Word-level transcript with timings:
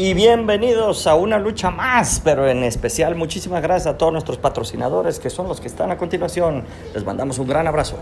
y 0.00 0.14
bienvenidos 0.14 1.06
a 1.08 1.16
una 1.16 1.38
lucha 1.38 1.70
más, 1.70 2.20
pero 2.24 2.48
en 2.48 2.62
especial 2.62 3.16
muchísimas 3.16 3.60
gracias 3.62 3.94
a 3.94 3.98
todos 3.98 4.12
nuestros 4.12 4.38
patrocinadores 4.38 5.18
que 5.18 5.28
son 5.28 5.48
los 5.48 5.60
que 5.60 5.66
están 5.66 5.90
a 5.90 5.96
continuación. 5.98 6.62
Les 6.94 7.04
mandamos 7.04 7.38
un 7.38 7.48
gran 7.48 7.66
abrazo. 7.66 7.96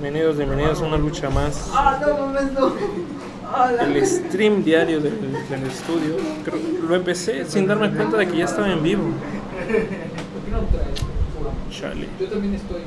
Bienvenidos, 0.00 0.36
bienvenidos 0.38 0.80
a 0.80 0.86
una 0.86 0.96
lucha 0.96 1.28
más. 1.30 1.70
El 3.80 4.06
stream 4.06 4.62
diario 4.64 5.00
del, 5.00 5.20
del 5.48 5.62
estudio. 5.66 6.16
Creo- 6.44 6.58
lo 6.88 6.94
empecé 6.94 7.44
sin 7.44 7.66
darme 7.66 7.90
cuenta 7.90 8.16
de 8.16 8.26
que 8.28 8.38
ya 8.38 8.44
estaba 8.46 8.70
en 8.72 8.82
vivo. 8.82 9.02
Chale. 11.70 12.08
Yo 12.18 12.26
también 12.28 12.54
estoy. 12.54 12.80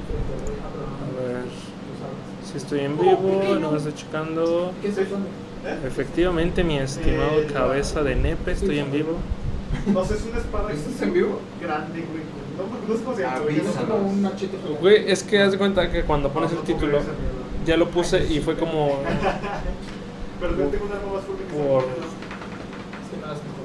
Si 2.50 2.58
estoy 2.58 2.80
en 2.80 2.98
vivo, 2.98 3.56
no 3.60 3.72
me 3.72 3.78
estoy 3.78 3.94
checando. 3.94 4.74
¿Qué 4.82 4.92
se 4.92 5.04
pone? 5.04 5.26
Efectivamente, 5.86 6.64
mi 6.64 6.78
estimado 6.78 7.46
cabeza 7.54 8.02
de 8.02 8.16
nepe, 8.16 8.54
estoy 8.54 8.80
en 8.80 8.92
vivo. 8.92 9.18
No 9.94 10.04
sé, 10.04 10.16
es 10.16 10.26
una 10.26 10.40
espada 10.40 10.72
¿Estás 10.72 11.02
en 11.04 11.14
vivo? 11.14 11.42
grande, 11.62 12.04
güey. 12.10 12.24
No, 12.58 12.94
es 12.96 13.42
güey. 13.44 13.58
Es 13.58 13.76
como 13.88 14.10
un 14.10 14.22
machete. 14.24 14.58
Güey, 14.82 15.12
es 15.12 15.22
que 15.22 15.40
haz 15.40 15.52
de 15.52 15.58
cuenta 15.60 15.92
que 15.92 16.04
cuando 16.04 16.30
pones 16.30 16.52
el 16.52 16.60
título, 16.60 17.00
ya 17.68 17.78
lo 17.78 17.88
puse 17.90 18.26
y 18.26 18.40
fue 18.40 18.56
como 18.58 18.88
Pero 20.40 20.58
yo 20.58 20.66
tengo 20.70 20.86
una 20.86 20.96
que 20.96 21.44
por. 21.54 21.84
Es 21.84 23.12
es 23.14 23.22
mejor. 23.22 23.60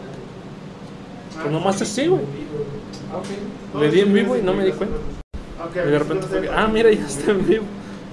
Pues 1.41 1.53
nomás 1.53 1.81
así, 1.81 2.07
güey. 2.07 2.21
Ah. 3.13 3.79
Le 3.81 3.91
di 3.91 4.01
en 4.01 4.13
vivo 4.13 4.37
y 4.37 4.43
no 4.43 4.53
me 4.53 4.65
di 4.65 4.73
cuenta. 4.73 4.97
Y 5.75 5.91
de 5.91 5.99
repente 5.99 6.27
fue 6.27 6.43
que, 6.43 6.51
ah, 6.51 6.69
mira, 6.71 6.93
ya 6.93 7.07
está 7.07 7.31
en 7.31 7.47
vivo. 7.47 7.65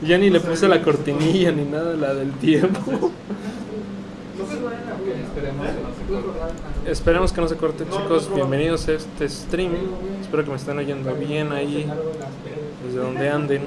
Ya 0.01 0.17
ni 0.17 0.29
le 0.29 0.39
puse 0.39 0.67
la 0.67 0.81
cortinilla 0.81 1.51
ni 1.51 1.63
nada, 1.63 1.95
la 1.95 2.13
del 2.13 2.31
tiempo. 2.33 3.11
Corte. 6.09 6.89
Esperemos 6.91 7.31
que 7.31 7.41
no 7.41 7.47
se 7.47 7.55
corte, 7.55 7.85
chicos. 7.89 8.29
Bienvenidos 8.33 8.87
a 8.87 8.93
este 8.93 9.29
stream. 9.29 9.71
Espero 10.19 10.43
que 10.43 10.49
me 10.49 10.55
estén 10.57 10.77
oyendo 10.77 11.13
bien 11.15 11.51
ahí, 11.53 11.89
desde 12.85 12.97
donde 12.99 13.29
anden, 13.29 13.61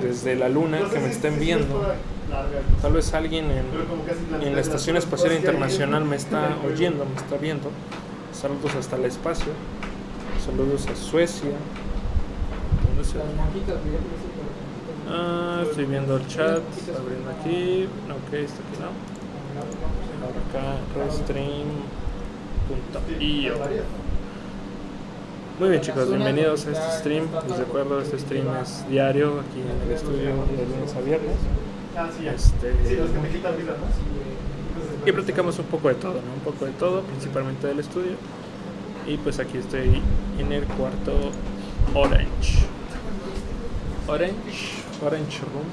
desde 0.00 0.36
la 0.36 0.48
luna, 0.48 0.78
que 0.90 0.98
me 1.00 1.10
estén 1.10 1.38
viendo. 1.38 1.82
Tal 2.80 2.92
vez 2.92 3.12
alguien 3.12 3.46
en, 3.50 4.46
en 4.46 4.54
la 4.54 4.60
Estación 4.60 4.96
Espacial 4.96 5.32
Internacional 5.34 6.04
me 6.04 6.16
está 6.16 6.56
oyendo, 6.66 7.04
me 7.04 7.16
está 7.16 7.36
viendo. 7.36 7.70
Saludos 8.32 8.74
hasta 8.76 8.96
el 8.96 9.04
espacio. 9.04 9.52
Saludos 10.46 10.86
a 10.86 10.96
Suecia. 10.96 11.50
¿Dónde 12.86 13.04
se- 13.04 13.18
Ah, 15.14 15.60
estoy 15.68 15.84
viendo 15.84 16.16
el 16.16 16.26
chat, 16.26 16.62
abriendo 16.98 17.30
aquí. 17.38 17.86
Ok, 18.08 18.32
está 18.32 18.62
aquí 18.62 18.78
no. 18.80 18.88
Acá, 20.48 20.78
restream.io. 20.96 21.68
Muy 25.60 25.68
bien 25.68 25.82
chicos, 25.82 26.08
bienvenidos 26.08 26.66
a 26.66 26.70
este 26.70 26.98
stream. 26.98 27.28
Les 27.46 27.58
recuerdo, 27.58 28.00
este 28.00 28.18
stream 28.20 28.46
es 28.62 28.88
diario 28.88 29.40
aquí 29.40 29.60
en 29.60 29.82
el 29.86 29.94
estudio 29.94 30.30
de 30.30 30.64
lunes 30.66 30.96
a 30.96 31.00
viernes. 31.02 31.36
Este, 32.34 32.74
y 35.04 35.12
platicamos 35.12 35.58
un 35.58 35.66
poco 35.66 35.88
de 35.88 35.94
todo, 35.96 36.14
¿no? 36.14 36.32
Un 36.34 36.40
poco 36.40 36.64
de 36.64 36.72
todo, 36.72 37.02
principalmente 37.02 37.66
del 37.66 37.80
estudio. 37.80 38.12
Y 39.06 39.18
pues 39.18 39.38
aquí 39.40 39.58
estoy 39.58 40.00
en 40.38 40.52
el 40.52 40.64
cuarto 40.64 41.12
Orange. 41.92 42.64
Orange, 44.08 44.81
Orange 45.04 45.40
Room. 45.52 45.66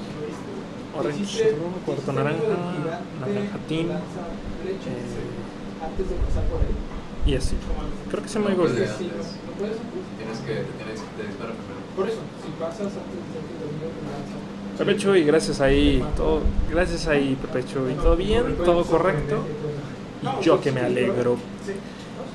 Orange 0.98 1.50
Room, 1.52 1.72
cuarto 1.86 2.12
naranja, 2.12 2.42
naranja 3.20 3.58
team. 3.68 3.90
Eh, 3.90 3.96
Antes 5.82 6.10
de 6.10 6.14
pasar 6.16 6.44
por 6.44 6.60
ahí. 6.60 6.74
y 7.26 7.34
así. 7.36 7.54
Creo 8.10 8.22
que 8.22 8.28
se 8.28 8.38
¿no 8.38 8.46
puedes? 8.46 8.96
Tienes 8.98 10.38
que. 10.46 10.64
Por 11.96 12.08
eso, 12.08 12.18
si 12.44 12.50
pasas 12.58 12.86
antes 12.86 12.96
de. 12.98 14.84
Pepe 14.84 14.96
Chuy, 14.96 15.24
gracias 15.24 15.60
ahí, 15.60 16.02
todo, 16.16 16.40
gracias 16.70 17.06
ahí 17.06 17.36
Pepe 17.40 17.64
Chuy, 17.66 17.94
todo 17.94 18.16
bien, 18.16 18.56
todo 18.64 18.84
correcto. 18.84 19.44
Y 20.22 20.44
yo 20.44 20.60
que 20.60 20.72
me 20.72 20.80
alegro. 20.80 21.36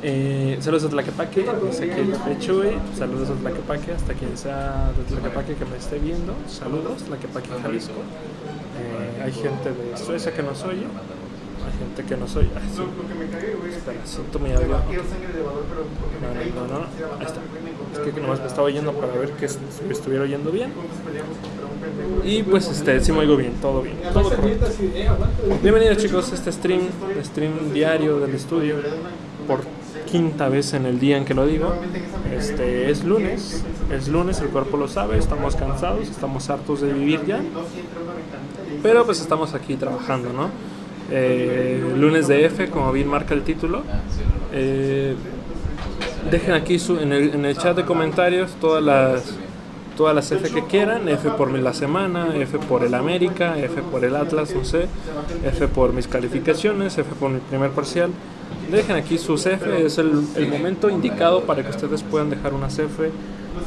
Eh, 0.07 0.57
saludos 0.61 0.83
a 0.83 0.89
Tlaquepaque, 0.89 1.47
dice 1.65 1.91
aquí 1.91 2.01
Pepe 2.03 2.37
Chuy, 2.37 2.77
saludos 2.95 3.31
a 3.31 3.33
Tlaquepaque, 3.33 3.91
hasta 3.91 4.13
quien 4.13 4.37
sea 4.37 4.91
de 4.95 5.03
Tlaquepaque 5.03 5.55
que 5.55 5.65
me 5.65 5.77
esté 5.77 5.97
viendo, 5.97 6.35
saludos, 6.47 7.01
Tlaquepaque, 7.05 7.49
Jalisco. 7.63 7.93
Eh, 8.77 9.23
hay 9.23 9.31
gente 9.31 9.71
de 9.71 9.97
Suecia 9.97 10.31
que 10.31 10.43
nos 10.43 10.61
oye, 10.61 10.83
hay 10.83 11.79
gente 11.79 12.03
que 12.07 12.17
nos 12.17 12.35
oye. 12.35 12.49
Ah, 12.55 12.59
sí. 12.71 12.83
Espera, 13.75 13.99
siento 14.05 14.37
mi 14.37 14.51
audio. 14.51 14.67
No, 14.67 14.77
no, 14.77 16.67
no, 16.67 16.67
no, 16.67 16.85
ahí 17.19 17.25
está. 17.25 17.41
Es 17.93 18.13
que 18.13 18.21
nomás 18.21 18.39
me 18.41 18.45
estaba 18.45 18.67
oyendo 18.67 18.93
para 18.93 19.11
ver 19.11 19.31
que 19.31 19.49
me 19.87 19.91
estuviera 19.91 20.23
oyendo 20.23 20.51
bien. 20.51 20.71
Y 22.23 22.43
pues 22.43 22.67
este, 22.69 22.99
sí 22.99 23.11
me 23.11 23.19
oigo 23.21 23.37
bien, 23.37 23.53
todo 23.59 23.81
bien, 23.81 23.97
todo 24.13 24.29
correcto. 24.29 24.67
Bienvenidos 25.63 25.97
chicos 25.97 26.31
a 26.31 26.35
este 26.35 26.51
stream, 26.51 26.89
stream 27.23 27.73
diario 27.73 28.19
del 28.19 28.35
estudio, 28.35 28.75
por 29.47 29.61
quinta 30.09 30.49
vez 30.49 30.73
en 30.73 30.85
el 30.85 30.99
día 30.99 31.17
en 31.17 31.25
que 31.25 31.33
lo 31.33 31.45
digo. 31.45 31.73
Este 32.35 32.89
es 32.89 33.03
lunes, 33.03 33.63
es 33.91 34.07
lunes, 34.07 34.39
el 34.41 34.47
cuerpo 34.49 34.77
lo 34.77 34.87
sabe, 34.87 35.17
estamos 35.17 35.55
cansados, 35.55 36.07
estamos 36.09 36.49
hartos 36.49 36.81
de 36.81 36.91
vivir 36.91 37.25
ya, 37.25 37.39
pero 38.83 39.05
pues 39.05 39.21
estamos 39.21 39.53
aquí 39.53 39.75
trabajando, 39.75 40.31
¿no? 40.33 40.49
Eh, 41.11 41.83
lunes 41.97 42.27
de 42.27 42.45
F, 42.45 42.69
como 42.69 42.91
bien 42.91 43.07
marca 43.07 43.33
el 43.33 43.43
título. 43.43 43.83
Eh, 44.53 45.15
dejen 46.31 46.53
aquí 46.53 46.79
su- 46.79 46.97
en, 46.99 47.11
el, 47.13 47.33
en 47.35 47.45
el 47.45 47.55
chat 47.57 47.75
de 47.75 47.85
comentarios 47.85 48.51
todas 48.59 48.83
las 48.83 49.23
todas 49.95 50.13
las 50.13 50.29
F 50.29 50.49
que 50.49 50.65
quieran, 50.65 51.07
F 51.07 51.29
por 51.37 51.49
la 51.57 51.73
semana, 51.73 52.35
F 52.35 52.57
por 52.59 52.83
el 52.83 52.93
América, 52.95 53.57
F 53.57 53.81
por 53.81 54.03
el 54.03 54.15
Atlas, 54.17 54.53
no 54.53 54.65
sé, 54.65 54.87
F 55.45 55.67
por 55.69 55.93
mis 55.93 56.07
calificaciones, 56.07 56.97
F 56.97 57.09
por 57.17 57.29
mi 57.29 57.39
primer 57.39 57.69
parcial. 57.69 58.09
Dejen 58.71 58.95
aquí 58.95 59.17
sus 59.17 59.45
F, 59.45 59.85
es 59.85 59.97
el, 59.97 60.23
el 60.35 60.47
momento 60.47 60.89
indicado 60.89 61.43
para 61.43 61.63
que 61.63 61.69
ustedes 61.69 62.01
puedan 62.03 62.29
dejar 62.29 62.53
unas 62.53 62.77
F 62.79 63.11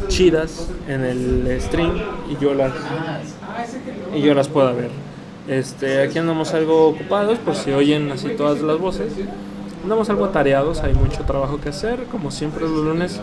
chidas 0.09 0.69
en 0.87 1.05
el 1.05 1.61
stream 1.61 1.93
y 2.31 2.43
yo 2.43 2.55
las 2.55 2.73
y 4.15 4.21
yo 4.21 4.35
las 4.35 4.49
pueda 4.49 4.73
ver. 4.73 4.91
Este, 5.49 6.03
aquí 6.03 6.19
andamos 6.19 6.53
algo 6.53 6.89
ocupados, 6.89 7.39
por 7.39 7.55
si 7.55 7.73
oyen 7.73 8.11
así 8.13 8.29
todas 8.31 8.61
las 8.61 8.79
voces. 8.79 9.13
Andamos 9.83 10.11
algo 10.11 10.27
atareados, 10.27 10.81
hay 10.81 10.93
mucho 10.93 11.23
trabajo 11.23 11.61
que 11.61 11.71
hacer, 11.71 12.05
como 12.11 12.31
siempre 12.31 12.63
los 12.63 12.73
lunes. 12.73 13.21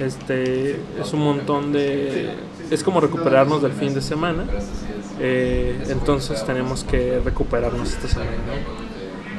Este, 0.00 0.80
es 1.00 1.12
un 1.12 1.20
montón 1.20 1.72
de... 1.72 2.30
Es 2.70 2.82
como 2.82 3.00
recuperarnos 3.00 3.62
del 3.62 3.72
fin 3.72 3.94
de 3.94 4.00
semana. 4.00 4.44
Eh, 5.20 5.78
entonces 5.88 6.44
tenemos 6.44 6.82
que 6.84 7.20
recuperarnos 7.24 7.90
esta 7.90 8.08
semana. 8.08 8.30
¿no? 8.30 8.89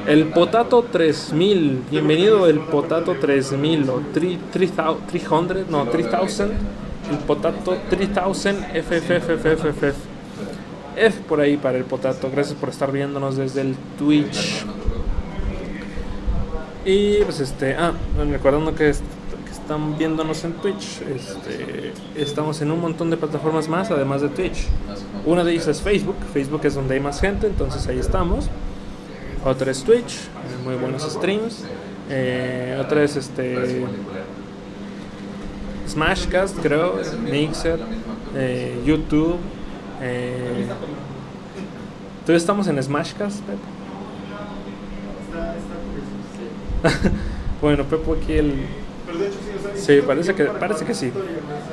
El 0.06 0.26
Potato 0.26 0.82
3000, 0.90 1.84
bienvenido 1.88 2.48
el 2.48 2.58
Potato 2.58 3.14
3000 3.20 3.88
o 3.88 4.02
3000, 4.12 4.40
300, 4.50 5.70
no, 5.70 5.86
3000. 5.86 6.50
El 7.08 7.18
Potato 7.18 7.76
3000 7.88 8.82
FFFFFF. 8.82 9.84
F 10.96 11.20
por 11.28 11.40
ahí 11.40 11.56
para 11.56 11.78
el 11.78 11.84
Potato. 11.84 12.28
Gracias 12.32 12.58
por 12.58 12.70
estar 12.70 12.90
viéndonos 12.90 13.36
desde 13.36 13.60
el 13.60 13.76
Twitch. 13.96 14.66
Y 16.84 17.18
pues 17.22 17.38
este, 17.38 17.76
ah, 17.76 17.92
recordando 18.28 18.72
que, 18.72 18.86
que 18.86 19.52
están 19.52 19.96
viéndonos 19.96 20.42
en 20.42 20.54
Twitch, 20.54 21.00
este, 21.02 21.92
estamos 22.16 22.60
en 22.60 22.72
un 22.72 22.80
montón 22.80 23.08
de 23.08 23.16
plataformas 23.16 23.68
más 23.68 23.92
además 23.92 24.20
de 24.20 24.30
Twitch. 24.30 24.66
Una 25.24 25.44
de 25.44 25.52
ellas 25.52 25.68
es 25.68 25.80
Facebook, 25.80 26.16
Facebook 26.32 26.62
es 26.64 26.74
donde 26.74 26.94
hay 26.94 27.00
más 27.00 27.20
gente, 27.20 27.46
entonces 27.46 27.86
ahí 27.86 28.00
estamos. 28.00 28.50
Otra 29.44 29.72
es 29.72 29.82
Twitch, 29.82 30.18
eh, 30.18 30.64
muy 30.64 30.76
buenos 30.76 31.02
streams. 31.02 31.64
Eh, 32.08 32.78
otra 32.80 33.02
es 33.02 33.16
este 33.16 33.84
Smashcast, 35.88 36.58
creo, 36.60 37.00
Mixer, 37.28 37.80
eh, 38.36 38.80
YouTube. 38.84 39.36
Eh, 40.00 40.66
¿Todavía 42.20 42.36
estamos 42.36 42.68
en 42.68 42.80
Smashcast, 42.80 43.40
Pepe? 43.40 43.58
bueno, 47.60 47.84
Pepe 47.84 48.12
aquí 48.22 48.32
el... 48.34 48.54
Sí, 49.74 50.00
parece 50.06 50.34
que, 50.36 50.44
parece 50.44 50.84
que 50.84 50.94
sí. 50.94 51.12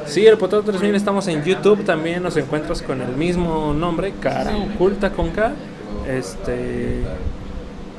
Sí, 0.07 0.25
el 0.25 0.39
Potato 0.39 0.63
3000 0.63 0.95
estamos 0.95 1.27
en 1.27 1.44
YouTube 1.44 1.86
también, 1.86 2.24
nos 2.24 2.36
encuentras 2.36 2.81
con 2.81 3.00
el 3.01 3.16
mismo 3.16 3.74
nombre, 3.74 4.13
cara 4.19 4.57
oculta 4.57 5.12
con 5.12 5.30
K. 5.30 5.54
Este... 6.07 7.04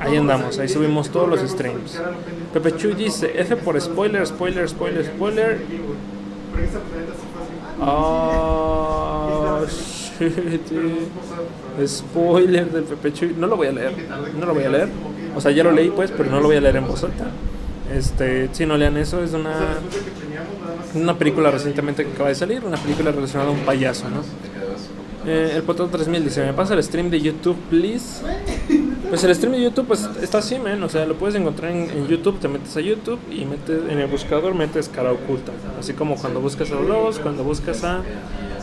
Ahí 0.01 0.17
andamos, 0.17 0.59
ahí 0.59 0.69
subimos 0.69 1.11
todos 1.11 1.29
los 1.29 1.41
streams. 1.41 2.01
Pepe 2.53 2.77
Chuy 2.77 2.95
dice, 2.95 3.33
F 3.39 3.57
por 3.57 3.81
spoiler, 3.81 4.27
spoiler, 4.27 4.69
spoiler, 4.69 5.05
spoiler. 5.05 5.59
Ah, 7.81 9.61
Perpetuity. 10.19 11.09
Spoiler 11.87 12.71
del 12.71 12.85
Pepe 12.85 13.13
Chuy. 13.13 13.35
No 13.39 13.47
lo 13.47 13.57
voy 13.57 13.69
a 13.69 13.73
leer. 13.73 13.93
No 14.39 14.47
lo 14.47 14.55
voy 14.55 14.65
a 14.65 14.71
leer. 14.71 14.89
O 15.35 15.41
sea, 15.41 15.51
ya 15.51 15.65
lo 15.65 15.73
leí 15.73 15.91
pues, 15.91 16.11
pero 16.11 16.31
no 16.31 16.41
lo 16.41 16.47
voy 16.49 16.57
a 16.57 16.61
leer 16.61 16.77
en 16.77 16.87
voz 16.87 17.05
alta. 17.05 17.27
Este, 17.95 18.49
si 18.53 18.67
no 18.67 18.77
lean 18.77 18.97
eso, 18.97 19.23
es 19.23 19.33
una, 19.33 19.79
una 20.95 21.17
película 21.19 21.51
recientemente 21.51 22.05
que 22.05 22.13
acaba 22.13 22.29
de 22.29 22.37
salir, 22.37 22.65
una 22.65 22.77
película 22.77 23.11
relacionada 23.11 23.51
a 23.51 23.53
un 23.53 23.61
payaso, 23.61 24.09
¿no? 24.09 24.23
Eh, 25.27 25.53
el 25.57 25.63
Potón 25.65 25.91
3000 25.91 26.25
dice, 26.25 26.45
¿me 26.47 26.53
pasa 26.53 26.75
el 26.75 26.83
stream 26.83 27.11
de 27.11 27.21
YouTube, 27.21 27.57
please? 27.69 28.23
Pues 29.11 29.25
el 29.25 29.35
stream 29.35 29.55
de 29.55 29.63
YouTube 29.63 29.89
pues 29.89 30.09
está 30.23 30.39
así, 30.39 30.57
man, 30.61 30.81
o 30.85 30.89
sea, 30.89 31.05
lo 31.05 31.17
puedes 31.17 31.35
encontrar 31.35 31.73
en, 31.73 32.07
YouTube, 32.07 32.39
te 32.39 32.47
metes 32.47 32.77
a 32.77 32.81
YouTube 32.81 33.19
y 33.29 33.45
metes, 33.45 33.83
en 33.91 33.99
el 33.99 34.07
buscador 34.07 34.55
metes 34.55 34.89
cara 34.89 35.11
oculta, 35.11 35.51
así 35.81 35.95
como 35.95 36.15
cuando 36.15 36.41
buscas 36.41 36.71
a 36.71 36.77
los 36.77 37.19
cuando 37.19 37.43
buscas 37.43 37.83
a 37.83 38.03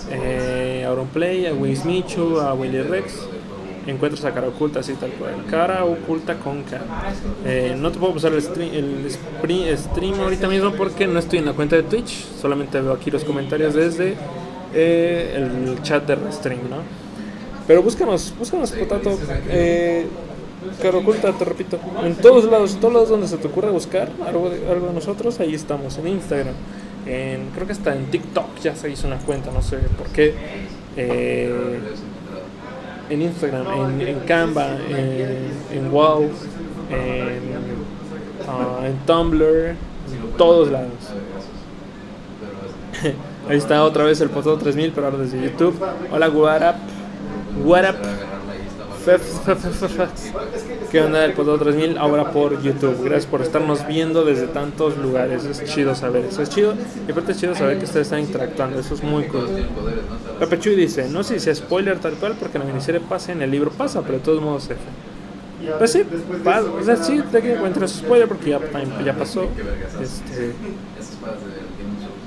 eh, 0.10 0.86
Auronplay, 0.88 1.48
a 1.48 1.54
Wiz 1.54 1.84
Michu, 1.84 2.40
a 2.40 2.54
Willy 2.54 2.82
Rex, 2.82 3.28
encuentras 3.88 4.24
a 4.24 4.34
cara 4.34 4.48
oculta 4.48 4.80
así 4.80 4.94
tal 4.94 5.12
cual, 5.12 5.34
cara 5.50 5.84
oculta 5.84 6.36
con 6.36 6.64
K. 6.64 6.80
Eh, 7.46 7.76
no 7.78 7.92
te 7.92 8.00
puedo 8.00 8.14
pasar 8.14 8.32
el 8.32 8.42
stream, 8.42 8.74
el 8.74 9.78
stream 9.78 10.20
ahorita 10.22 10.48
mismo 10.48 10.72
porque 10.72 11.08
no 11.08 11.20
estoy 11.20 11.40
en 11.40 11.46
la 11.46 11.54
cuenta 11.54 11.76
de 11.76 11.84
Twitch, 11.84 12.26
solamente 12.40 12.80
veo 12.80 12.94
aquí 12.94 13.12
los 13.12 13.26
comentarios 13.26 13.74
desde 13.74 14.16
eh, 14.74 15.34
el 15.36 15.82
chat 15.82 16.08
de 16.08 16.16
Restream, 16.16 16.70
¿no? 16.70 16.78
Pero 17.68 17.84
búscanos, 17.84 18.34
búscanos, 18.40 18.72
Potato. 18.72 19.20
Eh, 19.50 20.08
Cara 20.81 20.98
oculta, 20.98 21.31
te 21.33 21.45
repito. 21.45 21.80
En 22.04 22.15
todos 22.15 22.45
lados, 22.45 22.74
en 22.74 22.80
todos 22.80 22.94
lados 22.94 23.09
donde 23.09 23.27
se 23.27 23.38
te 23.38 23.48
ocurra 23.48 23.69
buscar 23.69 24.09
algo 24.25 24.50
de, 24.50 24.68
algo 24.69 24.88
de 24.88 24.94
nosotros, 24.94 25.39
ahí 25.39 25.54
estamos. 25.54 25.98
En 25.98 26.07
Instagram, 26.07 26.56
en, 27.06 27.50
creo 27.54 27.68
que 27.68 27.74
hasta 27.74 27.95
en 27.95 28.06
TikTok 28.07 28.59
ya 28.63 28.75
se 28.75 28.89
hizo 28.89 29.07
una 29.07 29.18
cuenta, 29.18 29.51
no 29.51 29.62
sé 29.62 29.77
por 29.98 30.07
qué. 30.07 30.33
Eh, 30.95 31.80
en 33.09 33.21
Instagram, 33.21 33.68
en, 33.68 34.07
en 34.07 34.19
Canva, 34.21 34.77
en, 34.89 35.77
en 35.77 35.92
Wow, 35.92 36.24
en, 36.24 36.31
ah, 38.48 38.86
en 38.86 38.98
Tumblr, 39.06 39.69
en 39.69 39.77
todos 40.38 40.71
lados. 40.71 40.92
Ahí 43.50 43.57
está 43.57 43.83
otra 43.83 44.04
vez 44.04 44.19
el 44.21 44.30
Potato 44.30 44.57
3000, 44.57 44.92
pero 44.94 45.07
ahora 45.07 45.19
desde 45.19 45.42
YouTube. 45.42 45.80
Hola, 46.12 46.30
what 46.30 46.62
up? 46.62 46.75
¿Qué 50.92 51.01
onda 51.01 51.24
el 51.24 51.33
Potato 51.33 51.59
3000? 51.59 51.98
Ahora 51.98 52.31
por 52.31 52.62
YouTube. 52.62 53.04
Gracias 53.04 53.25
por 53.25 53.42
estarnos 53.42 53.88
viendo 53.88 54.25
desde 54.25 54.48
tantos 54.48 54.98
lugares. 54.98 55.45
Es 55.45 55.63
chido 55.65 55.95
saber 55.95 56.25
eso. 56.25 56.42
Es 56.42 56.50
chido. 56.50 56.74
Y 57.07 57.12
aparte 57.12 57.31
es 57.31 57.39
chido 57.39 57.56
saber 57.56 57.77
que 57.80 57.86
ustedes 57.86 58.07
están 58.07 58.19
interactuando. 58.19 58.80
Eso 58.80 58.95
es 58.95 59.04
muy 59.04 59.24
cool. 59.27 59.48
Pepe 60.39 60.59
Chuy 60.59 60.75
dice: 60.75 61.07
No 61.09 61.24
sé 61.24 61.36
si 61.36 61.45
sea 61.45 61.56
spoiler 61.56 62.00
tal 62.00 62.13
cual, 62.13 62.36
porque 62.39 62.59
la 62.59 62.65
miniserie 62.65 63.00
pasa 63.01 63.31
en 63.31 63.42
el 63.42 63.51
libro 63.51 63.71
pasa, 63.71 64.01
pero 64.01 64.15
de 64.18 64.24
todos 64.24 64.42
modos 64.42 64.65
F. 64.65 64.75
Pues 65.80 65.92
sí, 65.92 66.04
pa- 66.44 66.62
o 66.62 66.83
sea, 66.83 66.95
sí, 66.98 67.21
te 67.31 67.42
que 67.42 67.54
encuentras 67.54 67.92
spoiler 67.92 68.27
porque 68.27 68.51
ya, 68.51 69.13
pasó. 69.13 69.44
Este, 70.01 70.51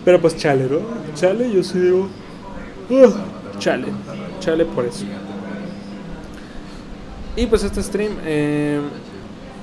pero 0.05 0.21
pues 0.21 0.37
chale, 0.37 0.65
¿no? 0.69 0.81
Chale, 1.15 1.51
yo 1.53 1.63
sí 1.63 1.79
digo. 1.79 2.09
"Ugh, 2.91 3.15
chale, 3.59 3.87
chale 4.41 4.65
por 4.65 4.85
eso. 4.87 5.05
Y 7.37 7.47
pues 7.47 7.63
este 7.63 7.83
stream, 7.83 8.13
eh, 8.25 8.81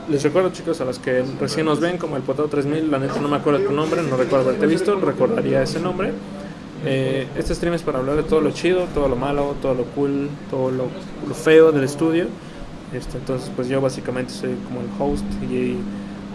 les 0.09 0.23
recuerdo 0.23 0.51
chicos 0.51 0.79
a 0.79 0.85
los 0.85 0.99
que 0.99 1.23
recién 1.39 1.65
nos 1.65 1.79
ven 1.79 1.97
como 1.97 2.15
el 2.15 2.23
Potado 2.23 2.47
3000, 2.47 2.89
la 2.89 2.99
neta 2.99 3.19
no 3.19 3.27
me 3.27 3.35
acuerdo 3.35 3.59
tu 3.59 3.73
nombre, 3.73 4.01
no 4.03 4.15
recuerdo 4.15 4.45
haberte 4.45 4.65
visto, 4.67 4.95
recordaría 4.99 5.61
ese 5.61 5.79
nombre. 5.79 6.11
Eh, 6.85 7.27
este 7.35 7.53
stream 7.55 7.73
es 7.73 7.81
para 7.81 7.99
hablar 7.99 8.15
de 8.15 8.23
todo 8.23 8.39
lo 8.39 8.51
chido, 8.51 8.85
todo 8.93 9.09
lo 9.09 9.15
malo, 9.15 9.55
todo 9.61 9.73
lo 9.73 9.83
cool, 9.85 10.29
todo 10.49 10.71
lo, 10.71 10.85
lo 11.27 11.33
feo 11.33 11.71
del 11.71 11.83
estudio. 11.83 12.27
Este, 12.93 13.17
entonces 13.17 13.51
pues 13.53 13.67
yo 13.67 13.81
básicamente 13.81 14.31
soy 14.31 14.55
como 14.65 14.79
el 14.79 14.87
host 14.97 15.25
y 15.51 15.75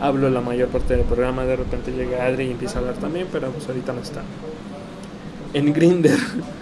hablo 0.03 0.29
la 0.29 0.43
mayor 0.43 0.69
parte 0.69 0.97
del 0.97 1.07
programa, 1.07 1.45
de 1.45 1.57
repente 1.57 1.93
llega 1.93 2.27
Adri 2.27 2.45
y 2.47 2.51
empieza 2.51 2.77
a 2.77 2.81
hablar 2.81 2.97
también, 2.97 3.27
pero 3.33 3.51
pues 3.51 3.67
ahorita 3.69 3.93
no 3.95 4.03
está. 4.03 4.23
En 5.55 5.73
Grinder. 5.73 6.19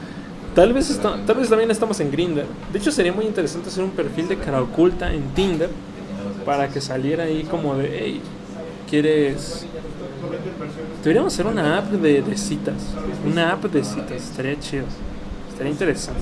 Tal 0.55 0.73
vez, 0.73 0.91
está- 0.91 1.17
tal 1.27 1.37
vez 1.37 1.49
también 1.49 1.71
estamos 1.71 2.01
en 2.01 2.11
Grinder. 2.11 2.47
De 2.73 2.79
hecho, 2.79 2.91
sería 2.91 3.13
muy 3.13 3.25
interesante 3.25 3.69
hacer 3.69 3.85
un 3.85 3.91
perfil 3.91 4.29
de 4.29 4.37
cara 4.37 4.61
oculta 4.61 5.13
en 5.13 5.23
Tinder 5.35 5.71
para 6.45 6.69
que 6.69 6.81
saliera 6.81 7.25
ahí 7.25 7.45
como 7.45 7.77
de, 7.77 7.89
hey, 7.99 8.21
¿quieres...? 8.89 9.67
Deberíamos 11.03 11.33
hacer 11.33 11.47
una 11.47 11.79
app 11.79 11.91
de, 11.93 12.23
de 12.23 12.37
citas. 12.37 12.75
Una 13.25 13.53
app 13.53 13.65
de 13.65 13.85
citas. 13.85 14.13
Estaría 14.13 14.59
chido. 14.59 14.85
Estaría 15.51 15.73
interesante. 15.73 16.21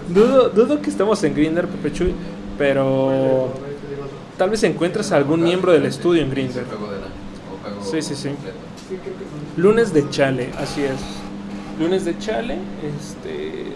Dudo, 0.09 0.49
dudo 0.51 0.81
que 0.81 0.91
estemos 0.91 1.23
en 1.25 1.35
Grinder, 1.35 1.67
Pepe 1.67 1.93
Chuy, 1.93 2.15
pero 2.57 3.49
tal 4.39 4.51
vez 4.51 4.63
encuentres 4.63 5.11
a 5.13 5.17
algún 5.17 5.43
miembro 5.43 5.73
del 5.73 5.85
estudio 5.87 6.23
en 6.23 6.31
Grinder. 6.31 6.65
Sí, 7.91 8.03
sí, 8.03 8.15
sí. 8.15 8.31
Lunes 9.57 9.95
de 9.95 10.09
Chale, 10.11 10.51
así 10.59 10.85
es. 10.85 11.01
Lunes 11.81 12.05
de 12.05 12.19
Chale, 12.19 12.59
este. 12.83 13.73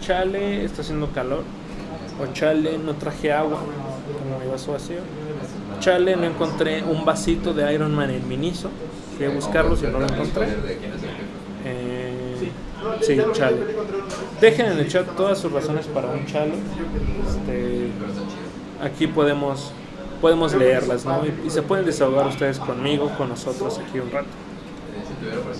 Chale, 0.00 0.64
está 0.64 0.82
haciendo 0.82 1.08
calor. 1.10 1.42
O 2.20 2.32
Chale, 2.32 2.78
no 2.78 2.94
traje 2.94 3.32
agua, 3.32 3.58
como 3.58 4.38
mi 4.38 4.46
vaso 4.48 4.72
vacío. 4.72 4.98
Chale, 5.80 6.14
no 6.14 6.24
encontré 6.24 6.84
un 6.84 7.04
vasito 7.04 7.52
de 7.52 7.72
Iron 7.74 7.92
Man 7.94 8.10
en 8.10 8.28
Miniso. 8.28 8.70
Fui 9.16 9.26
a 9.26 9.30
buscarlo 9.30 9.74
si 9.74 9.86
no 9.86 9.98
lo 9.98 10.06
encontré. 10.06 10.46
Eh, 11.64 12.50
sí, 13.00 13.18
Chale. 13.32 13.56
Dejen 14.40 14.66
en 14.66 14.78
el 14.78 14.88
chat 14.88 15.06
todas 15.16 15.36
sus 15.38 15.50
razones 15.50 15.86
para 15.86 16.10
un 16.10 16.26
Chale. 16.26 16.54
Este, 17.28 17.88
aquí 18.80 19.08
podemos 19.08 19.72
podemos 20.20 20.54
leerlas, 20.54 21.04
¿no? 21.04 21.22
Y, 21.26 21.48
y 21.48 21.50
se 21.50 21.62
pueden 21.62 21.84
desahogar 21.84 22.28
ustedes 22.28 22.60
conmigo, 22.60 23.10
con 23.18 23.28
nosotros 23.28 23.80
aquí 23.80 23.98
un 23.98 24.08
rato. 24.12 24.28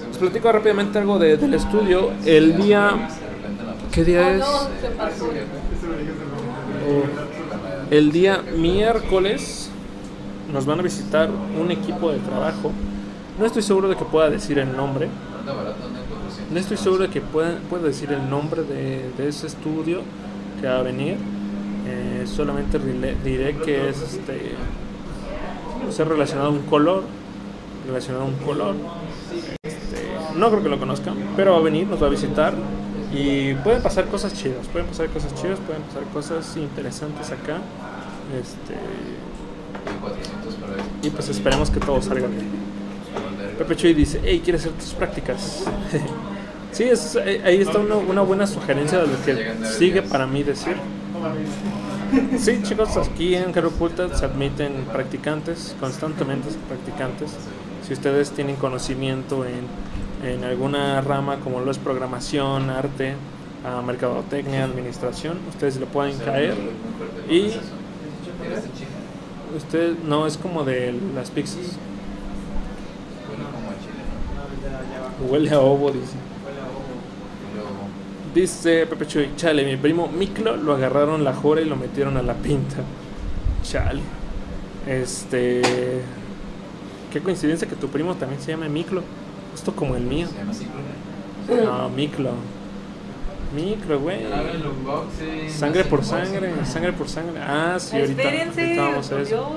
Les 0.09 0.19
platico 0.19 0.50
rápidamente 0.53 0.99
algo 0.99 1.19
de- 1.19 1.37
del 1.37 1.55
estudio. 1.55 2.11
El 2.25 2.56
día... 2.56 3.09
¿Qué 3.91 4.05
día 4.05 4.31
es? 4.37 4.43
Oh, 6.88 7.05
el 7.91 8.11
día 8.11 8.43
miércoles 8.56 9.71
nos 10.52 10.64
van 10.66 10.81
a 10.81 10.83
visitar 10.83 11.28
un 11.61 11.71
equipo 11.71 12.11
de 12.11 12.19
trabajo. 12.19 12.73
No 13.38 13.45
estoy 13.47 13.62
seguro 13.62 13.88
de 13.88 13.97
que 13.97 14.04
pueda 14.04 14.31
decir 14.31 14.59
el 14.59 14.75
nombre. 14.76 15.09
No 16.50 16.59
estoy 16.59 16.76
seguro 16.76 17.02
de 17.04 17.11
que 17.11 17.21
pueda, 17.21 17.59
pueda 17.71 17.85
decir 17.85 18.12
el 18.12 18.28
nombre 18.28 18.62
de, 18.62 19.11
de 19.16 19.28
ese 19.28 19.47
estudio 19.47 20.00
que 20.61 20.66
va 20.66 20.78
a 20.78 20.83
venir. 20.83 21.16
Eh, 21.87 22.25
solamente 22.26 22.78
diré 23.25 23.57
que 23.57 23.88
es 23.90 24.00
este 24.02 24.52
ser 25.90 26.09
relacionado 26.09 26.49
a 26.49 26.52
un 26.52 26.62
color. 26.62 27.02
Relacionado 27.87 28.25
a 28.25 28.26
un 28.28 28.35
color. 28.37 28.75
No 30.37 30.51
creo 30.51 30.62
que 30.62 30.69
lo 30.69 30.79
conozcan, 30.79 31.15
pero 31.37 31.53
va 31.53 31.59
a 31.59 31.62
venir, 31.62 31.87
nos 31.87 32.03
va 32.03 32.07
a 32.07 32.11
visitar. 32.11 32.55
Y 33.15 33.55
pueden 33.57 33.83
pasar 33.83 34.07
cosas 34.07 34.33
chidas, 34.35 34.67
pueden 34.73 34.89
pasar 34.89 35.09
cosas 35.09 35.35
chidas, 35.35 35.59
pueden 35.67 35.83
pasar 35.83 36.03
cosas 36.15 36.57
interesantes 36.57 37.31
acá. 37.31 37.59
Este, 38.41 38.75
y 41.07 41.11
pues 41.11 41.29
esperemos 41.29 41.71
que 41.71 41.81
todo 41.81 42.01
salga 42.01 42.29
bien. 42.29 42.47
Pepe 43.59 43.77
Chuy 43.77 43.93
dice, 43.95 44.21
hey, 44.25 44.41
¿quieres 44.43 44.62
hacer 44.62 44.73
tus 44.73 44.95
prácticas? 44.95 45.65
sí, 46.73 46.85
es- 46.85 47.17
eh, 47.17 47.43
ahí 47.45 47.61
está 47.61 47.79
una, 47.79 47.97
una 47.97 48.23
buena 48.23 48.47
sugerencia 48.47 48.99
de 49.01 49.07
lo 49.09 49.23
que 49.25 49.67
sigue 49.67 50.03
para 50.03 50.27
mí 50.27 50.43
decir. 50.43 50.77
Sí, 52.39 52.61
chicos, 52.62 52.97
aquí 52.97 53.35
en 53.35 53.53
Caro 53.53 53.69
Oculta 53.69 54.15
se 54.17 54.25
admiten 54.25 54.85
practicantes, 54.93 55.75
constantemente 55.81 56.49
practicantes. 56.69 57.31
Si 57.87 57.93
ustedes 57.93 58.31
tienen 58.33 58.57
conocimiento 58.57 59.45
en, 59.45 59.67
en 60.23 60.45
alguna 60.45 61.00
rama 61.00 61.37
como 61.41 61.61
lo 61.61 61.71
es 61.71 61.79
programación, 61.79 62.71
arte, 62.71 63.14
ah, 63.64 63.83
mercadotecnia, 63.83 64.64
administración, 64.64 65.38
ustedes 65.49 65.79
le 65.79 65.87
pueden 65.87 66.17
caer. 66.19 66.55
Y 67.29 67.52
usted 69.57 69.95
no 70.07 70.26
es 70.26 70.37
como 70.37 70.64
de 70.64 70.95
las 71.14 71.31
pizzas. 71.31 71.76
Huele 75.29 75.50
a 75.50 75.61
ovo, 75.61 75.91
dice. 75.91 76.17
Dice 78.35 78.87
Pepe 78.87 79.07
Chuy, 79.07 79.31
chale, 79.37 79.62
mi 79.64 79.76
primo 79.76 80.09
Miklo 80.09 80.57
lo 80.57 80.73
agarraron 80.73 81.23
la 81.23 81.35
jora 81.35 81.61
y 81.61 81.67
lo 81.67 81.76
metieron 81.76 82.17
a 82.17 82.23
la 82.23 82.35
pinta. 82.35 82.76
Chale. 83.62 84.00
Este. 84.87 85.61
Qué 87.12 87.21
coincidencia 87.21 87.69
que 87.69 87.76
tu 87.76 87.88
primo 87.88 88.14
también 88.14 88.41
se 88.41 88.52
llame 88.52 88.69
Miklo. 88.69 89.02
Justo 89.52 89.75
como 89.75 89.97
el 89.97 90.02
mío. 90.02 90.26
No, 91.64 91.88
Miklo. 91.90 92.30
Miklo, 93.54 94.00
güey. 94.00 94.21
Sangre 95.50 95.85
por 95.85 96.04
sangre, 96.04 96.52
sangre 96.64 96.92
por 96.92 97.09
sangre. 97.09 97.40
Ah, 97.40 97.76
sí, 97.78 97.97
ahorita, 97.99 98.23
Espérense, 98.23 98.61
ahorita 98.62 98.82
vamos 98.82 99.12
a 99.12 99.21
eso. 99.21 99.50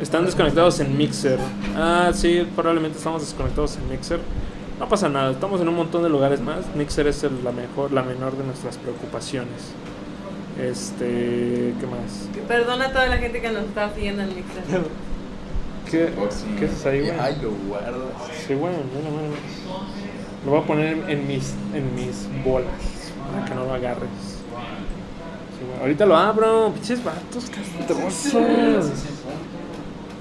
Están 0.00 0.24
desconectados 0.24 0.80
en 0.80 0.96
Mixer. 0.96 1.38
Ah, 1.76 2.10
sí, 2.12 2.46
probablemente 2.56 2.98
estamos 2.98 3.22
desconectados 3.22 3.76
en 3.76 3.88
Mixer. 3.88 4.18
No 4.80 4.88
pasa 4.88 5.08
nada, 5.08 5.30
estamos 5.30 5.60
en 5.60 5.68
un 5.68 5.76
montón 5.76 6.02
de 6.02 6.08
lugares 6.08 6.40
más. 6.40 6.64
Mixer 6.74 7.06
es 7.06 7.22
el- 7.22 7.44
la 7.44 7.52
mejor, 7.52 7.92
la 7.92 8.02
menor 8.02 8.36
de 8.36 8.42
nuestras 8.44 8.78
preocupaciones. 8.78 9.70
Este, 10.60 11.74
¿qué 11.78 11.86
más? 11.86 12.28
Perdona 12.48 12.86
a 12.86 12.92
toda 12.92 13.06
la 13.06 13.18
gente 13.18 13.40
que 13.40 13.52
nos 13.52 13.62
está 13.64 13.94
siguiendo 13.94 14.22
en 14.22 14.28
Mixer. 14.34 14.62
¿Qué. 15.92 16.12
¿qué 16.58 16.64
es 16.64 16.86
ahí, 16.86 17.00
güey? 17.00 17.12
Ay, 17.20 17.38
lo 17.42 17.50
guardas. 17.68 18.00
Sí, 18.46 18.54
güey, 18.54 18.72
mira, 18.72 19.10
mira, 19.10 19.22
mira. 19.28 19.40
Lo 20.44 20.50
voy 20.52 20.60
a 20.60 20.66
poner 20.66 20.86
en, 20.96 21.10
en 21.10 21.28
mis, 21.28 21.54
en 21.74 21.94
mis 21.94 22.26
bolas 22.44 22.70
para 23.32 23.44
que 23.44 23.54
no 23.54 23.64
lo 23.66 23.74
agarres. 23.74 24.08
Sí, 24.18 25.64
güey. 25.68 25.80
Ahorita 25.80 26.06
lo 26.06 26.16
abro, 26.16 26.72
pinches 26.74 27.04
vatos 27.04 27.50
castrosos. 27.50 28.32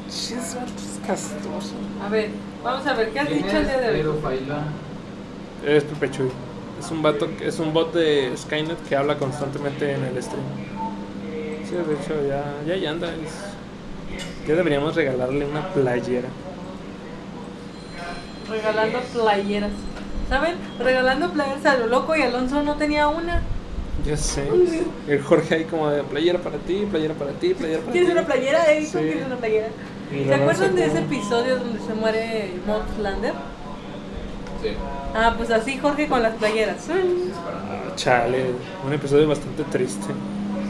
Pinches 0.04 0.56
vatos 0.56 1.00
castrosos. 1.08 1.74
A 2.06 2.10
ver, 2.10 2.30
vamos 2.64 2.86
a 2.86 2.94
ver, 2.94 3.10
¿qué 3.12 3.20
has 3.22 3.30
dicho 3.30 3.58
el 3.58 3.66
día 3.66 3.80
de 3.80 4.06
hoy? 4.06 4.40
Es 5.66 5.84
Pepe 5.86 6.12
Chuy. 6.12 6.30
Es 6.80 6.90
un 6.92 7.02
vato, 7.04 7.30
es 7.42 7.60
un 7.60 7.74
bot 7.74 7.94
de 7.94 8.32
Skynet 8.36 8.82
que 8.90 8.96
habla 8.96 9.18
constantemente 9.18 9.94
en 9.94 10.04
el 10.04 10.22
stream. 10.22 10.42
Sí, 11.70 11.76
de 11.76 11.94
hecho 11.94 12.28
ya, 12.28 12.44
ya, 12.68 12.76
ya 12.76 12.90
anda. 12.90 13.08
es- 13.14 13.51
ya 14.48 14.56
deberíamos 14.56 14.96
regalarle 14.96 15.46
una 15.46 15.68
playera. 15.74 16.28
Regalando 18.50 19.00
playeras. 19.14 19.72
¿Saben? 20.30 20.56
Regalando 20.80 21.32
playeras 21.32 21.66
a 21.66 21.78
lo 21.78 21.88
loco 21.88 22.16
y 22.16 22.22
Alonso 22.22 22.64
no 22.64 22.76
tenía 22.76 23.08
una. 23.08 23.42
Ya 24.06 24.18
sé. 24.18 24.48
El 25.08 25.22
Jorge 25.22 25.56
ahí 25.56 25.64
como 25.66 25.90
de 25.90 26.04
playera 26.04 26.40
para 26.40 26.58
ti, 26.58 26.88
playera 26.90 27.14
para 27.14 27.32
ti, 27.34 27.54
playera 27.54 27.80
para 27.82 27.92
ti. 27.92 28.00
¿Quieres 28.00 28.12
una 28.18 28.26
playera? 28.26 28.66
Eric, 28.72 28.88
Sí. 28.88 28.98
¿quieres 28.98 29.26
una 29.26 29.36
playera? 29.36 29.68
¿Se 30.12 30.34
acuerdan 30.34 30.76
de 30.76 30.86
ese 30.86 31.00
episodio 31.00 31.58
donde 31.58 31.80
se 31.80 31.94
muere 31.94 32.52
Lander? 33.02 33.34
Sí. 34.62 34.70
Ah, 35.16 35.34
pues 35.38 35.52
así 35.52 35.78
Jorge 35.78 36.08
con 36.08 36.22
las 36.22 36.34
playeras. 36.36 36.88
Ah, 36.90 37.96
chale, 37.96 38.46
un 38.86 38.94
episodio 38.94 39.28
bastante 39.28 39.64
triste. 39.66 40.08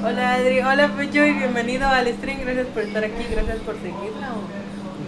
Hola 0.04 0.36
Adri, 0.36 0.60
hola 0.62 0.90
Pecho 0.98 1.24
y 1.26 1.32
bienvenido 1.34 1.88
al 1.88 2.08
stream. 2.08 2.40
Gracias 2.42 2.68
por 2.68 2.84
estar 2.84 3.04
aquí, 3.04 3.24
gracias 3.32 3.58
por 3.60 3.76
seguirla. 3.76 4.32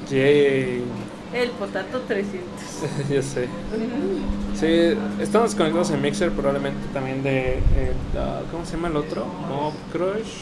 Yay. 0.10 0.84
El 1.34 1.50
Potato 1.52 2.02
300. 2.02 2.42
ya 3.10 3.22
sé. 3.22 3.48
Sí, 4.56 4.98
estamos 5.22 5.56
conectados 5.56 5.90
en 5.92 6.02
Mixer, 6.02 6.32
probablemente 6.32 6.80
también 6.94 7.24
de. 7.24 7.54
eh, 7.56 7.94
ah, 8.18 8.42
¿Cómo 8.52 8.66
se 8.66 8.74
llama 8.74 8.90
el 8.90 8.98
otro? 8.98 9.26
Mob 9.50 9.74
Crush, 9.92 10.42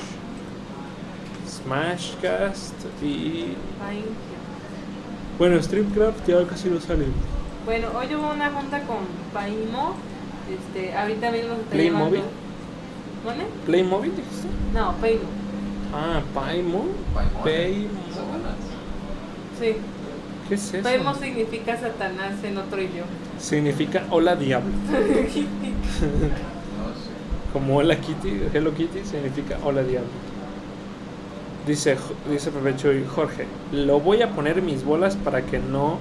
Smashcast 1.47 2.73
y. 3.01 3.53
Bueno, 5.39 5.61
Streamcraft 5.61 6.27
ya 6.27 6.45
casi 6.45 6.69
no 6.69 6.81
sale. 6.81 7.05
Bueno, 7.65 7.87
hoy 7.97 8.13
hubo 8.15 8.31
una 8.31 8.49
junta 8.51 8.81
con 8.81 8.97
Paimo. 9.33 9.95
Este, 10.51 10.93
ahorita 10.93 11.31
mismo 11.31 11.53
se 11.55 11.61
está 11.61 11.71
¿Playmobil? 11.71 12.13
llevando. 12.15 12.50
¿Vale? 13.25 13.43
¿Playmobil 13.65 14.15
dijiste? 14.15 14.47
No, 14.73 14.93
Paimo. 14.93 15.21
Ah. 15.93 16.21
Paimo. 16.33 16.85
Satanás. 17.13 18.55
Sí. 19.59 19.75
¿Qué 20.47 20.55
es 20.55 20.73
eso? 20.73 20.83
Paimo 20.83 21.13
significa 21.15 21.77
Satanás 21.77 22.43
en 22.43 22.57
otro 22.57 22.81
idioma. 22.81 23.09
Significa 23.39 24.03
hola 24.09 24.35
diablo. 24.35 24.71
No 26.01 26.87
sé. 26.95 27.11
Como 27.53 27.77
hola 27.77 27.95
Kitty, 27.97 28.47
Hello 28.53 28.73
Kitty 28.73 29.03
significa 29.03 29.57
hola 29.63 29.83
diablo. 29.83 30.09
Dice, 31.67 31.95
dice 32.29 32.49
Pepe 32.49 32.75
Chuy, 32.75 33.05
Jorge, 33.05 33.45
lo 33.71 33.99
voy 33.99 34.23
a 34.23 34.31
poner 34.31 34.57
en 34.57 34.65
mis 34.65 34.83
bolas 34.83 35.15
para 35.15 35.43
que 35.43 35.59
no 35.59 35.99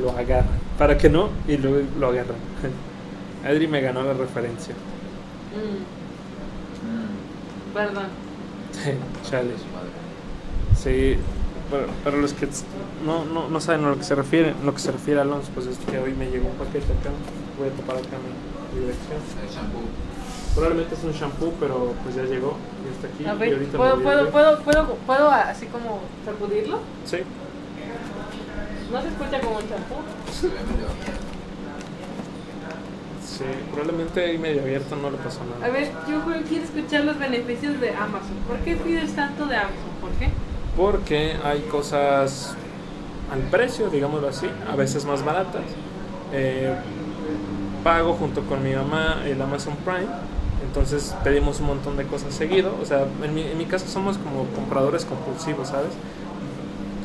lo 0.00 0.10
agarren. 0.12 0.60
Para 0.78 0.96
que 0.96 1.08
no 1.08 1.30
y 1.48 1.56
luego 1.56 1.80
lo 1.98 2.08
agarren. 2.08 2.36
Adri 3.44 3.66
me 3.66 3.80
ganó 3.80 4.04
la 4.04 4.12
referencia. 4.12 4.74
Mm, 5.54 6.03
perdón. 7.74 8.06
Chale. 9.28 9.52
Sí, 10.80 11.16
pero, 11.70 11.86
pero 12.02 12.16
los 12.18 12.32
que 12.32 12.48
no, 13.04 13.24
no, 13.24 13.48
no 13.48 13.60
saben 13.60 13.84
a 13.84 13.90
lo 13.90 13.98
que 13.98 14.04
se 14.04 14.14
refiere, 14.14 14.54
lo 14.64 14.72
que 14.72 14.80
se 14.80 14.92
refiere 14.92 15.20
Alonso, 15.20 15.50
pues 15.54 15.66
es 15.66 15.78
que 15.78 15.98
hoy 15.98 16.12
me 16.12 16.30
llegó 16.30 16.48
un 16.48 16.54
paquete 16.56 16.92
acá. 16.92 17.10
Voy 17.58 17.68
a 17.68 17.72
tapar 17.72 17.96
acá 17.96 18.16
mi 18.22 18.80
dirección. 18.80 19.18
El 19.42 19.54
shampoo. 19.54 19.82
Probablemente 20.54 20.94
es 20.94 21.04
un 21.04 21.12
shampoo, 21.12 21.52
pero 21.58 21.94
pues 22.04 22.14
ya 22.14 22.22
llegó 22.22 22.56
y 22.84 22.94
está 22.94 23.08
aquí. 23.08 23.26
A 23.26 23.34
y 23.34 23.38
ver, 23.38 23.54
ahorita 23.54 23.76
¿puedo, 23.76 23.94
a 23.94 23.96
puedo, 23.96 24.30
puedo, 24.30 24.62
puedo, 24.62 24.94
puedo 25.06 25.30
así 25.30 25.66
como 25.66 26.00
sacudirlo? 26.24 26.80
Sí. 27.04 27.18
¿No 28.92 29.02
se 29.02 29.08
escucha 29.08 29.40
como 29.40 29.56
un 29.56 29.68
champú? 29.68 29.96
Sí, 33.36 33.44
probablemente 33.72 34.24
ahí 34.24 34.38
medio 34.38 34.62
abierto 34.62 34.94
no 34.94 35.10
le 35.10 35.16
pasó 35.16 35.40
nada. 35.44 35.66
A 35.66 35.68
ver, 35.68 35.90
yo 36.08 36.22
quiero 36.48 36.64
escuchar 36.64 37.04
los 37.04 37.18
beneficios 37.18 37.80
de 37.80 37.90
Amazon. 37.90 38.36
¿Por 38.46 38.58
qué 38.58 38.76
pides 38.76 39.16
tanto 39.16 39.46
de 39.46 39.56
Amazon? 39.56 39.90
¿Por 40.00 40.10
qué? 40.12 40.28
Porque 40.76 41.36
hay 41.42 41.62
cosas 41.62 42.54
al 43.32 43.40
precio, 43.50 43.90
digámoslo 43.90 44.28
así, 44.28 44.46
a 44.70 44.76
veces 44.76 45.04
más 45.04 45.24
baratas. 45.24 45.62
Eh, 46.32 46.74
pago 47.82 48.12
junto 48.14 48.42
con 48.42 48.62
mi 48.62 48.72
mamá 48.72 49.22
el 49.24 49.42
Amazon 49.42 49.74
Prime, 49.84 50.06
entonces 50.64 51.14
pedimos 51.24 51.58
un 51.58 51.66
montón 51.66 51.96
de 51.96 52.04
cosas 52.06 52.32
seguido. 52.34 52.76
O 52.80 52.84
sea, 52.84 53.04
en 53.22 53.34
mi, 53.34 53.42
en 53.42 53.58
mi 53.58 53.66
caso 53.66 53.88
somos 53.88 54.16
como 54.16 54.44
compradores 54.54 55.04
compulsivos, 55.04 55.68
¿sabes? 55.68 55.90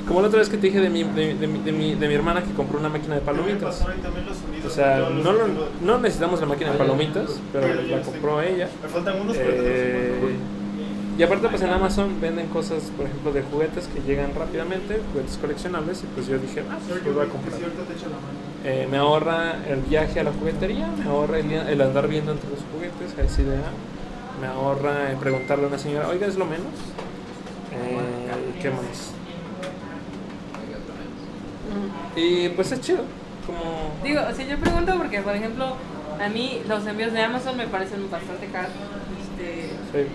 Como 0.09 0.21
la 0.21 0.27
otra 0.27 0.39
vez 0.39 0.49
que 0.49 0.57
te 0.57 0.67
dije 0.67 0.81
de 0.81 0.89
mi, 0.89 1.03
de, 1.03 1.35
de 1.35 1.47
mi, 1.47 1.59
de 1.59 1.71
mi, 1.71 1.93
de 1.95 2.07
mi 2.07 2.13
hermana 2.15 2.43
que 2.43 2.51
compró 2.53 2.79
una 2.79 2.89
máquina 2.89 3.15
de 3.15 3.21
palomitas. 3.21 3.85
O 4.65 4.69
sea, 4.69 5.07
no, 5.23 5.31
lo- 5.33 5.47
no 5.85 5.97
necesitamos 5.99 6.41
la 6.41 6.47
máquina 6.47 6.71
de 6.71 6.77
palomitas, 6.77 7.39
pero 7.53 7.67
la 7.67 8.01
compró 8.01 8.41
ella. 8.41 8.67
Me 8.83 8.89
faltan 8.89 9.21
unos, 9.21 9.37
Eh, 9.39 10.35
y 11.17 11.23
aparte 11.23 11.47
pues 11.49 11.61
en 11.61 11.69
Amazon 11.69 12.19
venden 12.21 12.47
cosas, 12.47 12.83
por 12.97 13.05
ejemplo, 13.05 13.31
de 13.33 13.43
juguetes 13.43 13.87
que 13.87 14.01
llegan 14.01 14.31
rápidamente, 14.35 14.99
juguetes 15.11 15.37
coleccionables, 15.37 16.01
y 16.03 16.07
pues 16.15 16.27
yo 16.27 16.37
dije, 16.39 16.63
ah, 16.71 16.77
pues 16.87 17.05
los 17.05 17.13
voy 17.15 17.25
a 17.25 17.29
comprar. 17.29 17.53
Eh, 18.65 18.87
me 18.89 18.97
ahorra 18.97 19.55
el 19.69 19.81
viaje 19.81 20.19
a 20.19 20.23
la 20.23 20.31
juguetería, 20.31 20.87
me 20.97 21.03
ahorra 21.05 21.39
el, 21.39 21.51
el 21.51 21.81
andar 21.81 22.07
viendo 22.07 22.31
entre 22.31 22.49
los 22.49 22.59
juguetes, 22.73 23.15
a 23.19 23.21
esa 23.23 23.41
idea. 23.41 23.63
Me 24.41 24.47
ahorra 24.47 25.09
preguntarle 25.19 25.65
a 25.65 25.67
una 25.67 25.77
señora, 25.77 26.07
oiga, 26.09 26.25
es 26.25 26.37
lo 26.37 26.45
menos. 26.45 26.73
Eh, 27.73 27.99
¿y 28.57 28.61
¿Qué 28.61 28.69
más? 28.71 29.13
Mm. 31.69 32.19
Y 32.19 32.49
pues 32.49 32.71
es 32.71 32.81
chido, 32.81 32.99
como... 33.45 33.93
Digo, 34.03 34.21
si 34.35 34.45
yo 34.47 34.57
pregunto 34.57 34.93
porque, 34.97 35.21
por 35.21 35.35
ejemplo, 35.35 35.75
a 36.23 36.29
mí 36.29 36.61
los 36.67 36.85
envíos 36.87 37.13
de 37.13 37.21
Amazon 37.21 37.57
me 37.57 37.67
parecen 37.67 38.09
bastante 38.11 38.47
caros. 38.47 38.71
Este, 39.21 39.69
Sí, 39.91 40.07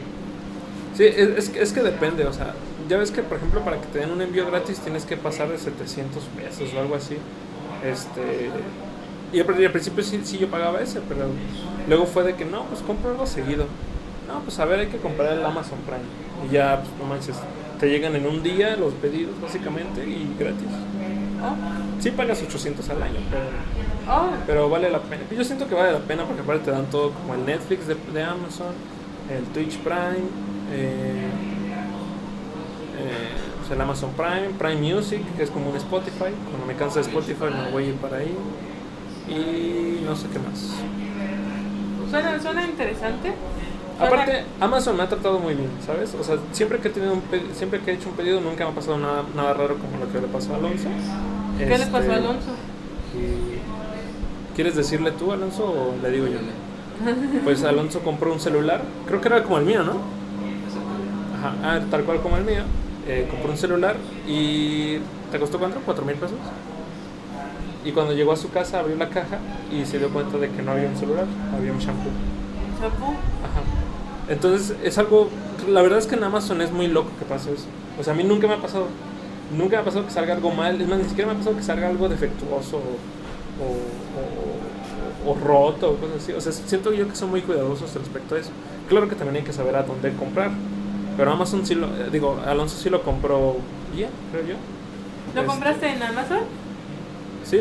sí 0.96 1.04
es, 1.04 1.28
es 1.38 1.48
que- 1.50 1.62
es 1.62 1.72
que 1.72 1.82
depende, 1.82 2.24
o 2.26 2.32
sea, 2.32 2.54
ya 2.88 2.98
ves 2.98 3.10
que 3.10 3.22
por 3.22 3.38
ejemplo 3.38 3.60
para 3.64 3.80
que 3.80 3.86
te 3.86 3.98
den 4.00 4.10
un 4.10 4.20
envío 4.22 4.46
gratis 4.46 4.78
tienes 4.80 5.04
que 5.04 5.16
pasar 5.16 5.48
de 5.48 5.58
700 5.58 6.22
pesos 6.36 6.72
o 6.74 6.80
algo 6.80 6.94
así. 6.94 7.16
Este, 7.84 8.50
y 9.32 9.40
al, 9.40 9.60
y 9.60 9.64
al 9.64 9.72
principio 9.72 10.04
sí, 10.04 10.20
sí 10.24 10.38
yo 10.38 10.48
pagaba 10.48 10.80
ese, 10.80 11.00
pero 11.08 11.26
luego 11.88 12.06
fue 12.06 12.22
de 12.24 12.34
que 12.34 12.44
no, 12.44 12.64
pues 12.66 12.80
compro 12.82 13.10
algo 13.10 13.26
seguido. 13.26 13.66
No, 14.28 14.40
pues 14.40 14.58
a 14.58 14.64
ver, 14.64 14.80
hay 14.80 14.86
que 14.86 14.98
comprar 14.98 15.32
el 15.32 15.44
Amazon 15.44 15.78
Prime. 15.86 16.04
Y 16.48 16.52
ya, 16.54 16.80
pues 16.80 16.90
no 16.98 17.04
manches, 17.06 17.36
te 17.80 17.88
llegan 17.88 18.14
en 18.16 18.26
un 18.26 18.42
día 18.42 18.76
los 18.76 18.92
pedidos 18.94 19.40
básicamente 19.40 20.04
y 20.06 20.34
gratis. 20.38 20.68
Oh, 21.50 22.00
Sí 22.00 22.10
pagas 22.10 22.42
800 22.42 22.88
al 22.90 23.02
año, 23.02 23.20
pero 23.30 23.44
oh, 24.14 24.30
pero 24.46 24.68
vale 24.68 24.90
la 24.90 25.00
pena. 25.00 25.22
Yo 25.30 25.44
siento 25.44 25.68
que 25.68 25.74
vale 25.74 25.92
la 25.92 26.00
pena 26.00 26.24
porque 26.24 26.42
aparte 26.42 26.64
te 26.66 26.70
dan 26.70 26.86
todo 26.86 27.10
como 27.12 27.34
el 27.34 27.46
Netflix 27.46 27.86
de, 27.86 27.96
de 28.12 28.22
Amazon, 28.22 28.74
el 29.30 29.44
Twitch 29.52 29.78
Prime, 29.78 30.28
eh, 30.72 31.28
eh, 32.98 33.28
pues 33.58 33.70
el 33.70 33.80
Amazon 33.80 34.10
Prime, 34.12 34.50
Prime 34.58 34.94
Music, 34.94 35.22
que 35.36 35.42
es 35.42 35.50
como 35.50 35.70
un 35.70 35.76
Spotify. 35.76 36.32
Cuando 36.50 36.66
me 36.66 36.74
canso 36.74 36.96
de 36.96 37.02
Spotify 37.02 37.44
me 37.44 37.70
voy 37.70 37.84
a 37.84 37.86
ir 37.88 37.94
para 37.96 38.18
ahí. 38.18 38.36
Y 39.28 40.04
no 40.04 40.14
sé 40.14 40.28
qué 40.28 40.38
más. 40.38 40.74
suena, 42.10 42.40
suena 42.40 42.66
interesante. 42.66 43.32
Aparte, 43.98 44.44
Amazon 44.60 44.96
me 44.96 45.04
ha 45.04 45.08
tratado 45.08 45.38
muy 45.38 45.54
bien, 45.54 45.70
¿sabes? 45.86 46.14
O 46.14 46.24
sea, 46.24 46.36
siempre 46.52 46.78
que 46.78 46.88
he 46.88 46.90
tenido 46.90 47.14
un 47.14 47.22
siempre 47.54 47.80
que 47.80 47.92
he 47.92 47.94
hecho 47.94 48.08
un 48.08 48.16
pedido 48.16 48.40
nunca 48.40 48.64
me 48.64 48.72
ha 48.72 48.74
pasado 48.74 48.98
nada, 48.98 49.22
nada 49.36 49.54
raro 49.54 49.76
como 49.78 50.04
lo 50.04 50.12
que 50.12 50.20
le 50.20 50.26
pasó 50.26 50.52
a 50.52 50.56
Alonso. 50.56 50.88
¿Qué 51.58 51.78
le 51.78 51.86
pasó 51.86 51.98
Este, 52.00 52.12
a 52.12 52.16
Alonso? 52.16 52.50
y- 53.16 54.54
¿Quieres 54.54 54.76
decirle 54.76 55.10
tú, 55.12 55.32
Alonso, 55.32 55.64
o 55.64 55.94
le 56.02 56.10
digo 56.10 56.26
yo? 56.26 56.38
Pues 57.44 57.64
Alonso 57.64 58.00
compró 58.00 58.32
un 58.32 58.40
celular, 58.40 58.82
creo 59.06 59.20
que 59.20 59.28
era 59.28 59.42
como 59.42 59.58
el 59.58 59.64
mío, 59.64 59.82
¿no? 59.82 59.92
Ajá, 61.38 61.54
ah, 61.62 61.80
tal 61.90 62.04
cual 62.04 62.20
como 62.20 62.36
el 62.36 62.44
mío. 62.44 62.62
Eh, 63.06 63.26
compró 63.30 63.50
un 63.50 63.58
celular 63.58 63.96
y 64.26 64.98
¿te 65.30 65.38
costó 65.38 65.58
cuánto? 65.58 65.80
¿Cuatro 65.84 66.04
mil 66.04 66.14
pesos? 66.14 66.38
Y 67.84 67.92
cuando 67.92 68.14
llegó 68.14 68.32
a 68.32 68.36
su 68.36 68.50
casa 68.50 68.78
abrió 68.80 68.96
la 68.96 69.08
caja 69.10 69.38
y 69.70 69.84
se 69.84 69.98
dio 69.98 70.08
cuenta 70.08 70.38
de 70.38 70.48
que 70.50 70.62
no 70.62 70.72
había 70.72 70.88
un 70.88 70.96
celular, 70.96 71.26
había 71.54 71.72
un 71.72 71.78
shampoo. 71.80 72.10
¿Champú? 72.80 73.04
Ajá. 73.12 73.62
Entonces 74.32 74.74
es 74.82 74.96
algo, 74.96 75.28
la 75.68 75.82
verdad 75.82 75.98
es 75.98 76.06
que 76.06 76.14
en 76.14 76.24
Amazon 76.24 76.62
es 76.62 76.72
muy 76.72 76.86
loco 76.86 77.10
que 77.18 77.26
pase 77.26 77.52
eso. 77.52 77.66
O 78.00 78.02
sea, 78.02 78.14
a 78.14 78.16
mí 78.16 78.24
nunca 78.24 78.46
me 78.46 78.54
ha 78.54 78.62
pasado, 78.62 78.86
nunca 79.56 79.76
me 79.76 79.82
ha 79.82 79.84
pasado 79.84 80.04
que 80.06 80.10
salga 80.12 80.34
algo 80.34 80.50
mal, 80.50 80.80
es 80.80 80.88
más, 80.88 80.98
ni 80.98 81.04
siquiera 81.04 81.28
me 81.28 81.34
ha 81.34 81.38
pasado 81.38 81.56
que 81.56 81.62
salga 81.62 81.88
algo 81.88 82.08
defectuoso 82.08 82.76
o, 82.78 82.80
o, 83.62 85.28
o- 85.28 85.32
o 85.32 85.34
roto 85.34 85.90
o 85.92 85.96
cosas 85.96 86.16
así. 86.22 86.32
O 86.32 86.40
sea, 86.40 86.52
siento 86.52 86.92
yo 86.92 87.08
que 87.08 87.16
son 87.16 87.30
muy 87.30 87.40
cuidadosos 87.40 87.94
respecto 87.94 88.34
a 88.34 88.38
eso. 88.40 88.50
Claro 88.88 89.08
que 89.08 89.14
también 89.14 89.36
hay 89.36 89.42
que 89.42 89.52
saber 89.54 89.74
a 89.76 89.82
dónde 89.82 90.12
comprar. 90.14 90.50
Pero 91.16 91.30
Amazon 91.32 91.64
sí 91.64 91.74
lo, 91.74 91.86
eh, 91.86 92.08
digo, 92.12 92.38
Alonso 92.46 92.76
sí 92.76 92.90
lo 92.90 93.02
compró 93.02 93.56
bien, 93.94 94.10
creo 94.32 94.44
yo. 94.46 94.54
¿Lo 95.34 95.40
Este, 95.40 95.46
compraste 95.46 95.88
en 95.88 96.02
Amazon? 96.02 96.40
Sí, 97.44 97.60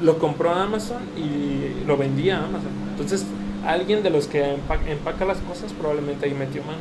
lo 0.00 0.18
compró 0.18 0.50
a 0.50 0.62
Amazon 0.62 1.02
y 1.16 1.84
lo 1.86 1.96
vendía 1.96 2.36
a 2.36 2.44
Amazon. 2.44 2.70
Entonces, 2.90 3.24
alguien 3.66 4.02
de 4.02 4.10
los 4.10 4.26
que 4.26 4.56
empa- 4.56 4.86
empaca 4.86 5.24
las 5.24 5.38
cosas 5.38 5.72
probablemente 5.72 6.26
ahí 6.26 6.34
metió 6.34 6.62
mano. 6.62 6.78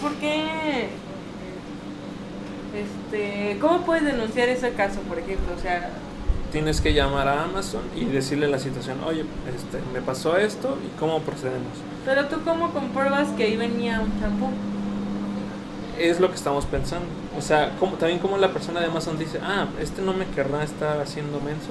¿Por 0.00 0.12
qué? 0.14 0.88
Este, 2.74 3.58
¿Cómo 3.60 3.82
puedes 3.82 4.04
denunciar 4.04 4.48
ese 4.48 4.72
caso, 4.72 5.00
por 5.00 5.18
ejemplo? 5.18 5.54
O 5.56 5.60
sea, 5.60 5.90
Tienes 6.52 6.82
que 6.82 6.92
llamar 6.92 7.28
a 7.28 7.44
Amazon 7.44 7.80
y 7.96 8.04
decirle 8.04 8.46
la 8.46 8.58
situación, 8.58 8.98
oye, 9.06 9.24
este, 9.54 9.78
me 9.94 10.02
pasó 10.02 10.36
esto 10.36 10.76
y 10.86 10.98
cómo 11.00 11.20
procedemos. 11.20 11.72
pero 12.04 12.26
tú 12.26 12.36
cómo 12.44 12.72
compruebas 12.72 13.28
que 13.30 13.44
ahí 13.44 13.56
venía 13.56 14.00
un 14.00 14.20
champú? 14.20 14.50
Es 15.98 16.20
lo 16.20 16.28
que 16.28 16.34
estamos 16.34 16.66
pensando. 16.66 17.06
O 17.38 17.40
sea, 17.40 17.70
como, 17.78 17.96
también 17.96 18.18
como 18.18 18.36
la 18.36 18.52
persona 18.52 18.80
de 18.80 18.86
Amazon 18.86 19.18
dice, 19.18 19.38
ah, 19.42 19.66
este 19.80 20.02
no 20.02 20.12
me 20.12 20.26
querrá 20.26 20.62
estar 20.62 21.00
haciendo 21.00 21.40
menso. 21.40 21.70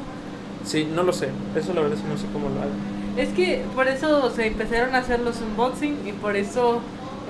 Sí, 0.66 0.88
no 0.92 1.04
lo 1.04 1.14
sé. 1.14 1.30
Eso 1.56 1.74
la 1.74 1.82
verdad 1.82 1.98
es 1.98 2.04
que 2.04 2.10
no 2.10 2.18
sé 2.18 2.26
cómo 2.34 2.50
lo 2.50 2.62
hago. 2.62 2.72
Es 3.18 3.30
que 3.30 3.64
por 3.76 3.88
eso 3.88 4.32
se 4.32 4.48
empezaron 4.48 4.96
a 4.96 5.00
hacer 5.00 5.20
los 5.20 5.42
unboxing 5.42 6.08
y 6.08 6.14
por 6.14 6.36
eso 6.36 6.82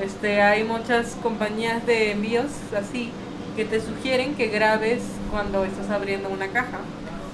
este 0.02 0.42
hay 0.42 0.64
muchas 0.64 1.18
compañías 1.22 1.86
de 1.86 2.12
envíos 2.12 2.46
así 2.78 3.12
que 3.56 3.66
te 3.66 3.80
sugieren 3.82 4.36
que 4.36 4.48
grabes 4.48 5.02
cuando 5.32 5.64
estás 5.66 5.90
abriendo 5.90 6.30
una 6.30 6.48
caja. 6.48 6.80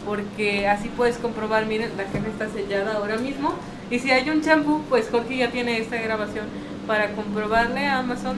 Porque 0.05 0.67
así 0.67 0.89
puedes 0.95 1.17
comprobar, 1.17 1.65
miren, 1.65 1.91
la 1.97 2.05
caja 2.05 2.27
está 2.27 2.47
sellada 2.49 2.93
ahora 2.95 3.17
mismo. 3.17 3.53
Y 3.91 3.99
si 3.99 4.11
hay 4.11 4.29
un 4.29 4.41
champú, 4.41 4.81
pues 4.89 5.09
Jorge 5.09 5.37
ya 5.37 5.51
tiene 5.51 5.79
esta 5.79 5.97
grabación 6.01 6.45
para 6.87 7.11
comprobarle 7.11 7.85
a 7.85 7.99
Amazon. 7.99 8.37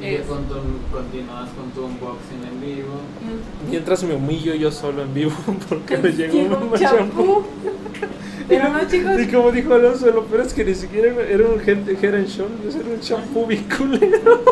Y 0.00 0.12
ya 0.12 0.22
con 0.22 0.44
tu- 0.44 0.54
continúas 0.92 1.48
con 1.50 1.70
tu 1.72 1.84
unboxing 1.86 2.42
en 2.50 2.60
vivo. 2.60 2.94
mm, 3.20 3.70
Mientras 3.70 4.02
me 4.04 4.14
humillo 4.14 4.54
yo 4.54 4.70
solo 4.72 5.02
en 5.02 5.14
vivo 5.14 5.32
porque 5.68 5.98
me 5.98 6.10
llegó 6.12 6.32
llegó 6.34 6.56
un 6.58 6.72
champú. 6.74 7.42
Pero 8.48 8.68
no, 8.70 8.80
chicos, 8.88 9.20
Y 9.20 9.26
como 9.28 9.52
dijo 9.52 9.74
Alonso, 9.74 10.06
lo 10.10 10.24
peor 10.24 10.42
es 10.46 10.52
que 10.54 10.64
ni 10.64 10.74
siquiera 10.74 11.12
era 11.28 11.46
un 11.46 11.60
gente 11.60 11.92
Head 12.00 12.14
and 12.14 12.26
Shoulders, 12.26 12.74
era 12.74 12.88
un 12.88 13.00
champú 13.00 13.46
bien 13.46 13.64
culero. 13.68 14.42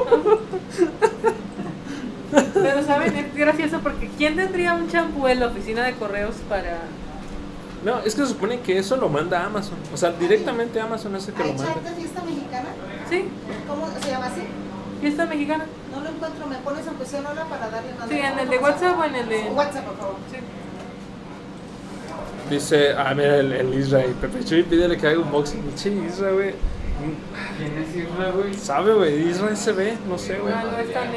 pero 2.55 2.83
saben, 2.85 3.17
es 3.17 3.35
gracioso 3.35 3.81
porque 3.83 4.09
¿quién 4.17 4.37
tendría 4.37 4.75
un 4.75 4.89
champú 4.89 5.27
en 5.29 5.41
la 5.41 5.47
oficina 5.47 5.85
de 5.85 5.95
correos 5.95 6.37
para 6.49 6.79
No, 7.85 7.99
es 8.01 8.15
que 8.15 8.23
se 8.23 8.29
supone 8.29 8.61
que 8.61 8.79
eso 8.79 8.97
lo 8.97 9.09
manda 9.09 9.45
Amazon. 9.45 9.79
O 9.93 9.97
sea, 9.97 10.11
directamente 10.13 10.81
Amazon 10.81 11.17
es 11.17 11.27
el 11.29 11.35
que 11.35 11.41
lo 11.43 11.49
¿Hay 11.51 11.55
manda. 11.57 11.75
chat 11.75 11.83
de 11.83 11.91
fiesta 11.97 12.23
mexicana? 12.23 12.69
Sí, 13.09 13.25
¿Cómo 13.69 13.89
se 14.01 14.11
llama 14.11 14.27
así? 14.27 14.43
fiesta 15.01 15.25
mexicana. 15.27 15.65
No 15.95 16.01
lo 16.03 16.11
encuentro, 16.11 16.47
me 16.47 16.57
pones 16.57 16.87
aunque 16.87 17.07
sea 17.07 17.21
una 17.21 17.31
hora 17.31 17.45
para 17.47 17.71
darle 17.71 17.89
una 17.97 18.07
Sí, 18.07 18.19
en 18.19 18.39
el 18.39 18.49
de 18.51 18.59
WhatsApp 18.59 18.99
o 18.99 19.05
en 19.05 19.15
el 19.15 19.29
de. 19.29 19.43
WhatsApp, 19.55 19.85
por 19.87 19.97
favor. 19.97 20.17
Sí. 20.31 20.37
Dice, 22.51 22.93
ah, 22.97 23.15
mira 23.15 23.37
el, 23.39 23.53
el 23.53 23.75
Israel. 23.75 24.15
Pepe 24.21 24.45
Chuy, 24.45 24.63
pídele 24.65 24.97
que 24.97 25.07
haga 25.07 25.19
un 25.21 25.31
boxing. 25.31 25.63
Che, 25.77 25.89
Israel, 25.91 26.35
güey. 26.35 26.55
¿Quién 27.59 27.79
es 27.79 27.97
Isra, 27.97 28.31
güey? 28.31 28.55
Sabe, 28.55 28.95
güey. 28.95 29.29
Israel 29.29 29.57
se 29.57 29.73
ve, 29.73 29.95
no 30.09 30.19
sé, 30.19 30.39
güey. 30.39 30.55
No, 30.55 30.71
no 30.71 30.79
es 30.79 30.93
tan 30.93 31.13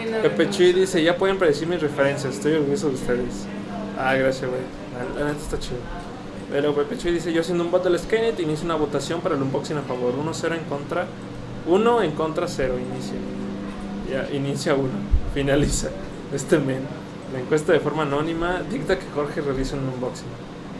dice, 0.76 1.04
ya 1.04 1.18
pueden 1.18 1.38
predecir 1.38 1.68
mis 1.68 1.82
referencias. 1.82 2.36
Estoy 2.36 2.54
orgulloso 2.54 2.90
de 2.90 2.96
ustedes. 2.96 3.46
Ah, 3.98 4.16
gracias, 4.16 4.50
güey. 4.50 4.62
La, 5.18 5.26
neta 5.26 5.40
está 5.40 5.60
chido. 5.60 5.78
Pero 6.52 6.76
Pepe 6.76 6.98
Chuy 6.98 7.12
dice, 7.12 7.34
yo 7.34 7.44
siendo 7.44 7.64
un 7.64 7.72
bot 7.72 7.84
del 7.84 7.98
Skynet, 7.98 8.40
inicio 8.40 8.66
una 8.66 8.76
votación 8.76 9.22
para 9.22 9.36
el 9.36 9.42
unboxing 9.42 9.78
a 9.78 9.82
favor. 9.82 10.14
1-0 10.14 10.58
en 10.58 10.64
contra. 10.66 11.06
1 11.68 12.04
en 12.04 12.12
contra 12.12 12.48
0. 12.48 12.76
Inicia. 12.78 13.16
Ya, 14.10 14.36
inicia 14.36 14.76
1. 14.76 14.90
Finaliza. 15.34 15.90
Este 16.34 16.60
men. 16.60 16.82
La 17.34 17.40
encuesta 17.40 17.74
de 17.74 17.80
forma 17.80 18.04
anónima 18.04 18.62
dicta 18.70 19.00
que 19.00 19.06
Jorge 19.16 19.42
realice 19.42 19.76
un 19.76 19.88
unboxing. 19.88 20.28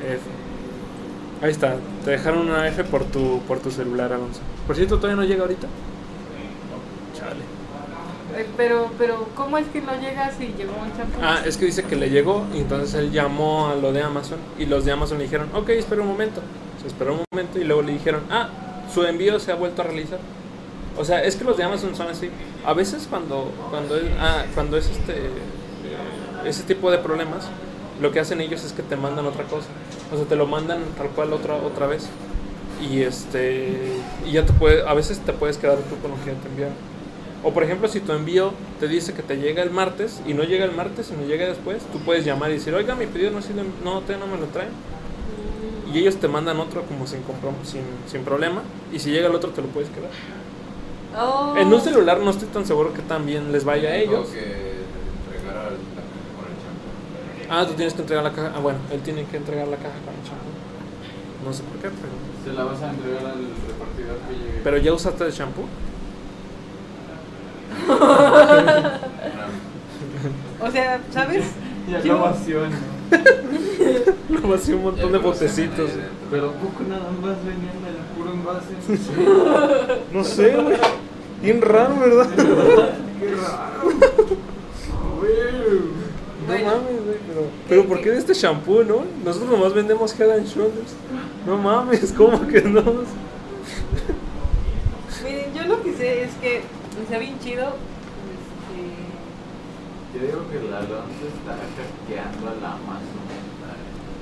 F. 0.06 0.43
Ahí 1.44 1.52
está. 1.52 1.76
Te 2.06 2.12
dejaron 2.12 2.50
una 2.50 2.66
F 2.70 2.86
por 2.86 3.04
tu, 3.04 3.42
por 3.42 3.60
tu 3.60 3.70
celular, 3.70 4.14
Alonso. 4.14 4.40
Por 4.66 4.78
cierto, 4.78 4.96
todavía 4.96 5.18
no 5.18 5.28
llega 5.28 5.42
ahorita. 5.42 5.68
Chale. 7.14 7.42
Eh, 8.42 8.48
Pero, 8.56 8.90
pero, 8.98 9.28
¿cómo 9.36 9.58
es 9.58 9.68
que 9.68 9.82
no 9.82 9.92
llega 10.00 10.32
si 10.32 10.48
llegó 10.58 10.72
un 10.82 10.98
champú? 10.98 11.20
Ah, 11.22 11.42
es 11.46 11.58
que 11.58 11.66
dice 11.66 11.84
que 11.84 11.98
le 11.98 12.10
llegó 12.10 12.46
y 12.56 12.60
entonces 12.60 12.94
él 12.96 13.12
llamó 13.12 13.68
a 13.68 13.76
lo 13.76 13.92
de 13.92 14.02
Amazon 14.02 14.40
y 14.58 14.66
los 14.66 14.86
de 14.86 14.94
Amazon 14.94 15.18
le 15.18 15.26
dijeron, 15.26 15.50
ok, 15.54 15.70
espera 15.70 16.02
un 16.02 16.08
momento. 16.08 16.42
Se 16.82 16.88
esperó 16.88 17.14
un 17.14 17.24
momento 17.30 17.60
y 17.60 17.66
luego 17.66 17.82
le 17.82 17.92
dijeron, 17.92 18.22
ah, 18.32 18.48
su 18.92 19.04
envío 19.04 19.38
se 19.40 19.52
ha 19.52 19.56
vuelto 19.56 19.82
a 19.82 19.86
realizar. 19.86 20.20
O 20.98 21.04
sea, 21.04 21.24
es 21.24 21.36
que 21.36 21.44
los 21.44 21.58
de 21.58 21.64
Amazon 21.64 21.94
son 21.96 22.08
así. 22.08 22.30
A 22.66 22.74
veces 22.74 23.06
cuando, 23.10 23.52
cuando, 23.70 23.98
es, 23.98 24.04
ah, 24.20 24.46
cuando 24.56 24.78
es 24.78 24.90
este, 24.90 25.30
ese 26.46 26.64
tipo 26.64 26.90
de 26.90 27.00
problemas, 27.00 27.50
lo 28.04 28.12
que 28.12 28.20
hacen 28.20 28.40
ellos 28.42 28.64
es 28.64 28.74
que 28.74 28.84
te 28.84 28.96
mandan 28.98 29.26
otra 29.26 29.46
cosa. 29.46 29.68
O 30.14 30.18
sea, 30.18 30.26
te 30.26 30.36
lo 30.36 30.46
mandan 30.46 30.82
tal 30.98 31.08
cual 31.10 31.34
otra, 31.34 31.56
otra 31.56 31.88
vez. 31.88 32.08
Y 32.82 33.02
este 33.02 33.74
y 34.28 34.32
ya 34.34 34.46
te 34.46 34.54
puede, 34.54 34.88
a 34.88 34.94
veces 34.94 35.20
te 35.20 35.34
puedes 35.34 35.58
quedar 35.58 35.78
tú 35.78 35.96
con 36.02 36.12
lo 36.12 36.18
que 36.18 36.32
ya 36.32 36.38
te 36.40 36.48
enviaron. 36.50 36.76
O 37.44 37.52
por 37.52 37.64
ejemplo, 37.64 37.88
si 37.88 38.00
tu 38.00 38.12
envío 38.14 38.52
te 38.80 38.88
dice 38.88 39.14
que 39.14 39.22
te 39.24 39.38
llega 39.38 39.64
el 39.64 39.72
martes 39.72 40.22
y 40.28 40.34
no 40.34 40.44
llega 40.44 40.64
el 40.66 40.72
martes, 40.72 41.08
sino 41.08 41.26
llega 41.26 41.46
después, 41.48 41.82
tú 41.92 42.00
puedes 42.00 42.24
llamar 42.26 42.52
y 42.52 42.54
decir, 42.54 42.74
oiga, 42.74 42.96
mi 42.96 43.06
pedido 43.06 43.32
no, 43.32 43.40
ha 43.40 43.42
sido- 43.42 43.64
no, 43.84 44.00
todavía 44.02 44.26
no 44.26 44.28
me 44.32 44.38
lo 44.40 44.46
traen. 44.48 44.70
Y 45.94 46.00
ellos 46.00 46.16
te 46.18 46.28
mandan 46.28 46.60
otro 46.60 46.84
como 46.84 47.06
sin, 47.06 47.20
comprom- 47.20 47.64
sin, 47.66 47.82
sin 48.12 48.24
problema. 48.24 48.62
Y 48.94 49.00
si 49.00 49.12
llega 49.12 49.28
el 49.28 49.36
otro, 49.36 49.50
te 49.52 49.62
lo 49.62 49.68
puedes 49.68 49.90
quedar. 49.90 50.10
Oh. 51.22 51.56
En 51.58 51.72
un 51.72 51.80
celular 51.82 52.20
no 52.20 52.32
estoy 52.32 52.48
tan 52.48 52.66
seguro 52.66 52.94
que 52.94 53.02
también 53.02 53.52
les 53.52 53.64
vaya 53.66 53.90
a 53.90 53.96
ellos 53.98 54.28
que 54.30 54.40
entregar 54.40 55.58
al- 55.68 55.78
con 56.36 56.46
el 56.48 56.58
champú. 56.64 57.43
Ah, 57.56 57.68
tú 57.68 57.74
tienes 57.76 57.94
que 57.94 58.02
entregar 58.02 58.24
la 58.24 58.32
caja. 58.32 58.52
Ah, 58.56 58.60
bueno, 58.60 58.80
él 58.92 59.00
tiene 59.02 59.26
que 59.26 59.38
entregar 59.38 59.68
la 59.68 59.78
caja 59.78 59.94
con 60.04 60.16
el 60.16 60.24
champú. 60.24 60.50
No 61.46 61.54
sé 61.54 61.62
por 61.62 61.74
qué, 61.74 61.90
pero. 61.90 62.14
Se 62.44 62.52
la 62.52 62.64
vas 62.64 62.82
a 62.82 62.90
entregar 62.90 63.26
al 63.28 63.42
repartidor 63.68 64.18
que 64.28 64.34
llegue. 64.34 64.62
¿Pero 64.64 64.78
ya 64.78 64.94
usaste 64.94 65.24
el 65.26 65.34
champú? 65.34 65.62
O 70.60 70.72
sea, 70.72 71.00
¿sabes? 71.12 71.46
Ya 71.88 72.00
lo 72.00 72.22
vació, 72.22 72.62
¿no? 72.62 72.78
Lo 74.42 74.48
vació 74.48 74.78
un 74.78 74.84
montón 74.84 75.12
de 75.12 75.18
botecitos. 75.18 75.92
Pero 76.32 76.54
poco 76.54 76.84
nada 76.88 77.12
más 77.22 77.36
venían 77.46 77.84
del 77.84 77.98
puro 78.16 78.32
envase. 78.32 78.74
No 80.14 80.24
sé, 80.24 80.56
güey. 80.56 80.78
Bien 81.42 81.62
raro, 81.62 82.00
¿verdad? 82.00 82.30
Qué 83.20 83.36
raro. 83.36 83.90
Güey. 85.20 86.04
No 86.48 86.54
mames, 86.54 87.03
pero, 87.34 87.48
pero 87.68 87.88
¿por 87.88 88.02
qué 88.02 88.12
de 88.12 88.20
este 88.20 88.34
shampoo, 88.34 88.84
no? 88.84 89.04
Nosotros 89.26 89.50
nomás 89.50 89.74
vendemos 89.74 90.20
Head 90.20 90.32
and 90.32 90.46
Shoulders. 90.46 90.94
No 91.46 91.58
mames, 91.58 92.14
¿cómo 92.18 92.46
que 92.48 92.62
no? 92.62 92.84
Miren, 95.24 95.54
yo 95.54 95.64
lo 95.68 95.82
que 95.82 95.94
sé 95.94 96.24
es 96.24 96.34
que 96.36 96.62
está 97.02 97.18
bien 97.18 97.40
chido. 97.40 97.76
este, 100.14 100.20
Yo 100.20 100.26
digo 100.28 100.50
que 100.52 100.58
el 100.60 100.74
Alonso 100.74 101.26
está 101.28 101.58
hackeando 101.58 102.50
a 102.50 102.62
la 102.62 102.74
Amazon. 102.74 103.24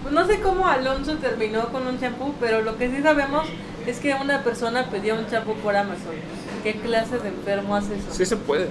Pues 0.03 0.13
no 0.15 0.25
sé 0.25 0.39
cómo 0.41 0.67
Alonso 0.67 1.17
terminó 1.17 1.67
con 1.69 1.85
un 1.85 1.99
champú, 1.99 2.33
pero 2.39 2.61
lo 2.61 2.77
que 2.77 2.89
sí 2.89 3.03
sabemos 3.03 3.47
es 3.85 3.99
que 3.99 4.13
una 4.13 4.43
persona 4.43 4.89
pidió 4.89 5.15
un 5.15 5.27
champú 5.27 5.53
por 5.55 5.75
Amazon. 5.75 6.15
¿Qué 6.63 6.73
clase 6.75 7.17
de 7.19 7.29
enfermo 7.29 7.75
hace 7.75 7.95
eso? 7.95 8.07
Sí 8.11 8.25
se 8.25 8.37
puede. 8.37 8.69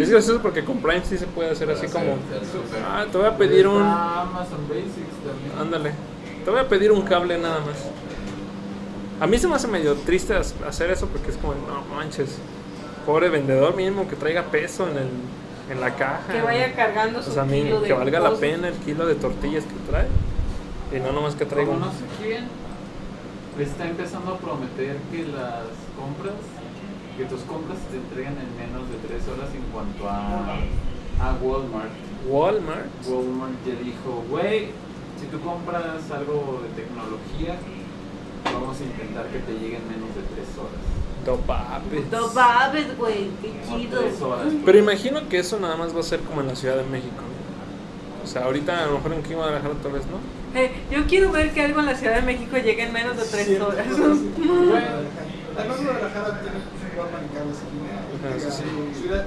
Es 0.00 0.10
gracioso 0.10 0.40
porque 0.40 0.64
con 0.64 0.78
Prime 0.80 1.02
sí 1.04 1.18
se 1.18 1.26
puede 1.26 1.50
hacer 1.50 1.70
así 1.70 1.86
como... 1.88 2.16
Ah, 2.86 3.04
te 3.10 3.18
voy 3.18 3.26
a 3.26 3.36
pedir 3.36 3.66
un... 3.66 3.82
Amazon 3.82 4.66
Basics 4.68 4.94
también. 5.26 5.58
Ándale. 5.60 5.92
Te 6.44 6.50
voy 6.50 6.60
a 6.60 6.68
pedir 6.68 6.92
un 6.92 7.02
cable 7.02 7.36
nada 7.38 7.60
más. 7.60 7.76
A 9.20 9.26
mí 9.26 9.36
se 9.38 9.48
me 9.48 9.54
hace 9.56 9.66
medio 9.68 9.94
triste 9.96 10.34
hacer 10.34 10.90
eso 10.90 11.06
porque 11.08 11.30
es 11.30 11.36
como, 11.36 11.54
no 11.54 11.82
manches. 11.94 12.38
Pobre 13.04 13.28
vendedor 13.28 13.74
mínimo 13.74 14.08
que 14.08 14.16
traiga 14.16 14.44
peso 14.44 14.88
en, 14.88 14.96
el, 14.96 15.08
en 15.70 15.80
la 15.80 15.94
caja. 15.96 16.32
que 16.32 16.40
vaya 16.40 16.72
cargando 16.74 17.22
su 17.22 17.30
O 17.30 17.34
sea, 17.34 17.44
mi- 17.44 17.62
kilo 17.64 17.80
de 17.80 17.86
que 17.88 17.92
valga 17.94 18.20
la 18.20 18.34
pena 18.36 18.68
el 18.68 18.74
kilo 18.74 19.06
de 19.06 19.16
tortillas 19.16 19.64
que 19.64 19.90
trae. 19.90 20.06
Y 20.96 21.00
no 21.00 21.12
nomás 21.12 21.34
que 21.34 21.44
traiga 21.44 21.72
Como 21.72 21.84
un... 21.84 21.86
no 21.86 21.92
sé 21.92 22.04
quién 22.22 22.44
está 23.58 23.86
empezando 23.88 24.34
a 24.34 24.38
prometer 24.38 24.96
que 25.10 25.24
las 25.24 25.64
compras, 25.98 26.34
que 27.18 27.24
tus 27.24 27.40
compras 27.42 27.78
te 27.90 27.96
entregan 27.96 28.38
en 28.38 28.46
menos 28.54 28.88
de 28.88 28.96
3 29.08 29.28
horas 29.34 29.50
en 29.52 29.62
cuanto 29.72 30.08
a, 30.08 30.54
a 31.18 31.34
Walmart. 31.42 31.90
Walmart. 32.28 32.86
Walmart 33.08 33.58
ya 33.66 33.74
dijo, 33.82 34.22
güey, 34.30 34.68
si 35.18 35.26
tú 35.26 35.40
compras 35.40 36.08
algo 36.14 36.62
de 36.62 36.80
tecnología, 36.80 37.58
vamos 38.44 38.80
a 38.80 38.84
intentar 38.84 39.26
que 39.26 39.40
te 39.40 39.52
llegue 39.52 39.78
en 39.78 39.88
menos 39.88 40.14
de 40.14 40.22
3 40.32 40.46
horas. 40.62 40.78
Topapes. 41.24 42.08
No 42.12 42.28
babes, 42.28 42.96
güey, 42.96 43.30
qué 43.42 43.52
chido. 43.66 44.00
3. 44.00 44.54
Pero 44.64 44.78
imagino 44.78 45.28
que 45.28 45.40
eso 45.40 45.58
nada 45.58 45.76
más 45.76 45.94
va 45.94 46.00
a 46.00 46.04
ser 46.04 46.20
como 46.20 46.40
en 46.40 46.46
la 46.46 46.54
Ciudad 46.54 46.76
de 46.76 46.84
México. 46.84 47.24
O 48.22 48.26
sea, 48.28 48.44
ahorita 48.44 48.84
a 48.84 48.86
lo 48.86 48.98
mejor 48.98 49.12
en 49.14 49.22
Guadalajara 49.22 49.74
tal 49.82 49.92
vez 49.92 50.04
no. 50.06 50.58
Eh, 50.58 50.70
yo 50.90 51.04
quiero 51.06 51.32
ver 51.32 51.52
que 51.52 51.62
algo 51.62 51.80
en 51.80 51.86
la 51.86 51.96
Ciudad 51.96 52.14
de 52.14 52.22
México 52.22 52.56
llegue 52.58 52.84
en 52.84 52.92
menos 52.92 53.16
de 53.16 53.24
tres 53.24 53.44
Cierto, 53.44 53.68
horas. 53.68 53.86
Bueno, 53.88 54.14
Guadalajara 55.82 56.40
tiene 56.40 56.78
Walmart 56.98 57.22
en 57.22 57.32
cada 57.32 57.50
esquina. 57.54 57.94
Ajá, 58.18 58.40
sí, 58.42 58.50
sí. 58.50 59.00
Ciudad, 59.00 59.24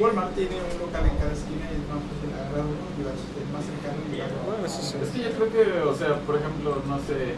Walmart 0.00 0.34
tiene 0.34 0.56
un 0.56 0.74
local 0.80 1.04
en 1.04 1.16
cada 1.20 1.32
esquina 1.32 1.64
y 1.68 1.76
es 1.76 1.84
más 1.92 2.00
fácil 2.08 2.28
agarrar 2.32 2.64
uno 2.64 2.84
y 2.96 3.02
vas 3.04 3.20
el 3.20 3.48
más 3.52 3.64
cercano 3.68 4.00
Bueno, 4.48 4.62
eso 4.64 4.80
sí. 4.80 4.96
Es 4.96 5.10
que 5.12 5.20
yo 5.20 5.30
creo 5.36 5.48
que, 5.52 5.64
o 5.84 5.94
sea, 5.94 6.16
por 6.24 6.36
ejemplo, 6.40 6.80
no 6.88 6.96
sé, 7.04 7.36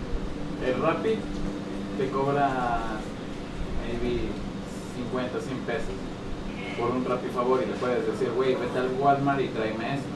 el 0.63 0.75
Rappi 0.81 1.19
te 1.99 2.09
cobra 2.15 3.03
maybe 3.83 4.31
50, 4.95 5.41
100 5.41 5.59
pesos 5.67 5.97
por 6.79 6.91
un 6.91 7.05
Rappi 7.05 7.29
favor 7.29 7.61
y 7.63 7.67
le 7.67 7.75
puedes 7.75 8.07
decir, 8.07 8.31
güey, 8.35 8.55
vete 8.55 8.79
al 8.79 8.91
Walmart 8.99 9.41
y 9.41 9.49
tráeme 9.49 9.99
esto. 9.99 10.09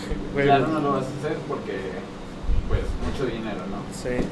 Güey, 0.34 0.46
Claro, 0.46 0.66
no 0.68 0.80
lo 0.80 0.92
vas 0.94 1.06
a 1.06 1.18
hacer 1.18 1.38
porque, 1.46 1.78
pues, 2.68 2.82
mucho 3.04 3.26
dinero, 3.26 3.62
¿no? 3.70 3.78
Sí. 3.92 4.24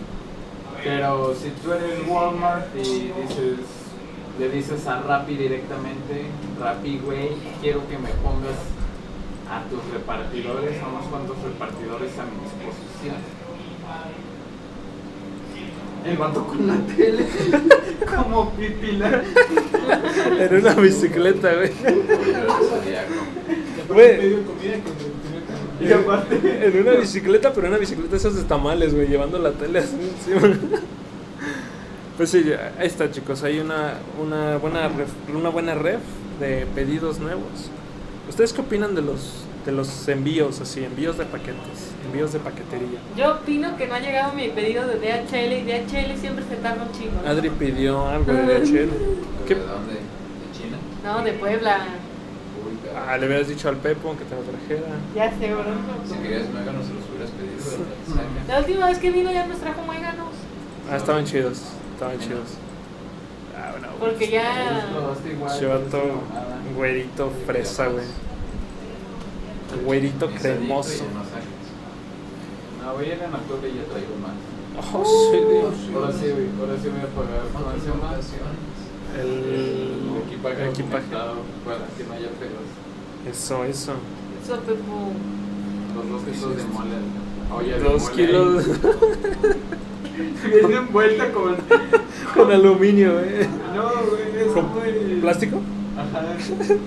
Pero 0.82 1.34
si 1.34 1.50
tú 1.62 1.72
eres 1.72 2.06
Walmart 2.06 2.74
y 2.76 2.78
dices, 3.12 3.58
le 4.38 4.48
dices 4.50 4.86
a 4.86 5.00
Rappi 5.02 5.36
directamente, 5.36 6.26
Rappi, 6.60 7.00
güey, 7.04 7.30
quiero 7.60 7.86
que 7.88 7.98
me 7.98 8.10
pongas 8.22 8.56
a 9.50 9.64
tus 9.68 9.84
repartidores, 9.92 10.80
a 10.80 10.88
unos 10.88 11.06
cuantos 11.06 11.36
repartidores 11.42 12.12
a 12.18 12.24
mi 12.24 12.42
disposición. 12.44 13.16
El 16.04 16.16
vato 16.16 16.46
con 16.46 16.66
la 16.66 16.76
tele, 16.94 17.26
como 18.16 18.52
pipilar. 18.52 19.24
En 20.38 20.54
una 20.54 20.74
bicicleta, 20.74 21.54
güey. 21.54 21.72
Güey. 23.88 24.36
Y 25.80 25.92
aparte, 25.92 26.66
En 26.66 26.80
una 26.80 26.92
bicicleta, 26.92 27.52
pero 27.52 27.68
una 27.68 27.78
bicicleta 27.78 28.16
esas 28.16 28.36
de 28.36 28.44
tamales, 28.44 28.94
güey, 28.94 29.08
llevando 29.08 29.38
la 29.38 29.52
tele 29.52 29.80
así 29.80 29.96
encima. 29.96 30.56
Pues 32.18 32.30
sí, 32.30 32.44
ahí 32.80 32.88
está, 32.88 33.08
chicos. 33.12 33.44
Hay 33.44 33.60
una, 33.60 33.94
una, 34.20 34.56
buena 34.56 34.88
ref, 34.88 35.08
una 35.32 35.50
buena 35.50 35.76
ref 35.76 36.00
de 36.40 36.66
pedidos 36.74 37.20
nuevos. 37.20 37.70
¿Ustedes 38.28 38.52
qué 38.52 38.60
opinan 38.60 38.96
de 38.96 39.02
los, 39.02 39.44
de 39.64 39.70
los 39.70 40.08
envíos, 40.08 40.60
así, 40.60 40.82
envíos 40.82 41.16
de 41.16 41.26
paquetes, 41.26 41.92
envíos 42.04 42.32
de 42.32 42.40
paquetería? 42.40 42.98
Yo 43.16 43.36
opino 43.36 43.76
que 43.76 43.86
no 43.86 43.94
ha 43.94 44.00
llegado 44.00 44.32
mi 44.32 44.48
pedido 44.48 44.84
de 44.88 44.96
DHL 44.96 45.52
y 45.52 45.62
DHL 45.62 46.18
siempre 46.18 46.44
se 46.44 46.56
tarda 46.56 46.82
un 46.82 46.90
chingo. 46.90 47.22
¿no? 47.22 47.30
Adri 47.30 47.50
pidió 47.50 48.08
algo 48.08 48.32
de 48.32 48.42
DHL. 48.42 48.90
¿Qué? 49.46 49.54
¿De 49.54 49.60
dónde? 49.60 49.94
¿De 49.94 50.58
China? 50.58 50.76
No, 51.04 51.22
de 51.22 51.34
Puebla. 51.34 51.86
Ah, 52.96 53.16
le 53.16 53.26
hubieras 53.28 53.46
dicho 53.46 53.68
al 53.68 53.76
Pepo 53.76 54.16
que 54.18 54.24
te 54.24 54.34
lo 54.34 54.42
trajera. 54.42 54.88
Ya 55.14 55.30
sé, 55.38 55.54
bro. 55.54 55.62
Si 56.04 56.14
querías 56.16 56.50
muéganos, 56.50 56.84
se 56.84 56.94
los 56.94 57.08
hubieras 57.10 57.30
pedido. 57.30 57.86
¿verdad? 58.08 58.48
La 58.48 58.58
última 58.58 58.86
vez 58.88 58.98
que 58.98 59.12
vino 59.12 59.30
ya 59.30 59.46
nos 59.46 59.58
trajo 59.58 59.82
muéganos. 59.82 60.34
Ah, 60.90 60.96
estaban 60.96 61.24
chidos, 61.24 61.62
estaban 61.98 62.18
chidos. 62.20 62.50
Ah, 63.56 63.72
bueno, 63.72 63.88
Porque 63.98 64.30
ya. 64.30 64.86
Chivato, 65.58 66.00
güerito 66.76 67.32
fresa, 67.44 67.88
güey. 67.88 68.04
Güerito 69.84 70.30
cremoso. 70.30 71.04
No, 72.80 72.94
voy 72.94 73.04
a 73.04 73.08
ir 73.08 73.20
en 73.20 73.34
octubre 73.34 73.68
y 73.68 73.74
ya 73.74 73.84
traigo 73.90 74.14
más. 74.22 74.36
Oh, 74.94 75.04
sí, 75.04 75.38
Ahora 75.92 76.12
sí, 76.12 76.30
güey, 76.30 76.46
ahora 76.60 76.80
sí 76.80 76.88
voy 76.88 77.00
a 77.00 77.08
pagar 77.08 77.42
¿cómo 77.52 77.72
se 77.82 77.88
llama? 77.88 78.14
El 79.18 80.22
equipaje, 80.24 80.62
el 80.62 80.68
equipaje. 80.68 81.06
para 81.10 81.86
que 81.96 82.04
no 82.04 82.12
haya 82.14 82.30
pelos. 82.38 82.68
Eso, 83.28 83.64
eso. 83.64 83.94
Eso, 84.40 84.60
Pepo. 84.60 85.10
Los 85.96 86.08
dos 86.08 86.22
kilos 86.22 86.56
de 86.56 86.64
mole. 86.64 86.96
Oye, 87.56 87.78
Dos 87.80 88.02
mole 88.02 88.14
kilos 88.14 88.64
ahí. 88.68 89.74
Viene 90.44 90.76
envuelta 90.76 91.32
con. 91.32 91.56
con 92.34 92.50
aluminio, 92.52 93.14
güey. 93.14 93.46
No, 93.74 93.90
güey, 94.10 94.46
es 94.46 94.52
¿Con 94.52 94.68
muy. 94.74 95.20
plástico? 95.20 95.60
Ajá. 95.96 96.26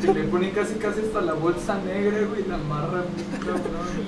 Que 0.01 0.13
le 0.13 0.23
ponen 0.23 0.51
casi 0.51 0.75
casi 0.75 1.01
hasta 1.01 1.21
la 1.21 1.33
bolsa 1.33 1.77
negra, 1.85 2.19
güey, 2.27 2.43
y 2.45 2.49
la 2.49 2.55
amarran, 2.55 3.03
cabrón. 3.39 3.63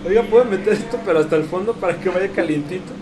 Oiga, 0.06 0.24
puedo 0.24 0.46
meter 0.46 0.74
esto, 0.74 1.00
pero 1.06 1.20
hasta 1.20 1.36
el 1.36 1.44
fondo 1.44 1.74
para 1.74 2.00
que 2.00 2.10
vaya 2.10 2.30
calientito. 2.30 2.94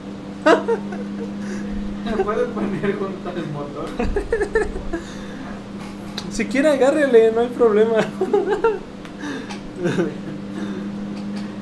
Me 2.06 2.24
puedes 2.24 2.48
poner 2.50 2.96
junto 2.98 3.30
al 3.30 3.48
motor. 3.54 3.86
Si 6.32 6.46
quiere, 6.46 6.70
agárrele, 6.70 7.32
no 7.32 7.42
hay 7.42 7.50
problema. 7.50 7.98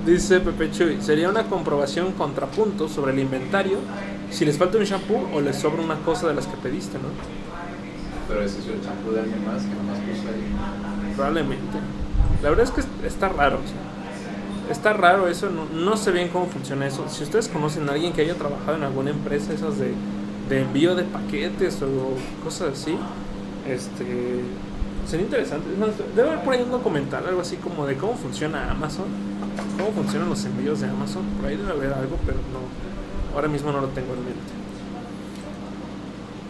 Dice 0.06 0.40
Pepe 0.40 0.72
Chuy, 0.72 1.02
sería 1.02 1.30
una 1.30 1.44
comprobación 1.44 2.14
contrapunto 2.14 2.88
sobre 2.88 3.12
el 3.12 3.20
inventario 3.20 3.80
si 4.32 4.46
les 4.46 4.58
falta 4.58 4.78
un 4.78 4.84
shampoo 4.84 5.30
o 5.34 5.42
les 5.42 5.56
sobra 5.58 5.82
una 5.82 5.96
cosa 5.98 6.28
de 6.28 6.36
las 6.36 6.46
que 6.48 6.56
pediste, 6.58 6.98
¿no? 6.98 7.10
Pero 8.28 8.44
ese 8.44 8.60
es 8.60 8.68
el 8.68 8.82
champú 8.82 9.12
de 9.12 9.22
alguien 9.22 9.44
más 9.46 9.64
que 9.64 9.70
nomás 9.74 9.98
puso 10.00 10.28
ahí. 10.30 11.14
Probablemente. 11.16 11.78
La 12.44 12.50
verdad 12.50 12.66
es 12.66 12.72
que 12.72 12.82
es- 12.82 12.88
está 13.06 13.30
raro. 13.30 13.58
o 13.58 13.68
sea, 13.68 14.72
está 14.72 14.94
raro 14.94 15.28
eso, 15.28 15.50
no, 15.50 15.66
no 15.66 15.98
sé 15.98 16.12
bien 16.12 16.30
cómo 16.30 16.46
funciona 16.48 16.86
eso. 16.86 17.06
Si 17.10 17.24
ustedes 17.24 17.48
conocen 17.48 17.90
a 17.90 17.94
alguien 17.94 18.14
que 18.14 18.22
haya 18.22 18.36
trabajado 18.36 18.78
en 18.78 18.84
alguna 18.84 19.10
empresa, 19.10 19.52
esas 19.52 19.80
de, 19.80 19.94
de 20.48 20.62
envío 20.62 20.94
de 20.96 21.04
paquetes 21.04 21.82
o 21.82 22.16
cosas 22.44 22.74
así, 22.80 22.96
este 23.68 24.42
sería 25.08 25.26
interesante. 25.26 25.66
Debe 26.16 26.30
haber 26.30 26.44
por 26.44 26.54
ahí 26.54 26.62
un 26.62 26.70
documental, 26.72 27.26
algo 27.28 27.42
así 27.42 27.56
como 27.58 27.88
de 27.88 27.98
cómo 27.98 28.14
funciona 28.16 28.70
Amazon, 28.70 29.06
cómo 29.78 29.92
funcionan 29.92 30.30
los 30.30 30.46
envíos 30.46 30.82
de 30.82 30.88
Amazon. 30.88 31.24
Por 31.40 31.50
ahí 31.50 31.58
debe 31.58 31.72
haber 31.72 31.94
algo, 31.94 32.16
pero 32.28 32.38
no, 32.54 32.62
ahora 33.34 33.48
mismo 33.48 33.72
no 33.72 33.82
lo 33.82 33.88
tengo 33.88 34.14
en 34.14 34.26
mente. 34.26 34.60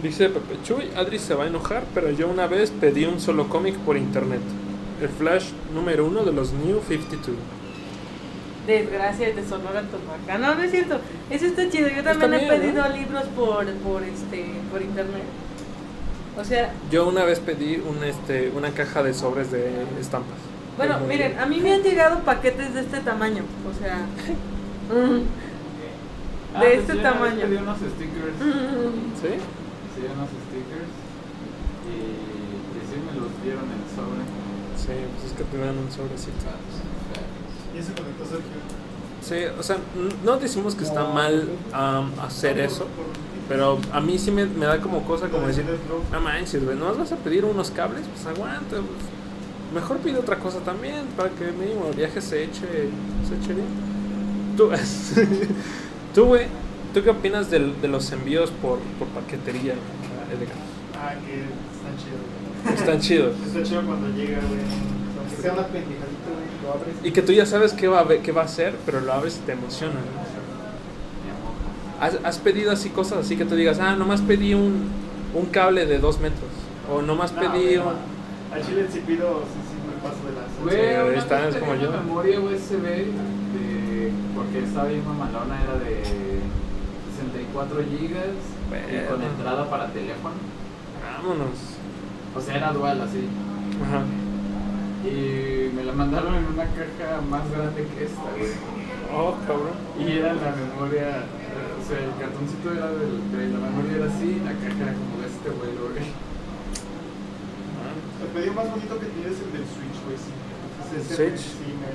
Dice 0.02 0.30
Pepe 0.30 0.56
Chuy, 0.64 0.90
Adri 0.96 1.20
se 1.20 1.34
va 1.34 1.44
a 1.44 1.48
enojar, 1.48 1.84
pero 1.94 2.10
yo 2.10 2.30
una 2.30 2.48
vez 2.48 2.72
pedí 2.72 3.06
un 3.06 3.20
solo 3.20 3.50
cómic 3.50 3.76
por 3.80 3.98
internet. 3.98 4.40
El 5.02 5.10
Flash 5.10 5.50
número 5.74 6.06
uno 6.06 6.24
de 6.24 6.32
los 6.32 6.54
New 6.54 6.82
52. 6.88 7.38
Desgracia 8.66 9.34
de 9.34 9.48
Sonora 9.48 9.84
Tomaca. 9.84 10.38
No, 10.38 10.56
no 10.56 10.64
es 10.64 10.72
cierto. 10.72 11.00
Eso 11.30 11.46
está 11.48 11.70
chido. 11.70 11.90
Yo 11.90 12.04
también 12.04 12.34
he 12.34 12.38
bien, 12.38 12.48
¿no? 12.48 12.56
pedido 12.56 12.90
libros 12.90 13.24
por, 13.36 13.66
por, 13.66 14.04
este, 14.04 14.46
por 14.72 14.82
internet. 14.82 15.24
O 16.40 16.44
sea, 16.44 16.72
Yo 16.92 17.08
una 17.08 17.26
vez 17.26 17.40
pedí 17.40 17.78
un, 17.78 18.04
este, 18.04 18.52
una 18.56 18.72
caja 18.72 19.04
de 19.04 19.14
sobres 19.14 19.52
de 19.52 19.70
estampas. 20.00 20.38
bueno, 20.78 21.00
miren, 21.00 21.32
bien. 21.32 21.40
a 21.40 21.46
mí 21.46 21.60
me 21.60 21.74
han 21.74 21.82
llegado 21.84 22.20
paquetes 22.20 22.74
de 22.74 22.82
este 22.82 23.00
tamaño. 23.00 23.44
O 23.70 23.78
sea, 23.78 24.06
mm, 24.96 25.24
Ah, 26.56 26.60
de 26.64 26.68
pues 26.70 26.80
este 26.80 26.94
yo 26.96 27.00
una 27.00 27.12
vez 27.12 27.20
tamaño. 27.20 27.42
Pedí 27.46 27.56
unos 27.58 27.78
stickers. 27.78 28.38
mm. 28.40 29.16
¿Sí? 29.22 29.32
Sí, 29.96 30.02
unos 30.06 30.30
stickers. 30.48 30.92
Y, 31.90 31.96
y 31.96 32.82
sí 32.90 32.96
me 33.06 33.14
los 33.20 33.32
dieron 33.44 33.66
en 33.66 33.84
sobre. 33.96 34.22
Sí, 34.78 34.94
pues 35.14 35.32
es 35.32 35.38
que 35.38 35.44
te 35.44 35.58
dan 35.58 35.78
un 35.78 35.92
sobrecito. 35.92 36.46
Y 37.76 37.78
eso 37.80 37.92
conectó 37.96 38.26
Sergio. 38.26 38.60
Sí, 39.22 39.60
o 39.60 39.64
sea, 39.64 39.76
n- 39.76 40.16
no 40.24 40.38
decimos 40.38 40.76
que 40.76 40.84
está 40.86 41.04
mal 41.06 41.50
am, 41.74 42.12
hacer 42.22 42.58
eso, 42.60 42.88
pero 43.48 43.78
a 43.92 44.00
mí 44.00 44.18
sí 44.18 44.32
me, 44.32 44.46
me 44.46 44.66
da 44.66 44.80
como 44.80 45.04
cosa 45.04 45.28
como 45.30 45.46
decir, 45.48 45.66
no 46.12 46.20
manches, 46.22 46.64
güey, 46.64 46.78
¿no 46.78 46.94
vas 46.96 47.12
a 47.12 47.16
pedir 47.18 47.44
unos 47.46 47.70
cables? 47.70 48.04
Pues 48.12 48.26
aguanta, 48.26 48.78
pues, 48.78 49.74
mejor 49.76 49.98
pide 49.98 50.18
otra 50.20 50.40
cosa 50.40 50.60
también 50.60 51.06
para 51.18 51.30
que 51.30 51.52
mínimo 51.52 51.88
el 51.90 51.96
viaje 51.96 52.22
se 52.22 52.44
eche, 52.46 52.62
se 53.28 53.36
eche 53.44 53.54
bien. 53.54 53.68
Tú, 54.58 54.72
tú, 56.14 56.26
güey, 56.26 56.46
¿tú 56.94 57.04
qué 57.04 57.10
opinas 57.10 57.50
del- 57.50 57.80
de 57.82 57.88
los 57.88 58.12
envíos 58.12 58.52
por, 58.62 58.80
por 58.98 59.08
paquetería, 59.10 59.74
Edgar? 59.74 60.56
Ah, 61.02 61.14
que 61.26 61.40
está 61.40 61.90
chido, 61.98 62.18
güey. 62.64 62.76
Están 62.76 63.00
chidos. 63.00 63.36
Está 63.48 63.64
chido 63.64 63.82
cuando 63.86 64.08
llega, 64.10 64.38
güey. 64.40 64.60
Aunque 65.20 65.42
sea 65.42 65.54
una 65.54 65.64
pendejadita, 65.68 66.30
güey, 66.34 66.64
lo 66.64 66.74
abres. 66.74 66.96
Y 67.04 67.12
que 67.12 67.22
tú 67.22 67.32
ya 67.32 67.46
sabes 67.46 67.74
qué 67.74 67.88
va 67.88 68.00
a, 68.00 68.04
ver- 68.04 68.22
qué 68.22 68.32
va 68.32 68.42
a 68.42 68.46
hacer, 68.46 68.76
pero 68.86 69.00
lo 69.02 69.14
abres 69.14 69.38
y 69.38 69.46
te 69.46 69.54
emociona. 69.54 69.94
¿no? 69.94 70.30
¿Has, 72.06 72.18
has 72.24 72.38
pedido 72.38 72.72
así 72.72 72.90
cosas 72.90 73.20
así 73.20 73.36
que 73.36 73.46
tú 73.46 73.56
digas, 73.56 73.80
ah, 73.80 73.96
nomás 73.96 74.22
pedí 74.22 74.54
un, 74.54 74.88
un 75.34 75.46
cable 75.48 75.86
de 75.86 76.00
dos 76.00 76.20
metros? 76.20 76.50
O 76.92 77.02
nomás 77.02 77.34
No, 77.34 77.42
pedí 77.42 77.76
no. 77.76 77.84
un... 77.88 77.94
Al 78.54 78.66
chile 78.66 78.88
si 78.92 79.00
pido, 79.00 79.44
sí, 79.44 79.60
sí, 79.70 79.76
me 79.86 80.02
paso 80.02 80.18
de 80.26 80.34
las. 80.34 80.50
Güey, 80.64 80.96
Sí, 80.96 81.10
una 81.12 81.20
está, 81.20 81.46
vez 81.46 81.56
es 81.56 81.60
como 81.62 81.76
yo. 81.76 81.92
memoria 81.92 82.40
USB 82.40 83.06
porque 84.40 84.64
estaba 84.64 84.88
bien 84.88 85.04
mamalona, 85.06 85.62
era 85.62 85.76
de 85.84 86.00
64 86.00 87.84
gigas 87.92 88.40
y 88.72 89.12
con 89.12 89.22
entrada 89.22 89.70
para 89.70 89.88
teléfono. 89.92 90.40
Vámonos. 91.04 91.76
O 92.34 92.40
sea, 92.40 92.56
era 92.56 92.72
dual 92.72 93.02
así. 93.02 93.28
Ajá. 93.84 94.04
Y 95.04 95.76
me 95.76 95.84
la 95.84 95.92
mandaron 95.92 96.36
en 96.36 96.46
una 96.46 96.64
caja 96.64 97.20
más 97.30 97.52
grande 97.52 97.84
que 97.84 98.06
esta, 98.06 98.32
güey. 98.32 98.56
Oh, 99.12 99.36
cabrón. 99.46 99.76
Y 100.00 100.20
era 100.20 100.34
la 100.34 100.56
memoria, 100.56 101.26
o 101.76 101.84
sea, 101.84 102.00
el 102.00 102.16
cartoncito 102.16 102.72
era 102.72 102.88
del, 102.96 103.20
de 103.36 103.50
la 103.52 103.60
memoria 103.60 103.98
era 103.98 104.06
así, 104.06 104.40
la 104.46 104.54
caja 104.56 104.84
era 104.88 104.94
como 104.94 105.20
de 105.20 105.28
este 105.28 105.50
vuelo, 105.50 105.92
güey. 105.92 106.08
El 108.24 108.28
pedido 108.32 108.54
más 108.54 108.72
bonito 108.72 109.00
que 109.00 109.06
tienes 109.08 109.34
es 109.34 109.42
el 109.44 109.52
del 109.52 109.68
Switch, 109.68 110.00
güey. 110.08 110.16
Sí. 110.16 111.16
Switch. 111.16 111.44
Sí, 111.60 111.76
me, 111.76 111.92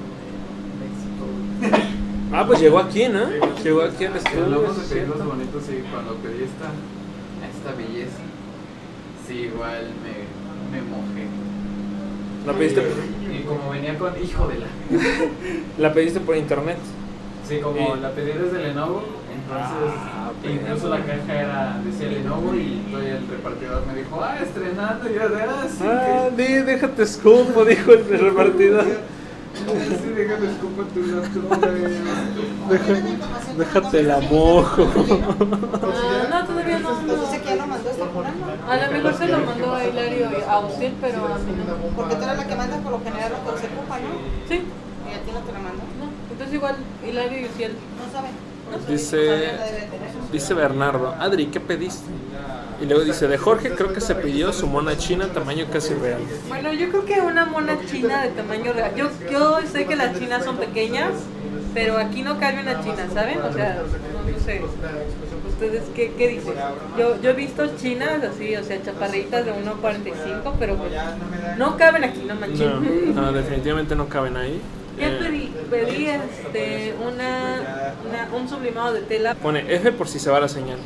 me 0.76 0.92
excitó, 0.92 1.24
güey. 1.24 1.94
Ah, 2.32 2.44
pues 2.46 2.60
llegó 2.60 2.78
aquí, 2.78 3.08
¿no? 3.08 3.26
Llegó 3.62 3.82
aquí 3.82 4.04
al 4.06 4.16
estudio. 4.16 4.44
hablamos 4.44 4.76
de 4.76 4.84
cierto. 4.84 5.24
bonitos 5.24 5.62
y 5.70 5.82
cuando 5.90 6.14
pedí 6.16 6.44
esta, 6.44 6.70
esta 7.48 7.76
belleza, 7.76 8.18
sí, 9.26 9.34
igual 9.52 9.90
me, 10.02 10.76
me 10.76 10.82
mojé. 10.84 11.26
La 12.46 12.52
pediste, 12.52 12.82
Y 13.32 13.42
como 13.44 13.70
venía 13.70 13.98
con 13.98 14.12
hijo 14.22 14.48
de 14.48 14.58
la. 14.58 14.66
la 15.78 15.92
pediste 15.94 16.20
por 16.20 16.36
internet. 16.36 16.76
Sí, 17.48 17.58
como 17.58 17.96
Y- 17.96 18.00
la 18.00 18.10
pedí 18.10 18.32
desde 18.32 18.58
Lenovo, 18.62 19.02
entonces 19.32 19.94
Ah, 19.96 20.32
incluso 20.42 20.88
la 20.88 20.98
caja 21.04 21.34
era 21.40 21.80
decía 21.84 22.08
Lenovo 22.08 22.54
y 22.54 22.80
el 22.94 23.26
repartidor 23.28 23.86
me 23.86 23.94
dijo, 23.94 24.20
ah, 24.22 24.38
estrenando, 24.42 25.08
y 25.10 25.14
yo 25.14 25.28
de 25.28 25.42
ah, 25.42 25.66
sí, 25.70 25.84
Ah, 25.86 26.28
que- 26.36 26.62
déjate 26.62 27.02
escupo, 27.02 27.64
dijo 27.66 27.92
el 27.92 28.04
repartidor. 28.18 28.84
Sí, 29.54 30.08
déjame 30.14 30.46
laptop. 30.46 30.72
Deja- 32.70 33.02
déjate 33.58 34.02
la 34.02 34.20
mojo. 34.20 34.86
Ah, 35.96 36.40
no, 36.40 36.46
todavía 36.46 36.78
no. 36.80 37.00
Entonces 37.00 37.30
dice 37.30 37.42
que 37.42 37.48
ya 37.50 37.54
no. 37.56 37.62
lo 37.62 37.66
mandó 37.68 37.90
esta 37.90 38.06
cura, 38.06 38.30
¿no? 38.30 38.70
A 38.72 38.76
lo 38.76 38.92
mejor 38.92 39.14
se 39.18 39.28
lo 39.28 39.38
mandó 39.38 39.74
a 39.74 39.84
Hilario 39.84 40.28
y 40.30 40.42
a 40.48 40.58
usted, 40.60 40.92
pero 41.00 41.18
a 41.26 41.38
mí 41.38 41.52
no. 41.66 41.74
Porque 41.96 42.16
tú 42.16 42.22
eres 42.24 42.36
la 42.36 42.46
que 42.46 42.54
manda 42.56 42.76
por 42.78 42.92
lo 42.92 42.98
general 43.04 43.32
lo 43.32 43.54
que 43.54 43.60
se 43.60 43.66
ocupa, 43.66 43.98
¿no? 44.00 44.08
Sí, 44.48 44.54
Y 44.54 45.14
a 45.14 45.20
ti 45.22 45.30
no 45.32 45.40
te 45.40 45.52
la 45.52 45.58
mandó. 45.60 45.82
no. 46.00 46.06
Entonces 46.32 46.54
igual 46.54 46.76
Hilario 47.06 47.40
y 47.40 47.44
Uciel. 47.46 47.72
No 47.72 48.12
saben. 48.12 48.32
Dice, 48.88 49.52
dice 50.32 50.54
Bernardo, 50.54 51.14
Adri, 51.20 51.46
¿qué 51.46 51.60
pediste? 51.60 52.06
Y 52.80 52.86
luego 52.86 53.04
dice, 53.04 53.28
de 53.28 53.38
Jorge 53.38 53.70
creo 53.70 53.92
que 53.92 54.00
se 54.00 54.14
pidió 54.16 54.52
su 54.52 54.66
mona 54.66 54.96
china 54.96 55.26
tamaño 55.32 55.66
casi 55.72 55.94
real. 55.94 56.20
Bueno, 56.48 56.72
yo 56.72 56.88
creo 56.90 57.04
que 57.04 57.20
una 57.20 57.44
mona 57.46 57.78
china 57.86 58.22
de 58.22 58.30
tamaño 58.30 58.72
real. 58.72 58.92
Yo, 58.96 59.08
yo 59.30 59.58
sé 59.70 59.86
que 59.86 59.96
las 59.96 60.18
chinas 60.18 60.44
son 60.44 60.56
pequeñas, 60.56 61.10
pero 61.72 61.96
aquí 61.98 62.22
no 62.22 62.38
cabe 62.38 62.60
una 62.60 62.82
china, 62.82 63.06
¿saben? 63.12 63.40
O 63.40 63.52
sea, 63.52 63.74
no, 64.14 64.30
no 64.32 64.38
sé. 64.44 64.60
¿Ustedes 65.48 65.82
qué, 65.94 66.12
qué 66.18 66.28
dicen? 66.28 66.54
Yo, 66.98 67.20
yo 67.22 67.30
he 67.30 67.32
visto 67.34 67.64
chinas 67.80 68.22
así, 68.24 68.56
o 68.56 68.64
sea, 68.64 68.82
chaparritas 68.82 69.44
de 69.44 69.52
1.45, 69.52 70.52
pero 70.58 70.76
pues 70.76 70.92
no 71.56 71.76
caben 71.76 72.02
aquí, 72.04 72.24
no 72.26 72.34
manchen. 72.34 73.14
No, 73.14 73.22
no, 73.22 73.32
definitivamente 73.32 73.94
no 73.94 74.08
caben 74.08 74.36
ahí. 74.36 74.60
¿Qué 74.98 75.06
Eh, 75.06 75.18
pedí? 75.20 75.52
Pedí 75.70 76.06
este, 76.08 76.94
una, 77.00 77.94
una- 78.08 78.36
un 78.36 78.48
sublimado 78.48 78.92
de 78.94 79.00
tela, 79.02 79.34
Pone 79.36 79.64
F 79.74 79.92
por 79.92 80.08
si 80.08 80.18
se 80.18 80.30
va 80.30 80.40
la 80.40 80.48
señal. 80.48 80.78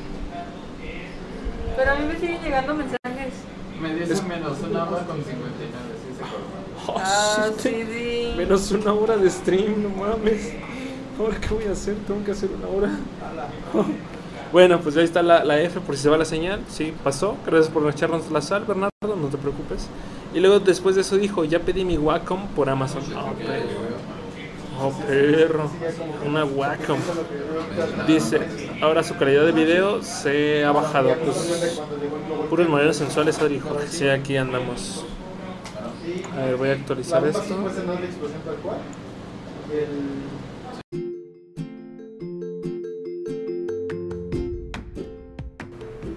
Pero 1.79 1.93
a 1.93 1.95
mí 1.95 2.05
me 2.13 2.19
siguen 2.19 2.43
llegando 2.43 2.75
mensajes. 2.75 3.33
Me 3.81 3.95
dice 3.95 4.21
menos 4.25 4.59
una 4.69 4.83
hora 4.85 5.05
con 5.05 5.17
59, 5.17 5.39
sí 6.03 6.15
se 6.17 6.21
cortó. 6.23 6.93
Oh, 6.93 6.97
Ah, 7.01 7.47
shit. 7.51 7.61
sí, 7.61 7.85
sí. 7.93 8.35
Menos 8.37 8.71
una 8.73 8.93
hora 8.93 9.17
de 9.17 9.31
stream, 9.31 9.83
no 9.85 9.89
mames. 9.91 10.53
Ahora 11.19 11.37
qué 11.41 11.55
voy 11.55 11.65
a 11.65 11.73
hacer, 11.73 11.95
tengo 12.07 12.25
que 12.25 12.33
hacer 12.33 12.49
una 12.51 12.67
hora. 12.69 12.91
Bueno, 14.53 14.81
pues 14.81 14.97
ahí 14.97 15.05
está 15.05 15.23
la, 15.23 15.45
la 15.45 15.61
F 15.61 15.79
por 15.81 15.95
si 15.97 16.03
se 16.03 16.09
va 16.09 16.17
la 16.17 16.25
señal. 16.25 16.61
Sí, 16.69 16.93
pasó. 17.05 17.37
Gracias 17.47 17.69
por 17.73 17.89
echarnos 17.89 18.31
la 18.31 18.41
sal, 18.41 18.65
Bernardo, 18.65 18.91
no 19.03 19.29
te 19.29 19.37
preocupes. 19.37 19.89
Y 20.35 20.41
luego 20.41 20.59
después 20.61 20.95
de 20.95 21.03
eso 21.03 21.17
dijo, 21.17 21.45
ya 21.45 21.61
pedí 21.61 21.85
mi 21.85 21.99
Wacom 21.99 22.47
por 22.49 22.69
Amazon. 22.71 23.03
Oh, 23.15 23.33
perro. 23.35 23.88
Oh, 24.81 24.93
perro. 24.93 25.71
Una 26.25 26.45
Wacom. 26.45 26.99
Dice, 28.07 28.41
ahora 28.81 29.03
su 29.03 29.17
calidad 29.17 29.45
de 29.45 29.53
video 29.53 30.03
se 30.03 30.65
ha 30.65 30.73
bajado. 30.73 31.15
Pues, 31.17 31.81
puros 32.49 32.69
modelos 32.69 32.97
sensuales, 32.97 33.39
Adri 33.41 33.59
Jorge. 33.59 33.89
Sí, 33.89 34.09
aquí 34.09 34.37
andamos. 34.37 35.05
A 36.37 36.47
ver, 36.47 36.57
voy 36.57 36.69
a 36.71 36.73
actualizar 36.73 37.27
esto. 37.27 37.43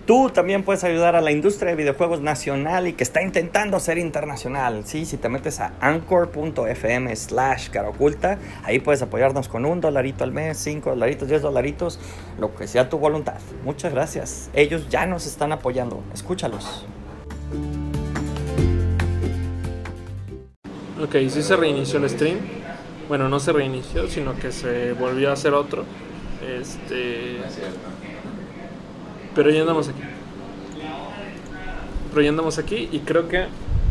Tú 0.05 0.31
también 0.31 0.63
puedes 0.63 0.83
ayudar 0.83 1.15
a 1.15 1.21
la 1.21 1.31
industria 1.31 1.71
de 1.71 1.75
videojuegos 1.75 2.21
nacional 2.21 2.87
y 2.87 2.93
que 2.93 3.03
está 3.03 3.21
intentando 3.21 3.79
ser 3.79 3.99
internacional. 3.99 4.83
Sí, 4.85 5.05
si 5.05 5.17
te 5.17 5.29
metes 5.29 5.59
a 5.59 5.73
anchor.fm 5.79 7.15
slash 7.15 7.69
cara 7.69 7.89
oculta, 7.89 8.39
ahí 8.63 8.79
puedes 8.79 9.01
apoyarnos 9.03 9.47
con 9.47 9.63
un 9.65 9.79
dolarito 9.79 10.23
al 10.23 10.31
mes, 10.31 10.57
cinco 10.57 10.89
dolaritos, 10.89 11.27
diez 11.27 11.43
dolaritos, 11.43 11.99
lo 12.39 12.55
que 12.55 12.67
sea 12.67 12.89
tu 12.89 12.97
voluntad. 12.97 13.39
Muchas 13.63 13.93
gracias. 13.93 14.49
Ellos 14.53 14.89
ya 14.89 15.05
nos 15.05 15.27
están 15.27 15.51
apoyando. 15.51 16.03
Escúchalos. 16.13 16.85
Ok, 21.01 21.15
sí 21.29 21.43
se 21.43 21.55
reinició 21.55 21.99
el 21.99 22.09
stream. 22.09 22.39
Bueno, 23.07 23.29
no 23.29 23.39
se 23.39 23.51
reinició, 23.51 24.07
sino 24.07 24.35
que 24.35 24.51
se 24.51 24.93
volvió 24.93 25.29
a 25.29 25.33
hacer 25.33 25.53
otro. 25.53 25.85
Este. 26.59 27.37
Pero 29.35 29.49
ya 29.49 29.61
andamos 29.61 29.87
aquí. 29.89 30.01
Pero 32.09 32.21
ya 32.21 32.29
andamos 32.29 32.57
aquí 32.57 32.89
y 32.91 32.99
creo 32.99 33.27
que 33.29 33.45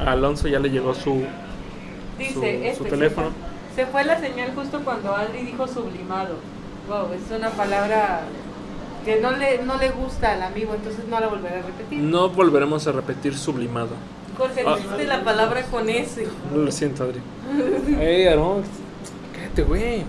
a 0.05 0.11
Alonso 0.13 0.49
ya 0.49 0.59
le 0.59 0.71
llegó 0.71 0.95
su. 0.95 1.23
Dice, 2.19 2.33
su- 2.35 2.45
este, 2.45 2.75
su 2.77 2.85
se 2.85 2.91
teléfono. 2.91 3.29
fue- 3.31 3.85
Se 3.85 3.91
fue 3.91 4.05
la 4.05 4.19
señal 4.21 4.53
justo 4.55 4.81
cuando 4.85 5.15
Adri 5.15 5.43
dijo 5.43 5.67
sublimado. 5.67 6.35
Wow, 6.89 7.09
es 7.15 7.31
una 7.37 7.51
palabra 7.51 8.23
que 9.05 9.21
no 9.21 9.31
le, 9.31 9.63
no 9.63 9.79
le 9.79 9.91
gusta 9.91 10.33
al 10.33 10.43
amigo, 10.43 10.75
entonces 10.75 11.07
no 11.09 11.19
la 11.21 11.29
volveré 11.29 11.61
a 11.61 11.63
repetir. 11.63 11.99
No 12.01 12.29
volveremos 12.31 12.87
a 12.87 12.93
repetir 12.93 13.37
sublimado. 13.39 13.91
Jorge, 14.37 14.65
Ah. 14.67 14.75
dijiste 14.77 15.07
la 15.07 15.23
palabra 15.25 15.63
con 15.71 15.89
S. 15.89 16.27
No 16.53 16.59
lo 16.63 16.71
siento, 16.73 17.05
Adri. 17.05 17.21
Ey, 18.01 18.27
Aaron, 18.27 18.63
cállate, 19.35 19.63
güey. 19.63 20.05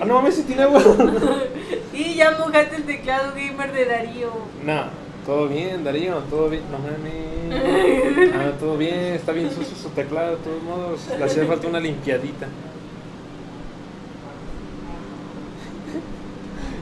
Ah, 0.00 0.04
no 0.04 0.14
mames, 0.14 0.34
si 0.36 0.42
tiene 0.42 0.62
agua. 0.62 0.82
Y 1.92 2.14
ya 2.14 2.30
mojaste 2.38 2.76
el 2.76 2.84
teclado 2.84 3.32
gamer 3.34 3.72
de 3.72 3.84
Darío. 3.84 4.30
No, 4.64 4.84
todo 5.26 5.48
bien, 5.48 5.84
Darío, 5.84 6.18
todo 6.30 6.48
bien. 6.48 6.62
No 6.70 6.78
mames. 6.78 8.32
Ah, 8.34 8.52
todo 8.58 8.76
bien, 8.76 9.14
está 9.14 9.32
bien 9.32 9.50
sucio 9.50 9.76
su 9.76 9.90
teclado, 9.90 10.36
de 10.36 10.42
todos 10.42 10.62
modos. 10.62 11.00
Le 11.18 11.24
hacía 11.24 11.44
falta 11.46 11.68
una 11.68 11.80
limpiadita. 11.80 12.46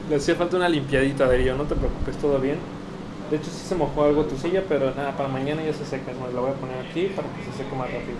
Le 0.09 0.15
hacía 0.15 0.35
falta 0.35 0.57
una 0.57 0.69
limpiadita, 0.69 1.27
Darío, 1.27 1.55
no 1.55 1.65
te 1.65 1.75
preocupes, 1.75 2.17
todo 2.17 2.39
bien. 2.39 2.57
De 3.29 3.37
hecho, 3.37 3.51
sí 3.51 3.67
se 3.67 3.75
mojó 3.75 4.05
algo 4.05 4.25
tu 4.25 4.35
silla, 4.37 4.63
pero 4.67 4.93
nada, 4.95 5.15
para 5.15 5.29
mañana 5.29 5.61
ya 5.63 5.73
se 5.73 5.85
seca. 5.85 6.11
Me 6.13 6.33
la 6.33 6.41
voy 6.41 6.49
a 6.49 6.53
poner 6.53 6.77
aquí 6.79 7.11
para 7.15 7.27
que 7.27 7.51
se 7.51 7.57
seque 7.57 7.75
más 7.75 7.87
rápido. 7.87 8.17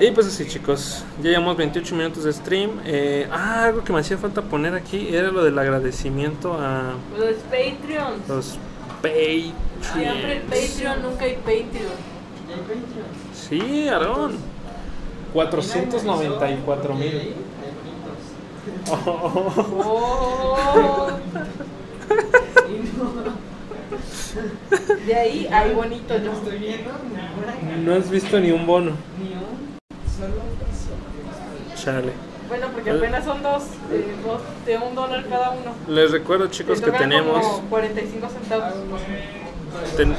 Y 0.00 0.10
pues 0.12 0.26
así 0.28 0.48
chicos, 0.48 1.04
ya 1.22 1.28
llevamos 1.28 1.58
28 1.58 1.94
minutos 1.94 2.24
de 2.24 2.32
stream. 2.32 2.80
Eh, 2.86 3.28
ah, 3.30 3.64
algo 3.64 3.84
que 3.84 3.92
me 3.92 4.00
hacía 4.00 4.16
falta 4.16 4.40
poner 4.40 4.74
aquí 4.74 5.14
era 5.14 5.30
lo 5.30 5.44
del 5.44 5.58
agradecimiento 5.58 6.54
a 6.54 6.94
Los 7.18 7.36
Patreons. 7.50 8.26
los 8.26 8.58
Siempre 9.92 10.36
el 10.36 10.42
Patreons. 10.42 10.70
Patreon, 10.72 11.02
nunca 11.02 11.24
hay 11.26 11.34
Patreon. 11.34 11.92
Sí, 13.34 13.88
Aarón. 13.88 14.38
494 15.34 16.94
mil. 16.94 17.34
Oh. 18.90 21.10
De 25.06 25.14
ahí 25.14 25.46
hay 25.50 25.74
bonito 25.74 26.14
yo. 26.16 26.32
No 27.84 27.94
has 27.94 28.10
visto 28.10 28.40
ni 28.40 28.50
un 28.50 28.66
bono. 28.66 28.92
Chale. 31.82 32.12
Bueno, 32.48 32.66
porque 32.72 32.90
apenas 32.90 33.24
son 33.24 33.42
dos, 33.42 33.62
eh, 33.92 34.14
dos 34.24 34.40
de 34.66 34.76
un 34.78 34.94
dólar 34.94 35.24
cada 35.28 35.50
uno. 35.50 35.72
Les 35.88 36.10
recuerdo 36.10 36.48
chicos 36.48 36.80
que 36.80 36.90
tenemos... 36.90 37.46
como 37.46 37.68
45 37.70 38.28
centavos. 38.28 38.74
ten- 39.96 40.16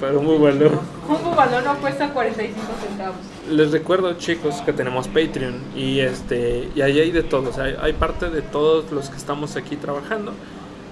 pero 0.00 0.22
muy 0.22 0.36
bueno. 0.36 0.70
Un 1.08 1.24
bubalón 1.24 1.64
no 1.64 1.74
cuesta 1.78 2.10
45 2.12 2.60
centavos. 2.86 3.16
Les 3.50 3.72
recuerdo 3.72 4.14
chicos 4.14 4.56
que 4.64 4.72
tenemos 4.72 5.08
Patreon 5.08 5.60
y 5.74 6.00
este 6.00 6.68
y 6.74 6.82
ahí 6.82 7.00
hay 7.00 7.10
de 7.10 7.22
todos, 7.22 7.58
hay, 7.58 7.76
hay 7.80 7.92
parte 7.92 8.30
de 8.30 8.42
todos 8.42 8.90
los 8.92 9.10
que 9.10 9.16
estamos 9.16 9.56
aquí 9.56 9.76
trabajando, 9.76 10.32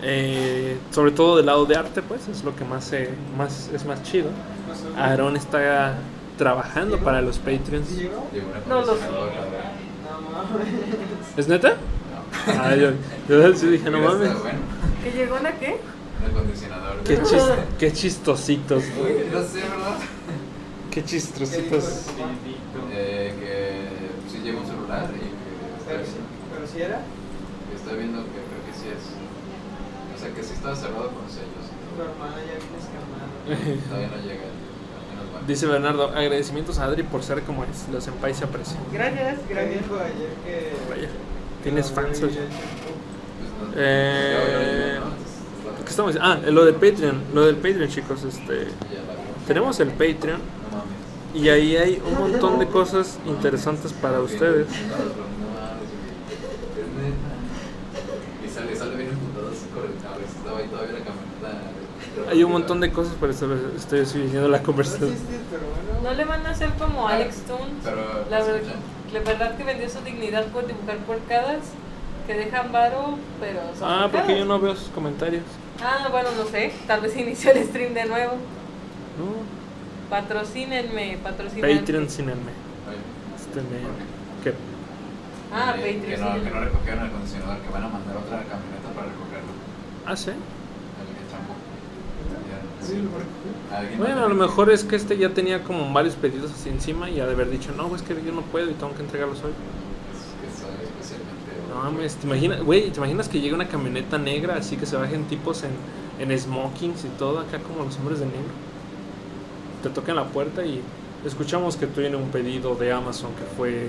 Eh, 0.07 0.77
sobre 0.91 1.13
todo 1.13 1.37
del 1.37 1.47
lado 1.47 1.65
de 1.67 1.77
arte 1.77 2.03
pues 2.03 2.29
es 2.29 2.45
lo 2.45 2.55
que 2.55 2.65
más, 2.65 2.85
se- 2.85 3.11
más 3.39 3.71
es 3.73 3.85
más 3.87 4.03
chido. 4.03 4.29
Aaron 4.99 5.37
está 5.37 5.95
trabajando 6.37 6.99
para 6.99 7.21
los 7.23 7.39
Patreons. 7.39 7.89
Una 7.91 8.81
No 8.81 8.81
lo 8.87 8.95
sé. 8.95 9.01
¿Es 11.37 11.49
neta? 11.49 11.77
Ah, 12.47 12.75
yo, 12.75 12.91
yo 13.29 13.55
sí 13.57 13.67
dije 13.69 13.91
no 13.91 14.01
mames. 14.01 14.31
¿Que 15.03 15.11
llegó 15.13 15.39
la 15.39 15.53
qué? 15.59 15.77
Un 16.25 16.31
acondicionador. 16.31 16.97
Qué, 17.05 17.19
chis- 17.23 17.55
qué 17.79 17.93
chistositos, 17.93 18.83
güey. 18.99 19.29
No 19.33 19.41
sé, 19.43 19.61
¿verdad? 19.61 19.99
qué 20.91 21.05
chistositos. 21.05 22.03
Eh, 22.93 23.35
que 23.41 24.31
sí 24.33 24.43
lleva 24.43 24.61
un 24.61 24.67
celular 24.67 25.11
y 25.15 25.19
que 25.19 26.01
estoy, 26.01 26.15
Pero 26.55 26.67
si 26.67 26.83
era, 26.83 27.01
estoy 27.75 27.97
viendo 27.99 28.23
que 28.23 28.41
creo 28.47 28.63
que 28.67 28.73
sí 28.79 28.87
es. 28.89 29.05
O 30.15 30.19
sea, 30.19 30.35
que 30.35 30.43
sí 30.43 30.53
estaba 30.55 30.75
cerrado 30.77 31.11
con 31.11 31.27
sellos. 31.29 31.67
tu 31.95 32.03
hermana 32.03 32.37
ya 32.43 32.57
viene 32.59 32.79
escamada. 32.79 33.27
Todavía 33.89 34.09
no 34.09 34.23
llega. 34.23 34.54
Dice 35.47 35.67
Bernardo, 35.67 36.09
agradecimientos 36.09 36.79
a 36.79 36.85
Adri 36.85 37.03
por 37.03 37.23
ser 37.23 37.43
como 37.43 37.65
es. 37.65 37.87
Los 37.93 38.05
senpai 38.05 38.33
se 38.35 38.45
aprecian. 38.45 38.79
Gracias, 38.93 39.39
gracias. 39.49 39.83
dijo 39.83 39.97
ayer 39.97 40.31
que. 40.45 40.73
Vaya, 40.89 41.09
tienes 41.63 41.93
fans. 41.93 42.23
Eh, 43.77 44.99
¿Qué 45.85 45.91
estamos 45.91 46.15
diciendo? 46.15 46.41
Ah, 46.47 46.51
lo 46.51 46.65
del 46.65 46.77
Patreon. 46.77 47.23
Lo 47.35 47.45
del 47.45 47.57
Patreon, 47.57 47.89
chicos. 47.89 48.25
Este, 48.25 48.69
tenemos 49.47 49.79
el 49.81 49.89
Patreon 49.89 50.41
y 51.35 51.49
ahí 51.49 51.77
hay 51.77 52.03
un 52.07 52.19
montón 52.19 52.59
de 52.59 52.67
cosas 52.67 53.19
interesantes 53.27 53.93
para 53.93 54.21
ustedes. 54.21 54.69
No 54.69 54.97
mames, 54.97 55.91
es 56.79 56.89
neta. 56.97 58.47
Y 58.47 58.49
sale, 58.49 58.77
sale 58.77 58.97
bien 58.97 59.11
emputado 59.11 59.49
así 59.51 59.67
con 59.75 59.85
el 59.85 60.01
cable. 60.01 60.25
Estaba 60.25 60.59
ahí 60.59 60.69
todavía 60.69 60.93
la 60.93 61.05
camioneta. 61.05 62.24
Hay 62.35 62.45
un 62.45 62.53
montón 62.53 62.81
de 62.81 62.91
cosas 62.93 63.15
para 63.15 63.33
eso. 63.33 63.49
Estoy 63.77 64.05
siguiendo 64.07 64.49
la 64.49 64.59
No 64.59 64.65
conversación. 64.65 65.11
existe, 65.11 65.39
pero 65.51 65.63
bueno. 65.63 66.11
No 66.11 66.15
le 66.17 66.25
van 66.25 66.45
a 66.47 66.51
hacer 66.51 66.71
como 66.79 67.07
Alex 67.09 67.37
Toons. 67.47 67.63
Pero, 67.83 68.27
La, 68.31 68.41
ver- 68.43 68.57
escucha. 68.57 68.75
la 69.13 69.21
verdad 69.21 69.57
que 69.57 69.65
vendió 69.65 69.89
su 69.89 70.01
dignidad 70.01 70.45
por 70.47 70.67
dibujar 70.67 70.97
porcadas 70.99 71.59
que 72.27 72.35
dejan 72.35 72.73
varo, 72.73 73.17
pero 73.41 73.61
son 73.79 73.89
Ah, 73.89 74.03
porque 74.05 74.19
porcadas. 74.19 74.39
yo 74.39 74.45
no 74.47 74.59
veo 74.61 74.75
sus 74.77 74.89
comentarios. 74.89 75.43
Ah, 75.83 76.09
bueno, 76.11 76.29
no 76.37 76.45
sé. 76.47 76.73
Tal 76.87 77.01
vez 77.01 77.17
inició 77.17 77.53
el 77.53 77.65
stream 77.67 77.95
de 77.95 78.05
nuevo. 78.07 78.33
No. 79.19 79.55
Patrocínenme, 80.11 81.19
patrocínenme. 81.23 81.77
Patreon 81.81 82.09
sin 82.11 82.29
el 82.31 82.37
me. 82.37 82.53
Oye, 82.89 82.99
Este 83.37 83.61
me. 83.63 83.79
¿por 83.81 84.43
qué? 84.45 84.55
Ah, 85.53 85.75
Eh, 85.79 86.01
Patreon. 86.01 86.03
Que 86.03 86.17
no, 86.17 86.45
que 86.45 86.51
no 86.51 86.61
recogieron 86.61 87.01
el 87.05 87.07
acondicionador, 87.11 87.59
que 87.59 87.71
van 87.71 87.85
a 87.85 87.89
mandar 87.89 88.17
otra 88.17 88.39
camioneta 88.43 88.89
para 88.95 89.07
recogerlo. 89.09 89.53
Ah, 90.07 90.17
sí. 90.17 90.31
El 90.31 90.37
champú. 91.31 91.53
Ya. 91.55 91.63
Sí, 92.25 92.33
lo 92.33 92.33
recogí. 92.35 92.63
Alguien 92.65 92.74
Bueno, 93.99 94.25
a 94.25 94.29
lo 94.29 94.35
mejor 94.35 94.71
es 94.71 94.85
que 94.85 94.97
este 94.97 95.17
ya 95.17 95.31
tenía 95.31 95.63
como 95.65 95.93
varios 95.93 96.15
pedidos 96.15 96.51
así 96.53 96.69
encima 96.69 97.11
y 97.11 97.21
ha 97.21 97.27
de 97.27 97.33
haber 97.33 97.51
dicho, 97.51 97.71
no, 97.77 97.95
es 97.95 98.03
que 98.03 98.15
yo 98.15 98.33
no 98.33 98.43
puedo 98.43 98.71
y 98.71 98.75
tengo 98.75 98.95
que 98.95 99.03
entregarlos 99.03 99.39
hoy. 99.43 99.51
Es 99.51 100.51
que 100.55 100.61
soy 100.61 100.75
especialmente. 100.85 101.35
No 101.69 101.83
mames, 101.83 102.17
¿te 102.17 102.27
imaginas, 102.27 102.63
güey, 102.63 102.91
¿te 102.91 102.99
imaginas 102.99 103.29
que 103.29 103.41
llegue 103.41 103.55
una 103.55 103.69
camioneta 103.69 104.19
negra 104.19 104.57
así 104.57 104.77
que 104.77 104.87
se 104.87 104.97
bajen 104.97 105.25
tipos 105.25 105.65
en, 105.65 105.71
en 106.21 106.39
smokings 106.39 107.05
y 107.05 107.09
todo 107.19 107.41
acá 107.41 107.59
como 107.59 107.85
los 107.85 107.97
hombres 107.99 108.21
de 108.21 108.27
negro? 108.27 108.53
Te 109.83 109.91
tocan 109.91 110.17
la 110.17 110.25
puerta 110.27 110.65
y 110.65 110.81
escuchamos 111.27 111.77
que 111.77 111.87
tiene 111.87 112.17
un 112.17 112.29
pedido 112.31 112.75
de 112.77 112.93
Amazon 112.93 113.31
que 113.35 113.45
fue, 113.57 113.89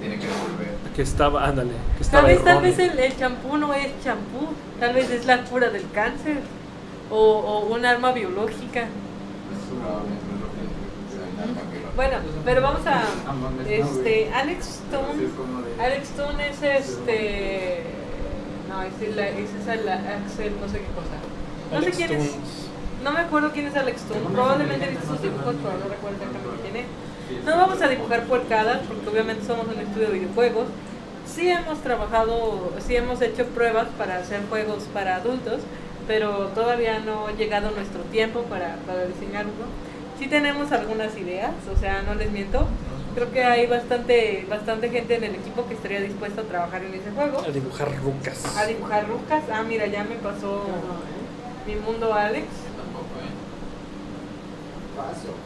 Tiene 0.00 0.16
que 0.18 0.26
devolver. 0.26 0.74
que 0.96 1.02
estaba, 1.02 1.46
ándale, 1.46 1.70
que 1.98 2.04
Tal 2.04 2.28
estaba 2.28 2.28
vez, 2.28 2.44
tal 2.44 2.62
vez 2.62 2.78
el, 2.78 2.98
el 2.98 3.16
champú 3.16 3.56
no 3.58 3.74
es 3.74 3.88
champú, 4.02 4.48
tal 4.78 4.94
vez 4.94 5.10
es 5.10 5.26
la 5.26 5.44
cura 5.44 5.68
del 5.70 5.84
cáncer 5.92 6.38
o, 7.10 7.16
o 7.16 7.74
un 7.74 7.84
arma 7.84 8.12
biológica. 8.12 8.86
Bueno, 11.96 12.16
pero 12.44 12.62
vamos 12.62 12.86
a 12.86 13.02
este 13.68 14.32
Alex 14.32 14.80
Stone. 14.86 15.28
Alex 15.78 16.10
Stone 16.10 16.48
es 16.48 16.62
este 16.62 17.82
no, 18.68 18.82
es, 18.82 19.16
la, 19.16 19.28
es 19.28 19.50
el 19.68 19.88
Axel 19.88 20.54
no 20.60 20.68
sé 20.68 20.78
qué 20.78 20.86
cosa. 20.94 21.16
No 21.70 21.78
Alex 21.78 21.96
sé 21.96 22.06
quién 22.06 22.20
es. 22.20 22.32
No 23.02 23.12
me 23.12 23.20
acuerdo 23.20 23.50
quién 23.52 23.66
es 23.66 23.76
Alex 23.76 24.02
Stone. 24.02 24.20
Probablemente 24.32 24.86
he 24.86 24.90
visto 24.90 25.06
sus 25.06 25.22
dibujos, 25.22 25.54
pero 25.62 25.78
no 25.78 25.88
recuerdo 25.88 26.16
exactamente 26.16 26.62
quién 26.62 26.76
es. 26.76 27.44
No 27.44 27.56
vamos 27.56 27.80
a 27.80 27.88
dibujar 27.88 28.24
puercadas 28.24 28.80
porque 28.86 29.08
obviamente 29.08 29.44
somos 29.46 29.66
un 29.66 29.78
estudio 29.78 30.08
de 30.08 30.18
videojuegos. 30.20 30.66
Sí 31.26 31.48
hemos 31.48 31.78
trabajado, 31.80 32.72
sí 32.86 32.96
hemos 32.96 33.20
hecho 33.22 33.46
pruebas 33.46 33.88
para 33.96 34.18
hacer 34.18 34.40
juegos 34.48 34.84
para 34.92 35.16
adultos, 35.16 35.60
pero 36.06 36.48
todavía 36.54 36.98
no 37.00 37.26
ha 37.26 37.32
llegado 37.32 37.70
nuestro 37.70 38.02
tiempo 38.04 38.42
para, 38.42 38.76
para 38.86 39.06
diseñar 39.06 39.46
uno. 39.46 39.66
Sí 40.18 40.26
tenemos 40.26 40.70
algunas 40.72 41.16
ideas, 41.16 41.52
o 41.74 41.78
sea, 41.78 42.02
no 42.02 42.14
les 42.14 42.30
miento. 42.30 42.66
Creo 43.14 43.32
que 43.32 43.42
hay 43.42 43.66
bastante, 43.66 44.46
bastante 44.48 44.88
gente 44.90 45.16
en 45.16 45.24
el 45.24 45.34
equipo 45.34 45.66
que 45.66 45.74
estaría 45.74 46.00
dispuesta 46.00 46.42
a 46.42 46.44
trabajar 46.44 46.84
en 46.84 46.94
ese 46.94 47.10
juego. 47.10 47.40
A 47.40 47.50
dibujar 47.50 47.88
rucas. 48.02 48.56
A 48.56 48.66
dibujar 48.66 49.08
rucas. 49.08 49.42
Ah, 49.52 49.62
mira, 49.62 49.86
ya 49.86 50.04
me 50.04 50.16
pasó 50.16 50.64
mi 51.66 51.74
mundo 51.76 52.14
Alex. 52.14 52.44
¿eh? 52.44 52.70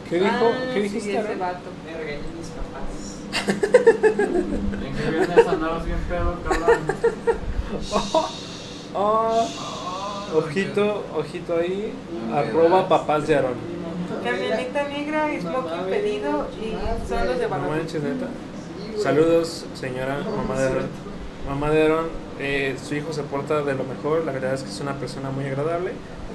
¿Qué 0.09 0.19
dijo? 0.19 0.29
Ah, 0.31 0.71
¿Qué 0.73 0.75
sí, 0.75 0.81
dijiste? 0.83 1.09
ese 1.11 1.19
Aaron? 1.19 1.39
vato. 1.39 1.69
Me 1.85 1.97
regañan 1.97 2.37
mis 2.37 2.47
papás. 2.49 3.15
¿En 4.85 4.95
qué 4.95 5.11
vienes 5.11 5.47
andabas 5.47 5.85
bien 5.85 5.99
pedo, 6.07 6.37
cabrón? 6.43 6.79
Ah, 8.95 9.45
ojito, 10.33 11.03
ojito 11.15 11.57
ahí. 11.57 11.93
Arroba 12.33 12.87
papás 12.87 13.27
de 13.27 13.35
Aaron. 13.35 13.53
Camioneta 14.23 14.87
negra, 14.87 15.27
smoking 15.39 15.85
pedido 15.89 16.47
y 16.59 17.07
son 17.07 17.27
los 17.27 17.37
de 17.37 17.43
No 17.43 17.49
Barra. 17.49 17.67
manches, 17.67 18.01
neta. 18.01 18.27
Saludos, 19.01 19.65
señora, 19.73 20.19
mamá 20.35 20.59
de 20.59 20.67
Aaron. 20.67 20.85
Mamá 21.49 21.69
de 21.69 21.83
Aaron, 21.83 22.05
eh, 22.39 22.75
su 22.83 22.95
hijo 22.95 23.13
se 23.13 23.23
porta 23.23 23.61
de 23.61 23.75
lo 23.75 23.83
mejor. 23.83 24.23
La 24.25 24.31
verdad 24.31 24.53
es 24.53 24.63
que 24.63 24.69
es 24.69 24.79
una 24.79 24.93
persona 24.95 25.29
muy 25.29 25.45
agradable, 25.45 25.91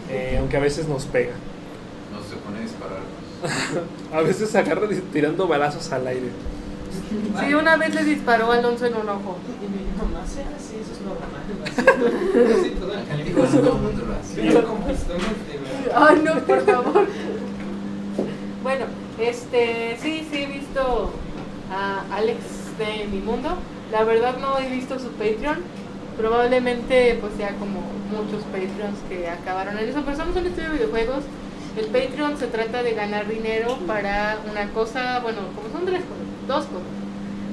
eh, 0.08 0.36
aunque 0.38 0.56
a 0.56 0.60
veces 0.60 0.86
nos 0.86 1.06
pega. 1.06 1.32
No 2.12 2.22
se 2.22 2.36
pone 2.36 2.58
a 2.58 2.62
disparar. 2.62 3.00
A 4.12 4.20
veces 4.20 4.54
agarra 4.54 4.86
tirando 5.12 5.48
balazos 5.48 5.90
al 5.92 6.06
aire. 6.06 6.28
Sí, 7.40 7.54
una 7.54 7.76
vez 7.76 7.94
le 7.94 8.04
disparó 8.04 8.52
a 8.52 8.56
Alonso 8.56 8.86
en 8.86 8.94
un 8.94 9.08
ojo. 9.08 9.36
Y 9.60 9.66
mi 9.66 9.84
mamá, 9.98 10.26
sea 10.26 10.46
así, 10.56 10.76
eso 10.80 10.92
es 10.92 11.00
normal. 11.00 11.40
Así 12.60 12.70
todo 12.70 12.92
el 12.92 13.00
no. 13.64 13.80
Ay, 15.94 16.22
no, 16.24 16.40
por 16.40 16.64
favor. 16.64 17.06
Bueno, 18.62 18.84
este, 19.18 19.96
sí, 20.00 20.26
sí 20.30 20.42
he 20.42 20.46
visto 20.46 21.12
a 21.72 22.04
Alex 22.14 22.38
de 22.78 23.06
Mi 23.08 23.20
Mundo. 23.20 23.56
La 23.90 24.04
verdad 24.04 24.36
no 24.40 24.58
he 24.58 24.68
visto 24.68 24.98
su 24.98 25.10
Patreon. 25.12 25.58
Probablemente 26.16 27.18
pues 27.20 27.32
sea 27.34 27.54
como 27.56 27.80
muchos 28.10 28.42
Patreons 28.44 28.98
que 29.08 29.28
acabaron 29.28 29.78
en 29.78 29.88
eso, 29.88 30.02
pero 30.04 30.16
somos 30.16 30.36
un 30.36 30.46
estudio 30.46 30.68
de 30.68 30.74
videojuegos. 30.74 31.24
El 31.76 31.86
Patreon 31.86 32.36
se 32.36 32.48
trata 32.48 32.82
de 32.82 32.92
ganar 32.94 33.28
dinero 33.28 33.78
para 33.86 34.38
una 34.50 34.68
cosa, 34.72 35.20
bueno, 35.20 35.38
como 35.54 35.70
son 35.72 35.86
tres 35.86 36.02
cosas, 36.02 36.26
dos 36.50 36.64
cosas. 36.66 36.82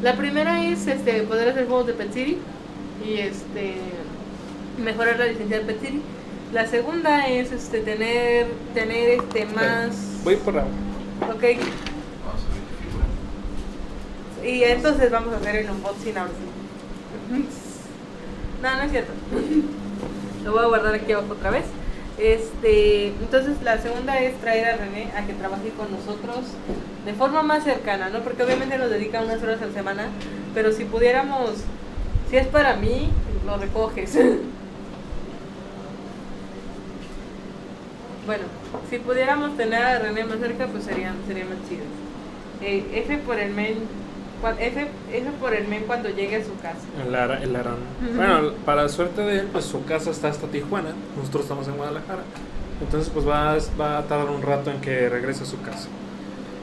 La 0.01 0.15
primera 0.15 0.63
es 0.65 0.87
este 0.87 1.21
poder 1.23 1.49
hacer 1.49 1.67
juegos 1.67 1.87
de 1.87 1.93
Pet 1.93 2.11
City 2.13 2.37
y 3.07 3.13
este 3.19 3.75
mejorar 4.83 5.17
la 5.19 5.25
licencia 5.25 5.59
de 5.59 5.65
Pet 5.65 5.79
City. 5.81 6.01
La 6.53 6.65
segunda 6.67 7.27
es 7.27 7.51
este 7.51 7.81
tener 7.81 8.47
tener 8.73 9.19
este 9.19 9.45
más 9.47 10.21
Voy 10.23 10.35
por 10.37 10.57
agua. 10.57 10.71
Ok, 11.21 11.27
Vamos 11.27 11.43
a 11.43 11.43
ver 11.43 11.53
qué 12.69 14.43
figura. 14.43 14.49
y 14.49 14.63
entonces 14.63 15.11
vamos 15.11 15.33
a 15.33 15.37
hacer 15.37 15.55
el 15.57 15.69
unboxing 15.69 16.17
ahora 16.17 16.31
sí. 16.31 17.45
No, 18.63 18.75
no 18.77 18.81
es 18.83 18.91
cierto. 18.91 19.11
Lo 20.43 20.51
voy 20.53 20.63
a 20.63 20.67
guardar 20.67 20.95
aquí 20.95 21.11
abajo 21.11 21.33
otra 21.33 21.51
vez. 21.51 21.65
Este, 22.17 23.07
entonces 23.07 23.61
la 23.61 23.77
segunda 23.77 24.19
es 24.19 24.35
traer 24.39 24.65
a 24.65 24.77
René 24.77 25.11
a 25.15 25.25
que 25.27 25.33
trabaje 25.33 25.69
con 25.77 25.91
nosotros 25.91 26.45
de 27.05 27.13
forma 27.13 27.43
más 27.43 27.63
cercana, 27.63 28.09
¿no? 28.09 28.21
Porque 28.21 28.41
obviamente 28.41 28.77
nos 28.77 28.89
dedica 28.89 29.21
unas 29.21 29.41
horas 29.43 29.61
a 29.61 29.67
la 29.67 29.73
semana, 29.73 30.07
pero 30.55 30.71
si 30.71 30.85
pudiéramos, 30.85 31.51
si 32.29 32.37
es 32.37 32.47
para 32.47 32.75
mí, 32.75 33.09
lo 33.45 33.57
recoges. 33.57 34.17
Bueno, 38.25 38.43
si 38.89 38.99
pudiéramos 38.99 39.55
tener 39.55 39.81
a 39.81 39.99
René 39.99 40.25
más 40.25 40.39
cerca, 40.39 40.67
pues 40.67 40.83
sería, 40.83 41.13
sería 41.25 41.45
más 41.45 41.57
chido. 41.69 41.85
Eh, 42.61 42.85
F 43.05 43.17
por 43.19 43.39
el 43.39 43.53
men, 43.53 43.75
F, 44.59 44.87
F 45.11 45.29
por 45.39 45.53
el 45.53 45.67
men 45.67 45.83
cuando 45.87 46.09
llegue 46.09 46.35
a 46.37 46.43
su 46.43 46.55
casa. 46.61 46.79
El, 47.05 47.13
Ara- 47.15 47.41
el 47.41 47.55
Arán. 47.55 47.75
Bueno, 48.15 48.51
para 48.65 48.87
suerte 48.89 49.21
de 49.21 49.39
él, 49.39 49.47
pues 49.51 49.65
su 49.65 49.83
casa 49.85 50.11
está 50.11 50.29
hasta 50.29 50.47
Tijuana. 50.47 50.89
Nosotros 51.17 51.43
estamos 51.43 51.67
en 51.67 51.75
Guadalajara. 51.77 52.21
Entonces, 52.81 53.09
pues 53.13 53.27
va, 53.27 53.53
a- 53.53 53.57
va 53.79 53.97
a 53.97 54.03
tardar 54.07 54.29
un 54.29 54.41
rato 54.41 54.69
en 54.71 54.79
que 54.81 55.09
regrese 55.09 55.43
a 55.43 55.45
su 55.47 55.59
casa. 55.61 55.87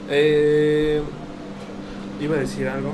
Eh, 0.09 1.01
iba 2.21 2.35
a 2.35 2.39
decir 2.39 2.67
algo. 2.67 2.91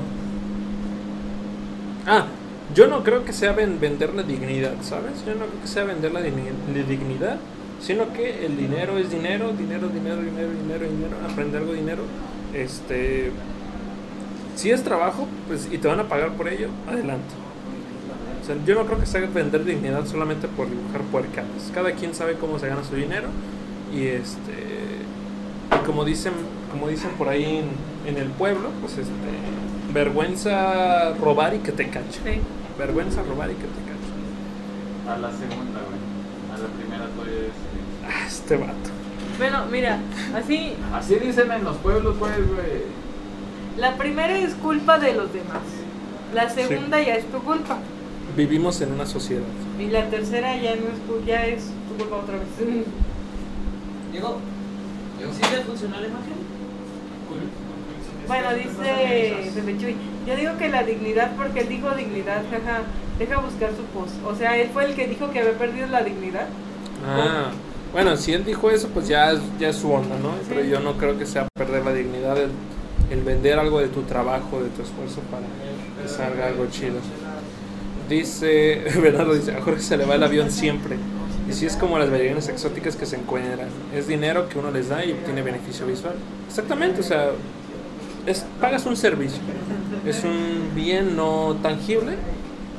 Ah, 2.06 2.26
yo 2.74 2.86
no 2.88 3.04
creo 3.04 3.24
que 3.24 3.32
sea 3.32 3.52
ven- 3.52 3.78
vender 3.80 4.14
la 4.14 4.22
dignidad, 4.22 4.74
¿sabes? 4.82 5.24
Yo 5.26 5.34
no 5.34 5.46
creo 5.46 5.60
que 5.60 5.68
sea 5.68 5.84
vender 5.84 6.12
la, 6.12 6.20
la 6.20 6.26
dignidad, 6.26 7.36
sino 7.80 8.12
que 8.12 8.44
el 8.46 8.56
dinero 8.56 8.98
es 8.98 9.10
dinero, 9.10 9.52
dinero, 9.52 9.88
dinero, 9.88 10.16
dinero, 10.22 10.50
dinero, 10.50 10.84
dinero, 10.88 11.16
aprende 11.30 11.58
algo 11.58 11.72
dinero. 11.72 12.02
Este, 12.54 13.30
si 14.56 14.70
es 14.70 14.82
trabajo, 14.82 15.26
pues 15.48 15.68
y 15.70 15.78
te 15.78 15.88
van 15.88 16.00
a 16.00 16.08
pagar 16.08 16.32
por 16.32 16.48
ello, 16.48 16.68
adelante. 16.88 17.34
O 18.42 18.44
sea, 18.44 18.56
yo 18.66 18.74
no 18.74 18.84
creo 18.86 18.98
que 18.98 19.06
sea 19.06 19.20
vender 19.20 19.64
dignidad 19.64 20.04
solamente 20.06 20.48
por 20.48 20.68
dibujar 20.68 21.02
puercadas. 21.02 21.70
Cada 21.72 21.92
quien 21.92 22.14
sabe 22.14 22.34
cómo 22.34 22.58
se 22.58 22.68
gana 22.68 22.82
su 22.82 22.96
dinero 22.96 23.28
y 23.94 24.06
este 24.06 24.72
y 25.70 25.86
como 25.86 26.04
dicen, 26.04 26.32
como 26.70 26.88
dicen 26.88 27.10
por 27.16 27.28
ahí 27.28 27.44
en, 27.44 28.10
en 28.10 28.20
el 28.20 28.30
pueblo, 28.30 28.70
pues 28.80 28.98
este 28.98 29.12
vergüenza 29.92 31.12
robar 31.14 31.54
y 31.54 31.58
que 31.58 31.72
te 31.72 31.88
cachen. 31.88 32.22
Sí. 32.24 32.40
Vergüenza 32.78 33.22
robar 33.22 33.50
y 33.50 33.54
que 33.54 33.62
te 33.62 33.68
cachen. 33.68 35.08
A 35.08 35.18
la 35.18 35.30
segunda, 35.30 35.80
güey. 35.80 36.00
A 36.52 36.58
la 36.58 36.68
primera 36.68 37.06
todavía 37.14 37.46
es. 37.46 37.52
Ah, 38.06 38.26
este 38.26 38.56
vato. 38.56 38.90
Bueno, 39.38 39.66
mira, 39.70 39.98
así, 40.34 40.74
Así 40.92 41.14
dicen 41.16 41.50
en 41.50 41.64
los 41.64 41.76
pueblos, 41.78 42.16
pues, 42.18 42.36
güey. 42.36 43.02
La 43.78 43.96
primera 43.96 44.36
es 44.38 44.54
culpa 44.54 44.98
de 44.98 45.14
los 45.14 45.32
demás. 45.32 45.62
La 46.34 46.48
segunda 46.48 47.00
ya 47.00 47.14
es 47.14 47.26
tu 47.26 47.38
culpa. 47.42 47.78
Vivimos 48.36 48.80
en 48.80 48.92
una 48.92 49.06
sociedad. 49.06 49.42
Y 49.78 49.86
la 49.88 50.08
tercera 50.08 50.56
ya 50.56 50.74
no 50.76 50.88
es 50.88 51.00
tu, 51.06 51.24
ya 51.26 51.46
es 51.46 51.64
tu 51.88 51.96
culpa 51.98 52.16
otra 52.16 52.34
vez. 52.38 52.48
Diego, 54.12 54.38
¿sí 55.18 55.54
le 55.54 55.62
funcionó 55.62 56.00
la 56.00 56.06
imagen? 56.06 56.52
Bueno, 58.26 58.54
dice 58.54 59.50
Pepe 59.54 59.78
Chuy, 59.78 59.96
yo 60.26 60.36
digo 60.36 60.56
que 60.58 60.68
la 60.68 60.84
dignidad, 60.84 61.32
porque 61.36 61.60
él 61.60 61.68
dijo 61.68 61.90
dignidad, 61.90 62.42
jaja, 62.50 62.82
deja 63.18 63.38
buscar 63.38 63.70
su 63.70 63.82
post. 63.98 64.14
O 64.24 64.34
sea, 64.36 64.56
él 64.56 64.68
fue 64.72 64.84
el 64.84 64.94
que 64.94 65.08
dijo 65.08 65.30
que 65.30 65.40
había 65.40 65.58
perdido 65.58 65.86
la 65.88 66.02
dignidad. 66.02 66.46
Ah, 67.06 67.50
bueno, 67.92 68.16
si 68.16 68.32
él 68.32 68.44
dijo 68.44 68.70
eso, 68.70 68.88
pues 68.88 69.08
ya 69.08 69.32
es, 69.32 69.40
ya 69.58 69.70
es 69.70 69.76
su 69.76 69.90
onda, 69.90 70.16
¿no? 70.18 70.30
Sí. 70.30 70.46
Pero 70.48 70.62
yo 70.62 70.80
no 70.80 70.96
creo 70.96 71.18
que 71.18 71.26
sea 71.26 71.48
perder 71.54 71.84
la 71.84 71.92
dignidad 71.92 72.36
el 73.12 73.20
vender 73.22 73.58
algo 73.58 73.78
de 73.80 73.88
tu 73.88 74.02
trabajo, 74.02 74.62
de 74.62 74.70
tu 74.70 74.82
esfuerzo 74.82 75.20
para 75.30 75.44
que 76.02 76.08
salga 76.08 76.46
algo 76.46 76.66
chido. 76.70 76.96
Dice, 78.08 78.82
Bernardo 79.02 79.34
dice, 79.34 79.52
a 79.52 79.60
Jorge 79.60 79.80
se 79.82 79.96
le 79.96 80.06
va 80.06 80.14
el 80.14 80.22
avión 80.22 80.50
siempre. 80.50 80.96
Y 81.48 81.52
si 81.52 81.66
es 81.66 81.76
como 81.76 81.98
las 81.98 82.10
bailarinas 82.10 82.48
exóticas 82.48 82.96
que 82.96 83.04
se 83.04 83.16
encuentran. 83.16 83.68
Es 83.94 84.06
dinero 84.06 84.48
que 84.48 84.58
uno 84.58 84.70
les 84.70 84.88
da 84.88 85.04
y 85.04 85.12
obtiene 85.12 85.42
beneficio 85.42 85.86
visual. 85.86 86.14
Exactamente, 86.48 87.00
o 87.00 87.04
sea, 87.04 87.30
es, 88.26 88.46
pagas 88.60 88.86
un 88.86 88.96
servicio. 88.96 89.42
Es 90.06 90.24
un 90.24 90.70
bien 90.74 91.14
no 91.16 91.56
tangible, 91.62 92.16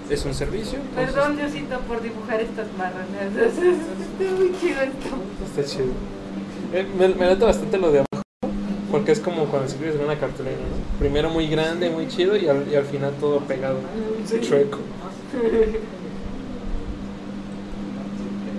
es 0.09 0.25
un 0.25 0.33
servicio. 0.33 0.79
entonces- 0.79 1.13
Perdón, 1.13 1.37
Diosito, 1.37 1.79
por 1.81 2.01
dibujar 2.01 2.41
estas 2.41 2.67
marranas. 2.77 3.35
Está 3.47 4.35
muy 4.35 4.51
chido 4.59 4.81
esto. 4.81 5.15
Está 5.45 5.63
chido. 5.71 5.93
Eh, 6.73 6.87
me, 6.97 7.09
me 7.09 7.35
bastante 7.35 7.77
lo 7.77 7.91
de 7.91 7.99
abajo, 7.99 8.12
porque 8.93 9.11
es 9.11 9.19
como 9.19 9.45
cuando 9.45 9.67
escribes 9.67 9.95
en 9.95 10.05
una 10.05 10.17
cartulina, 10.19 10.55
¿no? 10.55 10.99
Primero 10.99 11.29
muy 11.31 11.47
grande, 11.47 11.89
muy 11.89 12.07
chido, 12.07 12.37
y 12.37 12.47
al, 12.47 12.65
y 12.71 12.75
al 12.75 12.85
final 12.85 13.11
todo 13.19 13.39
pegado, 13.39 13.77
chueco. 14.41 14.77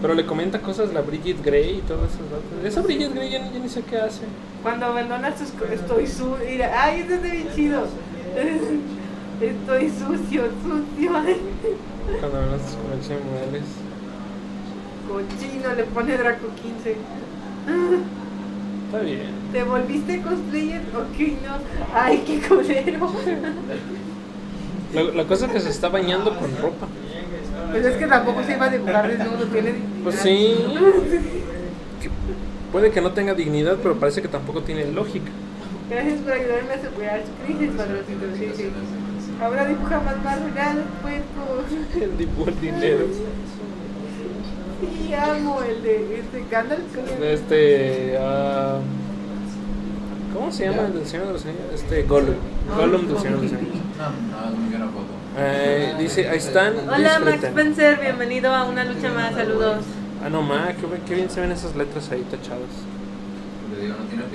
Pero 0.03 0.14
le 0.14 0.26
comenta 0.26 0.61
cosas 0.61 0.93
la 0.93 1.01
Bridget 1.03 1.43
Grey 1.43 1.78
y 1.78 1.80
todas 1.82 2.11
esas 2.11 2.28
datos. 2.30 2.64
Esa 2.64 2.82
Bridget 2.82 3.14
Grey 3.14 3.30
yo, 3.32 3.39
ni- 3.39 3.53
yo 3.55 3.61
ni 3.61 3.68
sé 3.68 3.82
qué 3.82 3.97
hace. 3.97 4.22
Cuando 4.62 4.87
abandonas 4.87 5.37
tus 5.37 5.49
estoy 5.70 6.07
sucio. 6.07 6.37
Ay, 6.76 7.01
este 7.03 7.14
está 7.14 7.28
bien 7.28 7.49
chido. 7.55 7.85
Estoy 9.41 9.89
sucio, 9.91 10.43
sucio. 10.62 11.11
Cuando 12.20 12.41
de 12.41 12.59
tus 12.59 12.76
colecciones 12.76 13.24
modales. 13.24 13.62
Cochino, 15.09 15.74
le 15.74 15.85
pone 15.85 16.16
Draco 16.16 16.47
15. 16.62 16.97
Está 18.95 19.07
bien. 19.07 19.22
¿Te 19.51 19.64
volviste 19.64 20.22
cosplayer? 20.22 20.80
Ok, 20.95 21.18
no. 21.45 21.59
Ay, 21.92 22.22
qué 22.24 22.40
culero. 22.47 23.11
La, 24.95 25.03
la 25.03 25.24
cosa 25.24 25.47
es 25.47 25.53
que 25.53 25.61
se 25.61 25.70
está 25.70 25.88
bañando 25.88 26.30
con 26.38 26.57
ropa. 26.59 26.86
Pues 27.72 27.84
es 27.86 27.97
que 27.97 28.07
tampoco 28.07 28.45
se 28.45 28.53
iba 28.53 28.66
a 28.66 28.70
dibujar 28.70 29.09
desnudo, 29.09 29.47
tiene 29.47 29.74
Pues 30.05 30.14
sí. 30.20 30.55
Que 32.01 32.09
puede 32.70 32.92
que 32.92 33.01
no 33.01 33.11
tenga 33.11 33.34
dignidad, 33.34 33.78
pero 33.82 33.99
parece 33.99 34.22
que 34.22 34.28
tampoco 34.28 34.62
tiene 34.62 34.86
lógica. 34.92 35.30
Gracias 35.90 36.20
por 36.20 36.32
ayudarme 36.32 36.74
a 36.74 36.82
superar 36.88 37.22
su 37.26 37.45
crisis, 37.45 37.74
padrocito. 37.76 38.26
Sí, 38.38 38.53
sí. 38.55 38.70
Ahora 39.42 39.64
dibuja 39.66 40.01
más 40.01 40.22
más 40.22 40.40
regalos, 40.40 40.84
puerco. 41.03 41.64
El 42.01 42.16
dibujo 42.18 42.49
el 42.49 42.61
dinero. 42.61 43.07
Sí, 44.93 45.14
amo 45.14 45.61
el 45.62 45.82
de 45.82 46.20
este 46.20 46.45
Gandalf. 46.51 46.82
¿cómo 46.95 47.07
se 47.07 47.12
llama? 47.12 47.20
De 47.24 47.35
este. 47.35 48.18
ah, 48.20 48.78
¿Cómo 50.35 50.53
se 50.53 50.64
llama 50.68 50.82
el 50.89 50.95
del 50.95 51.07
Señor 51.07 51.26
de 51.28 51.32
los 51.35 51.45
Anillos? 51.45 51.62
Este 51.74 52.03
Gollum. 52.03 52.35
Gollum 52.76 53.07
del 53.07 53.18
Señor 53.18 53.41
de 53.41 53.45
los 53.45 53.53
Anillos. 53.53 53.74
No, 53.99 54.51
no, 54.51 54.57
muy 54.57 54.68
buena 54.70 54.87
foto. 54.87 55.05
Eh, 55.39 55.95
dice, 55.99 56.28
ahí 56.28 56.39
están. 56.39 56.74
Hola 56.89 57.18
Max. 57.20 57.45
Spencer, 57.45 57.99
bienvenido 58.01 58.53
a 58.55 58.64
una 58.64 58.85
lucha 58.85 59.11
más, 59.11 59.35
saludos. 59.35 59.85
Ah, 60.24 60.28
no, 60.30 60.43
ma, 60.43 60.68
qué, 60.80 60.87
bien- 60.87 61.03
qué 61.07 61.14
bien 61.14 61.30
se 61.30 61.41
ven 61.41 61.53
esas 61.53 61.74
letras 61.76 62.11
ahí 62.11 62.22
tachadas. 62.30 62.61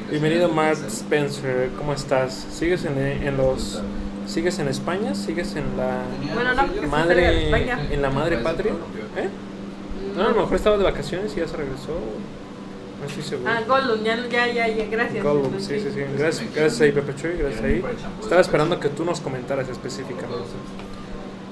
Bienvenido 0.09 0.49
Mark 0.49 0.77
Spencer, 0.87 1.69
¿cómo 1.77 1.93
estás? 1.93 2.47
¿Sigues 2.51 2.85
en, 2.85 2.97
en 2.97 3.37
los. 3.37 3.81
¿Sigues 4.27 4.59
en 4.59 4.67
España? 4.67 5.15
¿Sigues 5.15 5.55
en 5.55 5.63
la 5.77 6.01
Bueno, 6.35 6.53
no, 6.53 6.87
madre. 6.87 7.49
en 7.91 8.01
la 8.01 8.09
madre 8.11 8.37
patria? 8.37 8.73
¿Eh? 9.17 9.27
No, 10.19 10.25
a 10.25 10.31
lo 10.31 10.41
mejor 10.41 10.55
estaba 10.55 10.77
de 10.77 10.83
vacaciones 10.83 11.33
y 11.35 11.39
ya 11.39 11.47
se 11.47 11.55
regresó. 11.57 11.97
No 12.99 13.07
estoy 13.07 13.23
seguro. 13.23 13.49
Ah, 13.49 13.61
Gollum, 13.65 14.03
ya, 14.03 14.17
ya, 14.27 14.47
ya, 14.47 14.67
ya, 14.67 14.85
gracias. 14.87 15.23
Gollum, 15.23 15.57
sí, 15.59 15.79
sí, 15.79 15.87
sí. 15.93 16.01
Gracias, 16.17 16.53
gracias 16.53 16.81
ahí, 16.81 16.91
Pepe 16.91 17.15
Chuy, 17.15 17.37
gracias 17.37 17.63
ahí. 17.63 17.81
Estaba 18.21 18.41
esperando 18.41 18.79
que 18.79 18.89
tú 18.89 19.05
nos 19.05 19.21
comentaras 19.21 19.69
específicamente. 19.69 20.43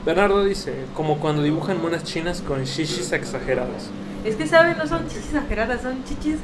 Bernardo 0.06 0.44
dice, 0.44 0.74
como 0.94 1.20
cuando 1.20 1.42
dibujan 1.44 1.82
monas 1.82 2.04
chinas 2.04 2.42
con 2.42 2.64
shishis 2.66 3.12
exageradas. 3.14 3.90
Es 4.26 4.36
que, 4.36 4.46
¿saben? 4.48 4.78
No 4.78 4.86
son 4.88 5.08
chichis 5.08 5.26
exageradas, 5.28 5.82
son 5.82 6.04
chichis 6.04 6.36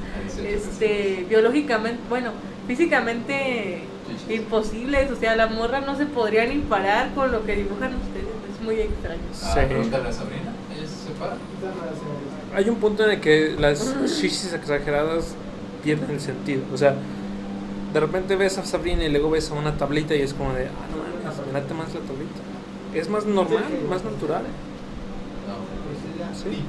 este, 0.46 1.26
biológicamente, 1.28 2.00
bueno, 2.10 2.32
físicamente 2.68 3.82
imposibles. 4.30 5.12
O 5.12 5.16
sea, 5.18 5.36
la 5.36 5.48
morra 5.48 5.82
no 5.82 5.98
se 5.98 6.06
podría 6.06 6.46
ni 6.46 6.60
parar 6.60 7.14
con 7.14 7.32
lo 7.32 7.46
que 7.46 7.56
dibujan 7.56 7.94
ustedes. 7.96 8.28
Es 8.56 8.64
muy 8.64 8.76
extraño. 8.80 9.22
Ah, 9.44 9.54
Sí. 9.54 9.60
pregúntale 9.68 10.10
Hay 12.56 12.70
un 12.70 12.76
punto 12.76 13.04
en 13.04 13.12
el 13.12 13.20
que 13.22 13.56
las 13.60 13.96
shishis 14.06 14.54
exageradas 14.54 15.36
pierden 15.84 16.12
el 16.12 16.20
sentido. 16.20 16.64
O 16.74 16.78
sea, 16.78 16.96
de 17.94 18.00
repente 18.00 18.36
ves 18.36 18.58
a 18.58 18.66
Sabrina 18.66 19.04
y 19.04 19.10
luego 19.10 19.30
ves 19.30 19.52
a 19.52 19.54
una 19.54 19.78
tablita 19.78 20.16
y 20.16 20.22
es 20.22 20.34
como 20.34 20.54
de, 20.54 20.68
ah, 20.68 20.72
no 20.92 20.98
mames, 20.98 21.48
me 21.48 21.54
late 21.54 21.74
más 21.74 21.94
la 21.94 22.02
tablita. 22.02 22.40
Es 22.94 23.10
más 23.10 23.26
normal, 23.26 23.64
más 23.90 24.04
natural. 24.04 24.44
Sí. 26.34 26.64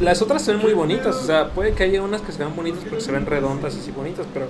Las 0.00 0.22
otras 0.22 0.42
se 0.42 0.52
ven 0.52 0.62
muy 0.62 0.72
bonitas, 0.72 1.16
o 1.16 1.22
sea, 1.22 1.50
puede 1.50 1.72
que 1.72 1.84
haya 1.84 2.02
unas 2.02 2.22
que 2.22 2.32
se 2.32 2.38
vean 2.38 2.56
bonitas 2.56 2.80
porque 2.80 3.00
se 3.00 3.12
ven 3.12 3.26
redondas 3.26 3.74
y 3.76 3.80
así 3.80 3.90
bonitas, 3.90 4.26
pero 4.32 4.46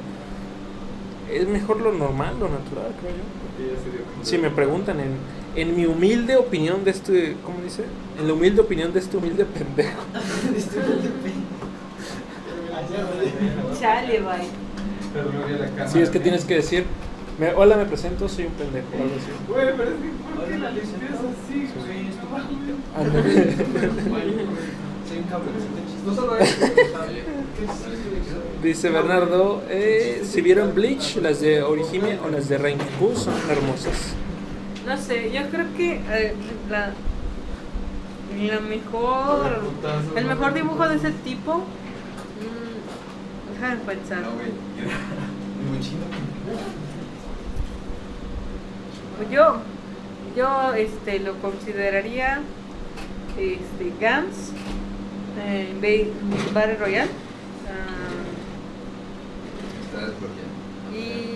es 1.32 1.48
mejor 1.48 1.80
lo 1.80 1.92
normal, 1.92 2.34
lo 2.38 2.48
natural, 2.48 2.94
creo 3.00 3.12
yo. 3.12 4.24
Si 4.24 4.38
me 4.38 4.50
preguntan, 4.50 5.00
en, 5.00 5.16
en 5.56 5.74
mi 5.76 5.86
humilde 5.86 6.36
opinión 6.36 6.84
de 6.84 6.90
este, 6.90 7.36
¿cómo 7.44 7.60
dice? 7.62 7.84
En 8.20 8.26
la 8.28 8.34
humilde 8.34 8.60
opinión 8.60 8.92
de 8.92 8.98
este 9.00 9.16
humilde 9.16 9.44
pendejo. 9.44 10.02
Chale, 13.80 14.20
bye. 14.20 15.88
Sí, 15.88 16.00
es 16.00 16.10
que 16.10 16.20
tienes 16.20 16.44
que 16.44 16.54
decir, 16.56 16.84
me- 17.38 17.54
hola, 17.54 17.76
me 17.76 17.86
presento, 17.86 18.28
soy 18.28 18.44
un 18.46 18.52
pendejo, 18.52 18.86
o 18.92 18.96
algo 19.02 19.14
así. 19.16 19.26
Güey, 19.48 19.74
pero 19.76 19.90
es 19.90 19.96
que 19.96 20.10
¿por 20.34 20.44
qué 20.48 20.58
la 20.58 20.70
limpieza 20.70 21.14
así, 21.14 21.68
güey? 21.74 22.06
Ándale. 22.96 23.56
Soy 25.08 25.18
un 25.18 25.24
cabroncito 25.24 25.78
No 26.04 26.14
solo 26.16 26.36
eso, 26.36 26.66
¿qué 26.74 26.82
Dice 28.68 28.90
Bernardo, 28.90 29.62
eh, 29.68 30.22
si 30.28 30.40
vieron 30.40 30.74
Bleach, 30.74 31.16
las 31.18 31.40
de 31.40 31.62
Orihime 31.62 32.18
o 32.26 32.28
las 32.28 32.48
de 32.48 32.58
Renkiku 32.58 33.14
son 33.14 33.34
hermosas. 33.48 34.14
No 34.86 34.96
sé, 34.96 35.32
yo 35.32 35.42
creo 35.50 35.66
que 35.76 35.94
eh, 36.10 36.34
la, 36.70 36.90
la 38.38 38.60
mejor, 38.60 39.60
el 40.16 40.24
mejor 40.26 40.54
dibujo 40.54 40.88
de 40.88 40.96
ese 40.96 41.10
tipo, 41.10 41.56
mm, 41.58 43.52
déjame 43.54 43.76
pensar. 43.84 44.22
No, 44.22 44.30
güey. 44.32 44.52
Pues 49.18 49.30
Yo, 49.30 49.56
yo 50.36 50.74
este, 50.74 51.18
lo 51.20 51.34
consideraría 51.40 52.40
este, 53.36 53.92
Gans, 54.00 54.52
eh, 55.40 55.74
Ba- 55.80 56.50
Battle 56.60 56.76
Royale. 56.76 57.10
ah, 57.66 58.22
Está 59.84 60.06
desbloqueado. 60.06 60.46
y. 60.94 61.35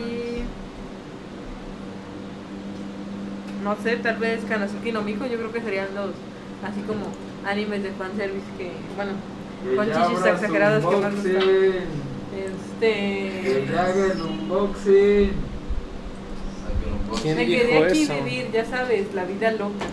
No 3.63 3.77
sé, 3.83 3.97
tal 3.97 4.17
vez 4.17 4.41
Kanazuki 4.49 4.91
no 4.93 5.03
Mijo, 5.03 5.27
yo 5.27 5.37
creo 5.37 5.53
que 5.53 5.61
serían 5.61 5.89
los 5.95 6.11
así 6.67 6.81
como 6.87 7.07
animes 7.47 7.83
de 7.83 7.91
fanservice 7.93 8.47
que, 8.59 8.73
bueno, 8.97 9.13
con 9.77 9.87
chichis 9.87 10.27
exageradas 10.27 10.85
que 10.85 10.97
más 10.97 11.15
gustan. 11.15 11.43
Este. 12.37 13.69
hagan 13.79 14.21
unboxing. 14.23 15.33
¿Quién 17.23 17.37
Me 17.37 17.45
dijo 17.45 17.63
quedé 17.67 17.85
aquí 17.87 18.03
eso? 18.03 18.15
vivir, 18.25 18.51
ya 18.53 18.65
sabes, 18.65 19.13
la 19.15 19.25
vida 19.25 19.51
loca. 19.53 19.85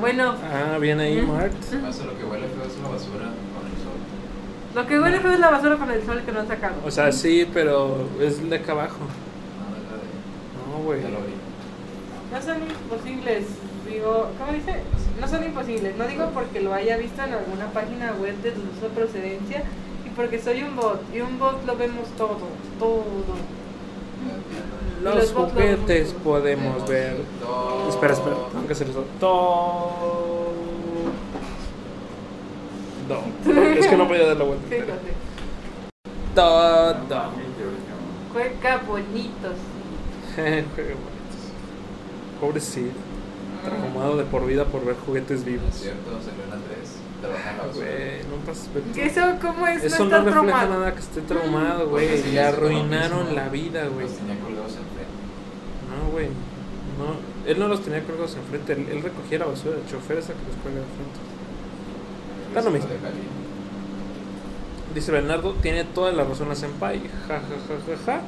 Bueno, 0.00 0.34
Ah, 0.50 0.78
bien 0.78 0.98
ahí. 0.98 1.20
Mart. 1.20 1.52
Pasa 1.52 2.04
lo 2.06 2.16
que 2.18 2.24
huele 2.24 2.46
feo 2.48 2.64
es 2.66 2.76
una 2.78 2.88
basura 2.88 3.26
con 3.54 3.66
el 3.66 3.76
sol. 3.84 4.74
lo 4.74 4.86
que 4.86 4.98
huele 4.98 5.20
feo 5.20 5.32
es 5.32 5.40
la 5.40 5.50
basura 5.50 5.76
con 5.76 5.90
el 5.90 6.04
sol 6.06 6.22
que 6.24 6.32
no 6.32 6.40
han 6.40 6.48
sacado. 6.48 6.74
O 6.84 6.90
sea, 6.90 7.12
sí, 7.12 7.46
pero 7.52 8.08
es 8.20 8.48
de 8.48 8.56
acá 8.56 8.72
abajo. 8.72 9.00
De. 9.04 10.78
No, 10.78 10.84
güey. 10.84 11.00
No 12.34 12.42
son 12.42 12.56
imposibles, 12.62 13.44
digo, 13.88 14.26
¿cómo 14.38 14.52
dice? 14.52 14.74
No 15.20 15.28
son 15.28 15.44
imposibles, 15.44 15.96
no 15.96 16.06
digo 16.08 16.30
porque 16.34 16.60
lo 16.60 16.74
haya 16.74 16.96
visto 16.96 17.22
en 17.22 17.32
alguna 17.32 17.66
página 17.72 18.12
web 18.20 18.34
de 18.42 18.50
dudosa 18.50 18.88
procedencia 18.94 19.62
y 20.04 20.10
porque 20.10 20.40
soy 20.40 20.62
un 20.64 20.74
bot 20.74 21.00
y 21.14 21.20
un 21.20 21.38
bot 21.38 21.64
lo 21.64 21.76
vemos 21.76 22.08
todo, 22.18 22.38
todo. 22.80 23.04
Los 25.02 25.14
los 25.16 25.32
lo- 25.32 25.48
juguetes 25.48 26.12
podemos 26.24 26.86
ver. 26.88 27.16
Todo. 27.40 27.88
Espera, 27.88 28.12
espera, 28.14 28.36
tengo 28.52 28.66
que 28.66 28.72
hacer 28.72 28.88
eso. 28.88 29.04
Todo. 29.20 30.54
No, 33.06 33.18
es 33.78 33.86
que 33.86 33.96
no 33.98 34.08
podía 34.08 34.26
dar 34.28 34.38
la 34.38 34.44
vuelta. 34.44 34.64
Sí. 34.70 34.76
Todo. 36.34 36.94
Juega 38.32 38.78
bonitos. 38.78 39.52
Pobre 42.40 42.60
Sid, 42.60 42.90
traumado 43.64 44.16
de 44.16 44.24
por 44.24 44.46
vida 44.46 44.64
por 44.66 44.84
ver 44.84 44.96
juguetes 45.06 45.40
Es 45.40 45.44
vivos. 45.44 45.74
cierto, 45.74 46.10
salió 46.24 46.44
en 46.44 46.50
la 46.50 46.56
3. 46.56 46.90
Trabaja 47.20 47.50
en 47.52 47.56
la 47.58 47.66
basura. 47.66 47.86
Güey, 47.86 48.18
no 48.28 48.36
pases 48.44 48.68
¿Qué 48.94 49.06
Eso, 49.06 49.20
¿cómo 49.40 49.66
es? 49.66 49.84
Eso 49.84 50.04
no 50.04 50.10
no 50.10 50.16
está 50.16 50.30
refleja 50.30 50.58
traumado. 50.58 50.80
nada 50.80 50.94
que 50.94 51.00
esté 51.00 51.20
traumado, 51.22 51.88
Porque 51.88 52.06
güey. 52.06 52.22
Le 52.32 52.40
es 52.40 52.46
arruinaron 52.46 53.34
la 53.34 53.48
vida, 53.48 53.86
güey. 53.88 54.06
Los 54.06 54.16
tenía 54.18 54.38
colgados 54.40 54.72
enfrente. 54.72 55.14
No, 55.88 56.10
güey. 56.12 56.28
No, 56.98 57.50
él 57.50 57.58
no 57.58 57.68
los 57.68 57.80
tenía 57.82 58.04
colgados 58.04 58.36
enfrente. 58.36 58.72
Él, 58.74 58.86
él 58.90 59.02
recogía 59.02 59.38
la 59.38 59.46
basura. 59.46 59.76
El 59.76 59.86
chofer 59.90 60.18
es 60.18 60.28
el 60.28 60.34
que 60.36 60.46
los 60.46 60.56
cuelga 60.62 60.80
enfrente. 60.80 61.18
Da 62.54 62.60
lo 62.62 62.70
mismo. 62.70 62.88
Dice 64.94 65.10
Bernardo, 65.10 65.54
tiene 65.54 65.84
todas 65.84 66.14
las 66.14 66.28
razón 66.28 66.48
la 66.48 66.54
senpai. 66.54 67.00
Ja, 67.26 67.34
ja, 67.34 67.40
ja, 67.40 67.96
ja, 67.96 68.12
ja. 68.12 68.20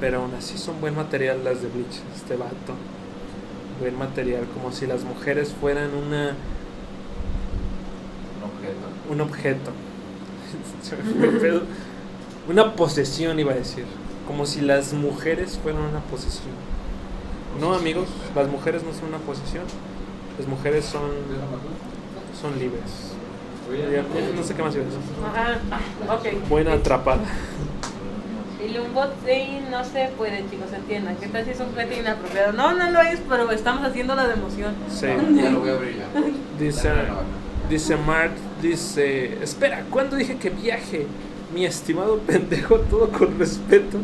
Pero 0.00 0.20
aún 0.22 0.34
así 0.34 0.56
son 0.56 0.80
buen 0.80 0.94
material 0.94 1.42
las 1.44 1.60
de 1.62 1.68
Bleach. 1.68 2.00
Este 2.14 2.36
vato. 2.36 2.74
Buen 3.80 3.98
material. 3.98 4.44
Como 4.54 4.72
si 4.72 4.86
las 4.86 5.04
mujeres 5.04 5.54
fueran 5.60 5.90
una, 5.94 6.34
Un 9.10 9.20
objeto. 9.20 9.70
un. 11.52 11.62
Una 12.48 12.76
posesión, 12.76 13.40
iba 13.40 13.52
a 13.52 13.56
decir. 13.56 13.84
Como 14.26 14.46
si 14.46 14.60
las 14.60 14.92
mujeres 14.92 15.58
fueran 15.60 15.82
una 15.82 15.98
posesión. 16.00 16.54
No, 17.60 17.74
amigos, 17.74 18.06
las 18.36 18.48
mujeres 18.48 18.84
no 18.84 18.92
son 18.92 19.08
una 19.08 19.18
posesión. 19.18 19.64
Las 20.38 20.46
mujeres 20.46 20.84
son, 20.84 21.10
son 22.40 22.56
libres. 22.58 23.12
Ya, 23.92 24.04
No 24.36 24.44
sé 24.44 24.54
qué 24.54 24.62
más 24.62 24.74
iba 24.76 24.84
a 24.84 24.86
decir. 24.86 25.00
Ajá, 25.24 26.14
ok. 26.14 26.48
Buena 26.48 26.74
atrapada. 26.74 27.22
Y 28.64 28.78
un 28.78 28.94
bot 28.94 29.12
sí, 29.26 29.58
no 29.70 29.84
se 29.84 30.08
puede, 30.16 30.38
chicos, 30.50 30.72
entiendan. 30.74 31.16
¿Qué 31.16 31.28
tal 31.28 31.44
si 31.44 31.50
es 31.50 31.60
un 31.60 31.66
juguete 31.66 31.98
inapropiado? 31.98 32.52
No, 32.54 32.72
no 32.74 32.90
lo 32.90 33.00
es, 33.02 33.20
pero 33.28 33.50
estamos 33.50 33.84
haciendo 33.86 34.14
la 34.14 34.26
de 34.26 34.34
emoción. 34.34 34.72
Sí. 34.88 35.06
Ya 35.34 35.50
lo 35.50 35.60
voy 35.60 35.70
a 35.70 35.74
abrir 35.74 35.96
ya. 35.96 36.06
Dice, 36.58 36.90
dice 37.68 37.96
Mark, 37.96 38.32
dice, 38.62 39.42
espera, 39.42 39.84
¿cuándo 39.90 40.16
dije 40.16 40.36
que 40.36 40.48
viaje? 40.50 41.06
Mi 41.54 41.66
estimado 41.66 42.18
pendejo, 42.20 42.76
todo 42.80 43.08
con 43.10 43.38
respeto. 43.38 43.98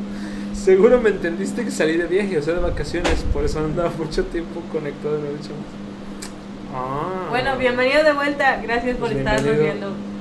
Seguro 0.55 1.01
me 1.01 1.09
entendiste 1.11 1.65
que 1.65 1.71
salí 1.71 1.97
de 1.97 2.07
viaje, 2.07 2.39
o 2.39 2.43
sea, 2.43 2.55
de 2.55 2.61
vacaciones, 2.61 3.25
por 3.33 3.45
eso 3.45 3.59
andaba 3.59 3.91
mucho 3.99 4.23
tiempo 4.27 4.61
conectado 4.71 5.17
en 5.19 5.27
el 5.27 5.33
hecho. 5.37 5.51
Ah. 6.75 7.27
Bueno, 7.31 7.57
bienvenido 7.57 8.05
de 8.05 8.13
vuelta. 8.13 8.61
Gracias 8.63 8.97
por 8.97 9.09
Pues 9.09 9.19
estarnos 9.19 9.45
bienvenido. 9.45 9.73
viendo. 9.73 10.12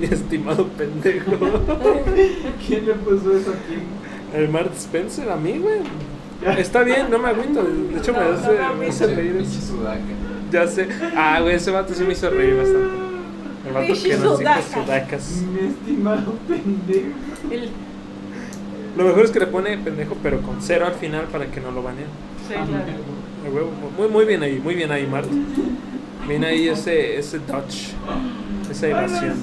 Mi 0.00 0.06
estimado 0.10 0.66
pendejo. 0.68 1.32
¿Quién 2.66 2.86
le 2.86 2.94
puso 2.94 3.36
eso 3.36 3.50
aquí? 3.52 3.78
El 4.36 4.48
Mark 4.50 4.70
Spencer, 4.76 5.30
a 5.30 5.36
mí, 5.36 5.58
güey. 5.58 5.80
Está 6.58 6.82
bien, 6.82 7.10
no 7.10 7.18
me 7.18 7.28
agüito. 7.30 7.62
De 7.64 7.98
hecho, 7.98 8.12
me 8.12 8.18
hace, 8.20 8.46
no, 8.58 8.68
no, 8.68 8.74
me 8.76 8.86
hace 8.88 9.06
reír. 9.14 9.44
Ya 10.52 10.66
sé. 10.66 10.88
Ah, 11.16 11.40
güey, 11.40 11.56
ese 11.56 11.70
vato 11.70 11.92
sí 11.94 12.04
me 12.04 12.12
hizo 12.12 12.30
reír 12.30 12.56
bastante. 12.56 12.88
El 13.66 13.74
vato 13.74 13.86
que 13.86 13.92
nos 13.92 14.02
dijo 14.04 14.36
sudaca. 14.36 14.62
sudacas. 14.62 15.42
Mi 15.52 15.68
estimado 15.68 16.34
pendejo. 16.46 17.08
El- 17.50 17.68
Lo 18.96 19.04
mejor 19.04 19.24
es 19.24 19.30
que 19.30 19.40
le 19.40 19.46
pone 19.46 19.76
pendejo, 19.78 20.16
pero 20.22 20.40
con 20.42 20.56
cero 20.60 20.86
al 20.86 20.94
final 20.94 21.24
para 21.32 21.46
que 21.46 21.60
no 21.60 21.70
lo 21.72 21.82
baneen. 21.82 22.06
sí, 22.46 22.54
claro. 22.54 23.08
Muy, 23.98 24.08
muy 24.08 24.24
bien 24.26 24.42
ahí, 24.42 24.60
muy 24.62 24.74
bien 24.74 24.90
ahí, 24.92 25.06
Mart. 25.06 25.28
Bien 26.28 26.44
ahí 26.44 26.68
ese, 26.68 27.16
ese 27.18 27.38
dodge, 27.38 27.94
esa 28.78 28.88
evasión. 28.88 29.36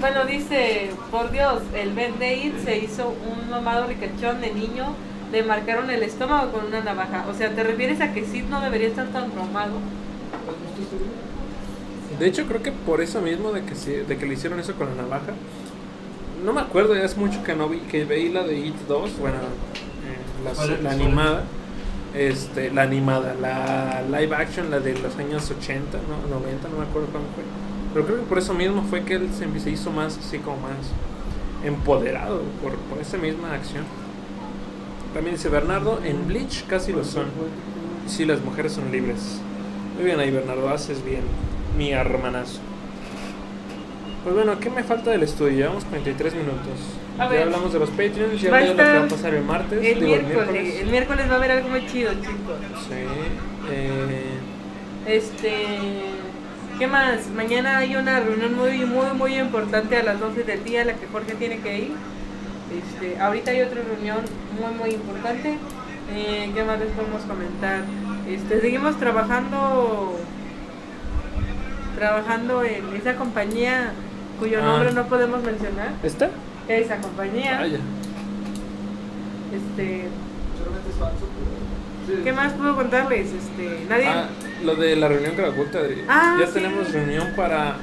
Bueno, 0.00 0.24
dice, 0.24 0.90
por 1.10 1.30
Dios, 1.30 1.62
el 1.74 1.92
Ben 1.92 2.14
It 2.14 2.64
se 2.64 2.78
hizo 2.78 3.08
un 3.08 3.50
mamado 3.50 3.86
ricachón 3.86 4.40
de 4.40 4.52
niño. 4.52 4.94
Le 5.30 5.42
marcaron 5.42 5.90
el 5.90 6.02
estómago 6.02 6.52
con 6.52 6.66
una 6.66 6.80
navaja. 6.80 7.26
O 7.30 7.34
sea, 7.34 7.54
¿te 7.54 7.62
refieres 7.62 8.00
a 8.00 8.12
que 8.12 8.24
Sid 8.24 8.44
no 8.44 8.60
debería 8.60 8.88
estar 8.88 9.06
tan 9.08 9.30
traumado? 9.30 9.72
De 12.18 12.26
hecho, 12.26 12.46
creo 12.46 12.62
que 12.62 12.72
por 12.72 13.00
eso 13.00 13.20
mismo 13.20 13.52
de 13.52 13.62
que, 13.64 13.74
de 13.74 14.18
que 14.18 14.26
le 14.26 14.34
hicieron 14.34 14.60
eso 14.60 14.74
con 14.74 14.88
la 14.88 15.02
navaja. 15.02 15.32
No 16.44 16.52
me 16.52 16.60
acuerdo, 16.60 16.94
ya 16.94 17.04
es 17.04 17.16
mucho 17.16 17.42
que 17.44 17.54
no 17.54 17.68
vi, 17.68 17.78
que 17.78 18.04
veí 18.04 18.30
la 18.30 18.42
de 18.42 18.58
It 18.58 18.74
2, 18.88 19.18
bueno, 19.18 19.36
eh, 19.36 20.44
la, 20.44 20.76
la 20.82 20.90
animada. 20.90 21.44
Este, 22.14 22.70
la 22.70 22.82
animada, 22.82 23.34
la 23.40 24.02
live 24.02 24.36
action, 24.36 24.70
la 24.70 24.80
de 24.80 24.98
los 24.98 25.16
años 25.16 25.50
80, 25.50 25.96
¿no? 25.96 26.36
90, 26.36 26.68
no 26.68 26.76
me 26.76 26.84
acuerdo 26.84 27.08
cuándo 27.08 27.30
fue. 27.34 27.71
Pero 27.92 28.06
creo 28.06 28.18
que 28.18 28.24
por 28.24 28.38
eso 28.38 28.54
mismo 28.54 28.82
fue 28.88 29.02
que 29.02 29.14
él 29.14 29.28
se, 29.36 29.60
se 29.60 29.70
hizo 29.70 29.90
más 29.90 30.18
así 30.18 30.38
como 30.38 30.56
más 30.58 30.76
empoderado 31.64 32.42
por, 32.62 32.74
por 32.76 32.98
esa 33.00 33.18
misma 33.18 33.52
acción. 33.54 33.84
También 35.14 35.36
dice 35.36 35.48
Bernardo, 35.48 36.00
en 36.04 36.26
Bleach 36.26 36.64
casi 36.66 36.92
lo 36.92 37.04
son. 37.04 37.26
Y 38.06 38.10
sí, 38.10 38.24
las 38.24 38.40
mujeres 38.42 38.72
son 38.72 38.90
libres. 38.90 39.40
Muy 39.96 40.06
bien 40.06 40.18
ahí 40.20 40.30
Bernardo, 40.30 40.68
haces 40.70 41.04
bien, 41.04 41.20
mi 41.76 41.92
hermanazo. 41.92 42.60
Pues 44.24 44.34
bueno, 44.34 44.58
¿qué 44.60 44.70
me 44.70 44.82
falta 44.84 45.10
del 45.10 45.24
estudio? 45.24 45.52
Llevamos 45.56 45.84
43 45.84 46.34
minutos. 46.34 46.78
A 47.18 47.24
ya 47.24 47.28
ver. 47.30 47.42
hablamos 47.42 47.72
de 47.72 47.78
los 47.80 47.90
Patreons, 47.90 48.40
ya 48.40 48.56
de 48.56 48.68
lo 48.68 48.76
que 48.76 48.82
va 48.82 49.04
a 49.04 49.08
pasar 49.08 49.34
el 49.34 49.44
martes. 49.44 49.84
El 49.84 50.00
digo, 50.00 50.06
miércoles. 50.06 50.74
El 50.80 50.90
miércoles 50.90 51.28
va 51.28 51.32
a 51.34 51.36
haber 51.36 51.50
algo 51.50 51.68
muy 51.68 51.86
chido, 51.86 52.12
chicos. 52.14 52.56
Sí. 52.88 52.94
eh, 53.70 54.38
Este. 55.06 55.52
¿Qué 56.82 56.88
más? 56.88 57.28
Mañana 57.28 57.78
hay 57.78 57.94
una 57.94 58.18
reunión 58.18 58.56
muy, 58.56 58.84
muy, 58.84 59.06
muy 59.16 59.38
importante 59.38 59.96
a 59.96 60.02
las 60.02 60.18
12 60.18 60.42
del 60.42 60.64
día 60.64 60.82
a 60.82 60.84
la 60.86 60.94
que 60.94 61.06
Jorge 61.06 61.34
tiene 61.36 61.60
que 61.60 61.78
ir. 61.78 61.92
Este, 62.76 63.20
ahorita 63.20 63.52
hay 63.52 63.60
otra 63.60 63.82
reunión 63.82 64.16
muy, 64.60 64.74
muy 64.74 64.90
importante. 64.96 65.58
Eh, 66.12 66.50
¿Qué 66.52 66.64
más 66.64 66.80
les 66.80 66.88
podemos 66.88 67.22
comentar? 67.22 67.82
Este, 68.28 68.60
seguimos 68.60 68.98
trabajando 68.98 70.18
trabajando 71.94 72.64
en 72.64 72.96
esa 72.96 73.14
compañía 73.14 73.92
cuyo 74.40 74.58
Ah. 74.60 74.66
nombre 74.66 74.92
no 74.92 75.06
podemos 75.06 75.40
mencionar. 75.40 75.92
¿Esta? 76.02 76.30
Esa 76.66 76.96
compañía. 76.96 77.58
Vaya. 77.60 77.78
Este, 79.54 80.08
Seguramente 80.58 80.90
es 80.90 80.96
falso, 80.98 81.28
pero. 81.38 81.71
¿Qué 82.24 82.32
más 82.32 82.52
puedo 82.52 82.76
contarles? 82.76 83.28
Este, 83.32 83.84
nadie. 83.88 84.06
Ah, 84.08 84.28
lo 84.64 84.74
de 84.76 84.96
la 84.96 85.08
reunión 85.08 85.34
que 85.34 85.42
la 85.42 85.48
oculta. 85.48 85.78
Adri. 85.78 86.02
Ah, 86.08 86.36
ya 86.40 86.46
sí. 86.46 86.52
tenemos 86.54 86.92
reunión 86.92 87.28
para. 87.36 87.76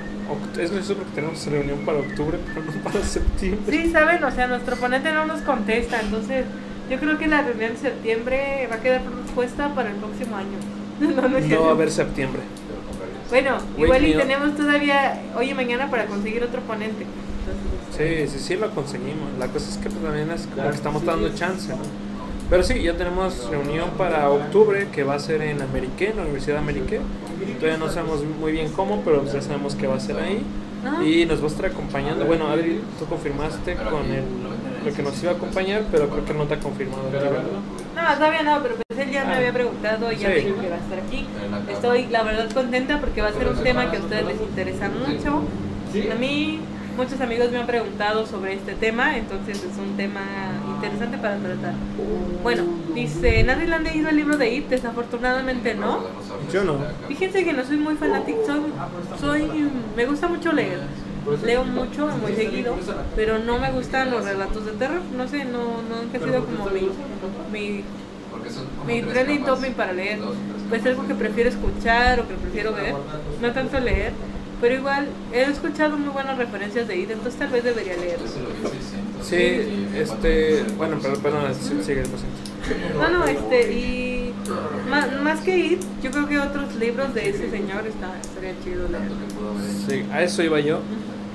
Es 0.59 0.71
gracioso 0.71 0.95
porque 0.95 1.11
tenemos 1.15 1.43
reunión 1.47 1.79
para 1.85 1.99
octubre, 1.99 2.37
pero 2.53 2.65
no 2.65 2.71
para 2.83 3.03
septiembre. 3.03 3.75
Sí, 3.83 3.91
saben, 3.91 4.23
o 4.23 4.29
sea, 4.31 4.47
nuestro 4.47 4.75
ponente 4.75 5.11
no 5.11 5.25
nos 5.25 5.41
contesta, 5.41 5.99
entonces 6.01 6.45
yo 6.89 6.99
creo 6.99 7.17
que 7.17 7.27
la 7.27 7.41
reunión 7.41 7.71
de 7.73 7.77
septiembre 7.79 8.67
va 8.71 8.75
a 8.75 8.79
quedar 8.79 9.01
puesta 9.33 9.73
para 9.73 9.89
el 9.89 9.95
próximo 9.95 10.35
año. 10.35 10.57
No, 10.99 11.07
no 11.29 11.37
es 11.37 11.43
No 11.43 11.47
cierto. 11.47 11.63
va 11.63 11.69
a 11.69 11.73
haber 11.73 11.89
septiembre. 11.91 12.41
Bueno, 13.29 13.57
Wait, 13.77 13.85
igual 13.85 14.05
y 14.07 14.13
tenemos 14.15 14.55
todavía 14.57 15.21
hoy 15.35 15.51
y 15.51 15.53
mañana 15.53 15.89
para 15.89 16.05
conseguir 16.07 16.43
otro 16.43 16.59
ponente. 16.61 17.05
Entonces, 17.05 18.29
Sí, 18.31 18.37
sí, 18.37 18.43
sí 18.45 18.55
lo 18.57 18.69
conseguimos. 18.71 19.29
La 19.39 19.47
cosa 19.47 19.69
es 19.69 19.77
que 19.77 19.89
pues, 19.89 20.03
también 20.03 20.29
es 20.31 20.45
como 20.47 20.69
que 20.69 20.75
estamos 20.75 21.05
dando 21.05 21.33
chance, 21.33 21.69
¿no? 21.69 21.77
Pero 22.49 22.63
sí, 22.63 22.81
ya 22.81 22.93
tenemos 22.93 23.47
reunión 23.49 23.91
para 23.97 24.29
octubre 24.29 24.87
que 24.91 25.03
va 25.03 25.15
a 25.15 25.19
ser 25.19 25.41
en 25.41 25.61
Ameriqué, 25.61 26.09
en 26.09 26.15
la 26.17 26.21
Universidad 26.23 26.55
de 26.55 26.61
Ameriqué. 26.61 26.99
Todavía 27.59 27.77
no 27.77 27.89
sabemos 27.91 28.23
muy 28.39 28.51
bien 28.51 28.71
cómo, 28.71 29.01
pero 29.05 29.23
ya 29.25 29.41
sabemos 29.41 29.75
que 29.75 29.85
va 29.87 29.95
a 29.95 29.99
ser 29.99 30.17
ahí. 30.19 30.41
Ajá. 30.85 31.03
Y 31.03 31.25
nos 31.25 31.41
va 31.41 31.45
a 31.45 31.47
estar 31.47 31.65
acompañando. 31.67 32.25
Bueno, 32.25 32.47
Adri, 32.47 32.81
tú 32.97 33.05
confirmaste 33.05 33.75
con 33.75 34.05
el, 34.11 34.23
lo 34.85 34.93
que 34.95 35.03
nos 35.03 35.21
iba 35.21 35.33
a 35.33 35.35
acompañar, 35.35 35.83
pero 35.91 36.09
creo 36.09 36.25
que 36.25 36.33
no 36.33 36.45
te 36.45 36.53
ha 36.55 36.59
confirmado. 36.59 37.03
No, 37.11 38.15
todavía 38.15 38.43
no, 38.43 38.63
pero 38.63 38.75
pues 38.87 38.99
él 38.99 39.11
ya 39.13 39.25
me 39.25 39.33
Ah. 39.33 39.37
había 39.37 39.53
preguntado 39.53 40.11
y 40.11 40.15
ya 40.15 40.29
Sí. 40.29 40.45
dijo 40.45 40.61
que 40.61 40.69
va 40.69 40.75
a 40.75 40.79
estar 40.79 40.99
aquí. 40.99 41.25
Estoy, 41.71 42.07
la 42.07 42.23
verdad, 42.23 42.49
contenta 42.51 42.99
porque 42.99 43.21
va 43.21 43.27
a 43.27 43.33
ser 43.33 43.47
un 43.49 43.61
tema 43.61 43.91
que 43.91 43.97
a 43.97 43.99
ustedes 43.99 44.25
les 44.25 44.41
interesa 44.41 44.89
mucho. 44.89 45.43
A 46.11 46.15
mí, 46.15 46.59
muchos 46.97 47.19
amigos 47.21 47.51
me 47.51 47.57
han 47.59 47.67
preguntado 47.67 48.25
sobre 48.25 48.53
este 48.53 48.73
tema, 48.73 49.17
entonces 49.17 49.57
es 49.57 49.77
un 49.77 49.97
tema 49.97 50.21
interesante 50.79 51.17
para 51.17 51.37
tratar. 51.37 51.73
Bueno, 52.41 52.63
dice, 52.93 53.43
¿nadie 53.43 53.67
le 53.67 53.75
han 53.75 53.83
leído 53.83 54.09
el 54.09 54.15
libro 54.15 54.37
de 54.37 54.55
It? 54.55 54.69
Desafortunadamente 54.69 55.75
no. 55.75 55.99
Yo 56.51 56.63
no. 56.63 56.77
Fíjense 57.07 57.43
que 57.43 57.53
no 57.53 57.63
soy 57.65 57.77
muy 57.77 57.95
fanático, 57.95 58.39
soy, 58.45 58.61
soy, 59.19 59.69
me 59.95 60.05
gusta 60.05 60.27
mucho 60.27 60.51
leer. 60.53 60.79
Leo 61.45 61.63
mucho, 61.63 62.07
muy 62.21 62.33
seguido, 62.33 62.75
pero 63.15 63.39
no 63.39 63.59
me 63.59 63.71
gustan 63.71 64.09
los 64.09 64.23
relatos 64.23 64.65
de 64.65 64.71
terror. 64.71 65.01
No 65.15 65.27
sé, 65.27 65.43
no, 65.45 65.81
no 65.87 66.01
nunca 66.01 66.17
ha 66.17 66.21
sido 66.21 66.45
como 66.45 66.65
mi, 66.69 66.89
mi 67.51 67.83
mi 68.87 69.01
trending 69.01 69.43
topic 69.43 69.73
para 69.73 69.91
leer 69.91 70.19
pues 70.69 70.85
algo 70.85 71.05
que 71.05 71.13
prefiero 71.13 71.49
escuchar 71.49 72.21
o 72.21 72.27
que 72.27 72.35
prefiero 72.35 72.73
ver 72.73 72.95
no 73.41 73.51
tanto 73.51 73.79
leer 73.79 74.13
Pero 74.61 74.75
igual, 74.75 75.07
he 75.31 75.43
escuchado 75.43 75.97
muy 75.97 76.09
buenas 76.09 76.37
referencias 76.37 76.87
de 76.87 76.97
Id, 76.97 77.11
entonces 77.11 77.39
tal 77.39 77.49
vez 77.49 77.63
debería 77.63 77.95
leerlo. 77.95 78.25
Eso 79.21 79.35
es 79.35 79.41
lo 79.41 79.59
que 79.59 79.65
600. 79.65 79.89
Sí, 79.91 79.97
este. 79.97 80.63
Bueno, 80.77 80.97
pero 81.01 81.15
perdón, 81.15 81.53
sí, 81.53 81.75
sigue, 81.83 82.03
siento. 82.05 82.97
No, 82.97 83.09
no, 83.09 83.25
este, 83.25 83.73
y 83.73 84.33
más, 84.89 85.21
más 85.21 85.41
que 85.41 85.57
Id, 85.57 85.79
yo 86.03 86.11
creo 86.11 86.27
que 86.27 86.39
otros 86.39 86.75
libros 86.75 87.13
de 87.13 87.29
ese 87.29 87.49
señor 87.49 87.87
está, 87.87 88.19
estaría 88.21 88.53
chido 88.63 88.87
leer. 88.89 89.09
Sí, 89.87 90.05
a 90.11 90.23
eso 90.23 90.43
iba 90.43 90.59
yo. 90.59 90.79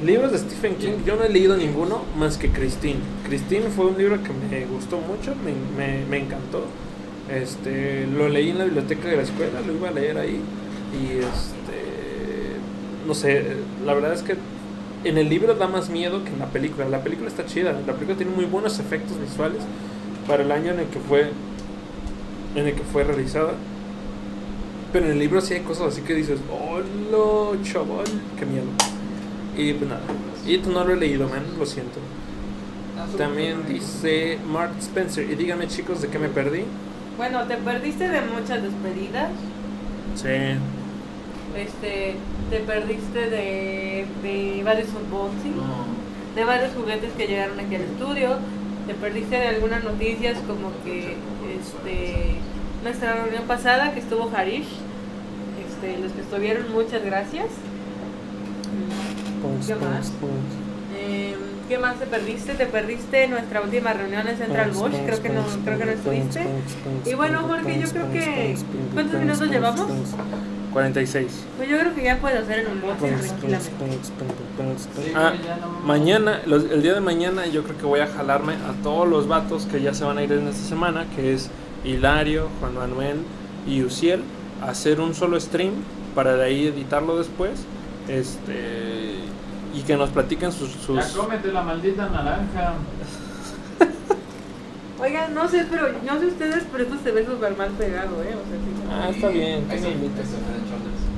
Libros 0.05 0.33
de 0.33 0.39
Stephen 0.39 0.77
King, 0.77 1.05
yo 1.07 1.17
no 1.17 1.25
he 1.25 1.31
leído 1.31 1.57
ninguno 1.57 2.03
más 2.19 2.37
que 2.37 2.51
Christine. 2.51 3.01
Christine 3.27 3.69
fue 3.75 3.87
un 3.87 3.97
libro 3.97 4.23
que 4.23 4.31
me 4.51 4.67
gustó 4.67 4.99
mucho, 4.99 5.35
me, 5.37 5.53
me, 5.77 6.05
me 6.05 6.19
encantó. 6.19 6.67
Este, 7.31 8.07
lo 8.07 8.29
leí 8.29 8.51
en 8.51 8.59
la 8.59 8.65
biblioteca 8.65 9.09
de 9.09 9.17
la 9.17 9.23
escuela, 9.23 9.61
lo 9.61 9.73
iba 9.73 9.89
a 9.89 9.93
leer 9.93 10.19
ahí. 10.19 10.41
Y 10.93 11.19
este, 11.19 12.57
no 13.07 13.15
sé, 13.15 13.57
la 13.85 13.95
verdad 13.95 14.13
es 14.13 14.23
que 14.23 14.37
en 15.05 15.19
el 15.19 15.29
libro 15.29 15.55
da 15.55 15.69
más 15.69 15.91
miedo 15.91 16.25
que 16.25 16.31
en 16.31 16.39
la 16.39 16.47
película. 16.47 16.89
La 16.89 17.03
película 17.03 17.29
está 17.29 17.45
chida, 17.47 17.73
la 17.73 17.93
película 17.93 18.17
tiene 18.17 18.33
muy 18.33 18.45
buenos 18.45 18.79
efectos 18.79 19.21
visuales 19.21 19.63
para 20.27 20.43
el 20.43 20.51
año 20.51 20.73
en 20.73 20.81
el 20.81 20.87
que 20.87 20.99
fue, 20.99 21.31
en 22.55 22.67
el 22.67 22.75
que 22.75 22.83
fue 22.83 23.05
realizada. 23.05 23.53
Pero 24.93 25.07
en 25.07 25.13
el 25.13 25.19
libro 25.19 25.41
sí 25.41 25.55
hay 25.55 25.61
cosas 25.61 25.93
así 25.93 26.03
que 26.03 26.15
dices, 26.15 26.39
hola 26.51 27.63
chaval, 27.63 28.07
qué 28.39 28.47
miedo. 28.47 28.67
Y 29.57 29.73
pues 29.75 29.89
nada, 29.89 30.03
y 30.47 30.59
tú 30.59 30.71
no 30.71 30.85
lo 30.85 30.95
he 30.95 30.97
leído, 30.97 31.29
man, 31.29 31.45
lo 31.59 31.67
siento. 31.67 31.99
También 33.19 33.67
dice 33.69 34.39
Mark 34.51 34.73
Spencer, 34.81 35.29
y 35.29 35.35
díganme 35.35 35.69
chicos 35.69 36.01
de 36.01 36.09
qué 36.09 36.19
me 36.19 36.29
perdí. 36.29 36.63
Bueno, 37.17 37.45
te 37.45 37.57
perdiste 37.57 38.09
de 38.09 38.21
muchas 38.23 38.63
despedidas. 38.63 39.31
Sí. 40.17 40.59
Este, 41.57 42.17
te 42.51 42.59
perdiste 42.61 43.31
de, 43.31 44.07
de 44.23 44.63
varios 44.65 44.89
unboxing, 44.89 45.55
de 46.35 46.45
varios 46.45 46.75
juguetes 46.75 47.13
que 47.13 47.27
llegaron 47.27 47.59
aquí 47.61 47.77
al 47.77 47.83
estudio. 47.83 48.39
Te 48.87 48.95
perdiste 48.95 49.37
de 49.37 49.49
algunas 49.49 49.83
noticias 49.85 50.39
como 50.47 50.71
que 50.85 51.17
este 51.59 52.37
nuestra 52.83 53.15
reunión 53.15 53.45
pasada 53.45 53.93
que 53.93 54.01
estuvo 54.01 54.31
Harish. 54.35 54.69
Este, 55.67 55.99
los 56.03 56.13
que 56.13 56.21
estuvieron, 56.21 56.71
muchas 56.73 57.03
gracias. 57.05 57.47
¿Qué 59.67 59.75
más? 59.75 60.13
Eh, 60.97 61.35
¿Qué 61.69 61.79
más 61.79 61.97
te 61.97 62.07
perdiste? 62.07 62.55
Te 62.55 62.67
perdiste 62.67 63.27
nuestra 63.29 63.63
última 63.63 63.93
reunión 63.93 64.29
en 64.29 64.37
Central 64.37 64.71
Bosch, 64.73 64.95
creo 65.07 65.23
que 65.23 65.29
no, 65.31 65.43
creo 65.65 65.79
que 65.79 65.85
no 65.87 65.93
estuviste. 65.93 66.47
Y 67.07 67.15
bueno, 67.15 67.41
Jorge, 67.47 67.81
yo 67.81 67.89
creo 67.89 68.13
que 68.13 68.57
¿cuántos 68.93 69.21
minutos 69.21 69.49
llevamos? 69.49 69.87
46. 70.75 71.45
Pues 71.57 71.69
yo 71.71 71.79
creo 71.79 71.95
que 71.95 72.03
ya 72.05 72.19
puedes 72.19 72.43
hacer 72.43 72.59
el 72.61 72.67
unboxing 72.67 73.09
tranquilamente. 73.17 73.71
Ah, 75.15 75.33
mañana, 75.85 76.41
los- 76.47 76.65
el 76.71 76.83
día 76.83 76.95
de 76.95 77.01
mañana 77.01 77.47
yo 77.47 77.63
creo 77.63 77.79
que 77.79 77.87
voy 77.87 78.01
a 78.01 78.07
jalarme 78.07 78.55
a 78.55 78.73
todos 78.83 79.09
los 79.09 79.27
vatos 79.29 79.65
que 79.67 79.81
ya 79.81 79.95
se 79.95 80.05
van 80.05 80.19
a 80.19 80.23
ir 80.23 80.33
en 80.33 80.49
esta 80.49 80.69
semana, 80.69 81.07
que 81.17 81.33
es 81.33 81.49
Hilario, 81.85 82.49
Juan 82.61 82.75
Manuel 82.75 83.19
y 83.67 83.83
Uciel, 83.83 84.23
a 84.63 84.71
hacer 84.71 85.01
un 85.01 85.15
solo 85.15 85.39
stream 85.41 85.73
para 86.15 86.37
de 86.37 86.45
ahí 86.45 86.67
editarlo 86.67 87.17
después. 87.19 87.65
Este 88.09 89.15
y 89.75 89.81
que 89.83 89.97
nos 89.97 90.11
platiquen 90.11 90.53
sus, 90.53 90.71
sus 90.71 90.97
Ya 91.15 91.21
cómete 91.21 91.51
la 91.53 91.63
maldita 91.63 92.09
naranja. 92.09 92.75
Oigan, 95.01 95.35
no 95.35 95.49
sé, 95.49 95.67
pero 95.71 95.89
no 96.05 96.21
sé 96.21 96.27
ustedes, 96.27 96.65
pero 96.71 96.85
esto 96.85 96.97
se 97.03 97.11
ve 97.11 97.27
súper 97.27 97.57
mal 97.57 97.71
pegado, 97.71 98.23
¿eh? 98.23 98.35
O 98.35 98.45
sea, 98.49 98.59
sí. 98.59 98.75
Ah, 98.91 99.11
está 99.11 99.29
bien, 99.29 99.65
tiene 99.65 99.91
hilitos. 99.91 100.27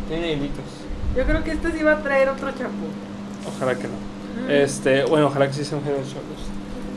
Tiene 0.08 0.32
hilitos. 0.32 0.64
Yo 1.16 1.24
creo 1.24 1.44
que 1.44 1.50
este 1.52 1.72
sí 1.72 1.82
va 1.82 1.92
a 1.92 2.02
traer 2.02 2.28
otro 2.28 2.50
champú. 2.52 2.86
Ojalá 3.46 3.74
que 3.74 3.84
no. 3.84 4.52
Este, 4.52 5.04
bueno, 5.04 5.26
ojalá 5.26 5.46
que 5.48 5.54
sí 5.54 5.64
sea 5.64 5.78
un 5.78 5.84
Head. 5.84 5.94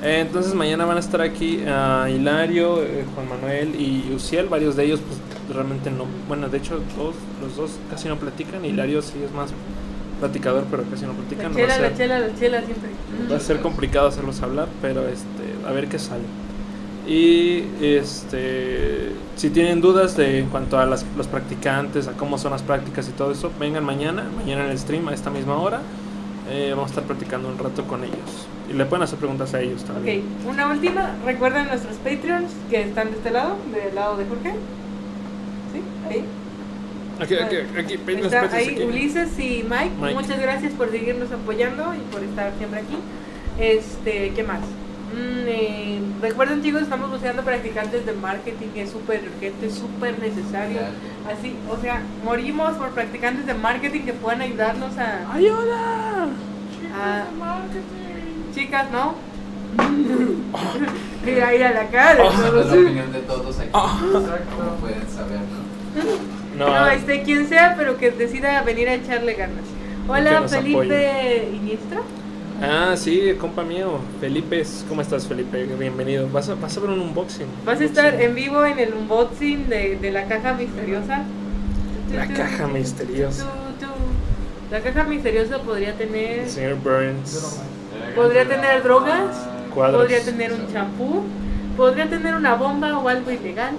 Eh, 0.02 0.22
entonces 0.22 0.54
mañana 0.54 0.86
van 0.86 0.98
a 0.98 1.00
estar 1.02 1.22
aquí 1.22 1.62
ah, 1.68 2.08
Hilario, 2.10 2.82
eh, 2.84 3.04
Juan 3.16 3.28
Manuel 3.28 3.76
y 3.76 4.14
Uciel, 4.14 4.48
varios 4.48 4.78
de 4.78 4.86
ellos 4.86 5.02
pues 5.06 5.20
realmente 5.54 5.92
no, 5.92 6.06
bueno 6.28 6.48
de 6.48 6.58
hecho 6.58 6.82
todos 6.96 7.16
los 7.42 7.58
dos 7.58 7.72
casi 7.90 8.08
no 8.08 8.16
platican, 8.16 8.64
Hilario 8.64 9.02
sí 9.02 9.16
es 9.26 9.32
más 9.34 9.50
platicador 10.20 10.64
pero 10.72 10.84
casi 10.84 11.06
no 11.06 11.14
La 11.14 11.18
platican, 11.18 11.52
va 11.52 11.56
a 11.56 11.56
chela, 11.56 11.74
ser, 11.74 11.82
la 11.82 11.98
chela, 11.98 12.20
la 12.20 12.40
chela 12.40 12.62
siempre. 12.62 12.90
va 13.30 13.36
a 13.36 13.40
ser 13.42 13.60
complicado 13.60 14.08
hacerlos 14.08 14.42
hablar, 14.42 14.70
pero 14.82 15.06
este, 15.08 15.68
a 15.68 15.72
ver 15.74 15.90
qué 15.90 16.00
sale. 16.00 16.24
Y 17.10 17.64
este, 17.82 19.14
si 19.36 19.50
tienen 19.50 19.82
dudas 19.82 20.16
de 20.16 20.38
en 20.38 20.50
cuanto 20.50 20.78
a 20.78 20.86
las, 20.86 21.04
los 21.18 21.26
practicantes, 21.26 22.08
a 22.08 22.12
cómo 22.12 22.38
son 22.38 22.52
las 22.52 22.62
prácticas 22.62 23.10
y 23.10 23.12
todo 23.14 23.32
eso, 23.32 23.52
vengan 23.60 23.84
mañana, 23.84 24.30
mañana 24.38 24.66
en 24.66 24.70
el 24.70 24.78
stream 24.78 25.08
a 25.08 25.16
esta 25.16 25.32
misma 25.32 25.58
hora. 25.58 25.82
Eh, 26.52 26.68
vamos 26.70 26.92
a 26.92 26.94
estar 26.94 27.06
practicando 27.06 27.48
un 27.50 27.58
rato 27.58 27.86
con 27.86 28.04
ellos. 28.04 28.48
Y 28.70 28.74
le 28.74 28.86
pueden 28.86 29.02
hacer 29.04 29.18
preguntas 29.18 29.56
a 29.56 29.60
ellos 29.62 29.82
Ok, 29.82 29.88
también. 29.88 30.24
una 30.48 30.68
última. 30.68 31.16
Recuerden 31.26 31.68
nuestros 31.68 31.98
Patreons 31.98 32.52
que 32.70 32.84
están 32.84 33.10
de 33.10 33.18
este 33.18 33.32
lado, 33.32 33.56
del 33.74 33.96
lado 33.96 34.16
de 34.16 34.26
Jorge. 34.26 34.52
¿Sí? 35.74 35.82
Ahí. 36.08 36.24
Aquí, 37.20 37.36
aquí, 37.36 37.56
aquí, 37.76 38.00
está, 38.24 38.56
ahí 38.56 38.68
aquí. 38.70 38.84
Ulises 38.84 39.40
y 39.40 39.66
Mike. 39.68 39.92
Mike. 40.00 40.14
Muchas 40.14 40.40
gracias 40.40 40.74
por 40.74 40.92
seguirnos 40.92 41.32
apoyando 41.32 41.92
y 41.96 42.12
por 42.12 42.24
estar 42.24 42.54
siempre 42.60 42.82
aquí. 42.82 42.98
Este, 43.60 44.32
¿qué 44.36 44.44
más? 44.44 44.60
Mm, 45.14 45.48
eh, 45.48 46.02
recuerden 46.22 46.62
chicos, 46.62 46.84
estamos 46.84 47.10
buscando 47.10 47.44
practicantes 47.44 48.06
de 48.06 48.14
marketing, 48.14 48.68
es 48.76 48.92
súper 48.92 49.22
urgente, 49.24 49.68
es 49.68 49.76
súper 49.76 50.20
necesario. 50.20 50.80
Así, 51.28 51.56
o 51.70 51.78
sea, 51.82 52.02
morimos 52.24 52.74
por 52.78 52.90
practicantes 52.92 53.46
de 53.46 53.54
marketing 53.54 54.02
que 54.02 54.14
puedan 54.14 54.42
ayudarnos 54.42 54.98
a... 54.98 55.34
¡Ayuda! 55.34 56.28
a- 56.96 57.26
chicas, 58.54 58.92
¿no? 58.92 59.16
Mira 61.26 61.48
ahí 61.48 61.62
a 61.62 61.72
la 61.72 61.88
cara 61.88 62.18
todos. 62.18 62.66
la 62.66 62.74
opinión 62.74 63.12
de 63.14 63.20
todos 63.22 63.60
aquí. 63.60 63.70
Ah. 63.74 64.00
Como 64.02 64.72
pueden 64.80 65.08
saber, 65.10 65.40
¿no? 65.40 66.66
No, 66.66 66.80
No, 66.80 66.88
este, 66.88 67.24
quien 67.24 67.48
sea, 67.48 67.76
pero 67.78 67.98
que 67.98 68.12
decida 68.12 68.62
venir 68.64 68.90
a 68.90 68.96
echarle 68.96 69.34
ganas. 69.34 69.64
Hola, 70.08 70.48
Felipe 70.48 71.50
Iniestra. 71.54 72.02
Ah, 72.62 72.94
sí, 72.98 73.34
compa 73.40 73.64
mío. 73.64 74.00
Felipe, 74.20 74.64
¿cómo 74.90 75.02
estás, 75.02 75.26
Felipe? 75.28 75.64
Bienvenido. 75.80 76.28
Vas 76.30 76.50
a, 76.50 76.56
vas 76.56 76.76
a 76.76 76.80
ver 76.82 76.90
un 76.90 77.00
unboxing. 77.00 77.48
Vas 77.66 77.80
a 77.80 77.86
estar 77.86 78.22
en 78.22 78.36
vivo 78.36 78.66
en 78.66 78.80
el 78.80 78.94
unboxing 78.94 79.70
de, 79.70 79.96
de 79.98 80.12
la 80.12 80.26
caja 80.26 80.54
misteriosa. 80.54 81.24
La 82.14 82.28
caja 82.28 82.68
misteriosa. 82.68 83.46
La 84.72 84.82
caja 84.82 85.04
misteriosa 85.06 85.60
podría 85.60 85.94
tener 85.94 86.40
El 86.42 86.50
señor 86.50 86.76
Burns. 86.84 87.60
podría 88.16 88.48
tener 88.48 88.84
drogas, 88.84 89.36
Cuadros. 89.74 90.02
podría 90.02 90.22
tener 90.24 90.54
un 90.54 90.72
champú, 90.72 91.24
podría 91.78 92.08
tener 92.10 92.36
una 92.36 92.54
bomba 92.56 92.98
o 93.00 93.08
algo 93.08 93.32
ilegal, 93.32 93.74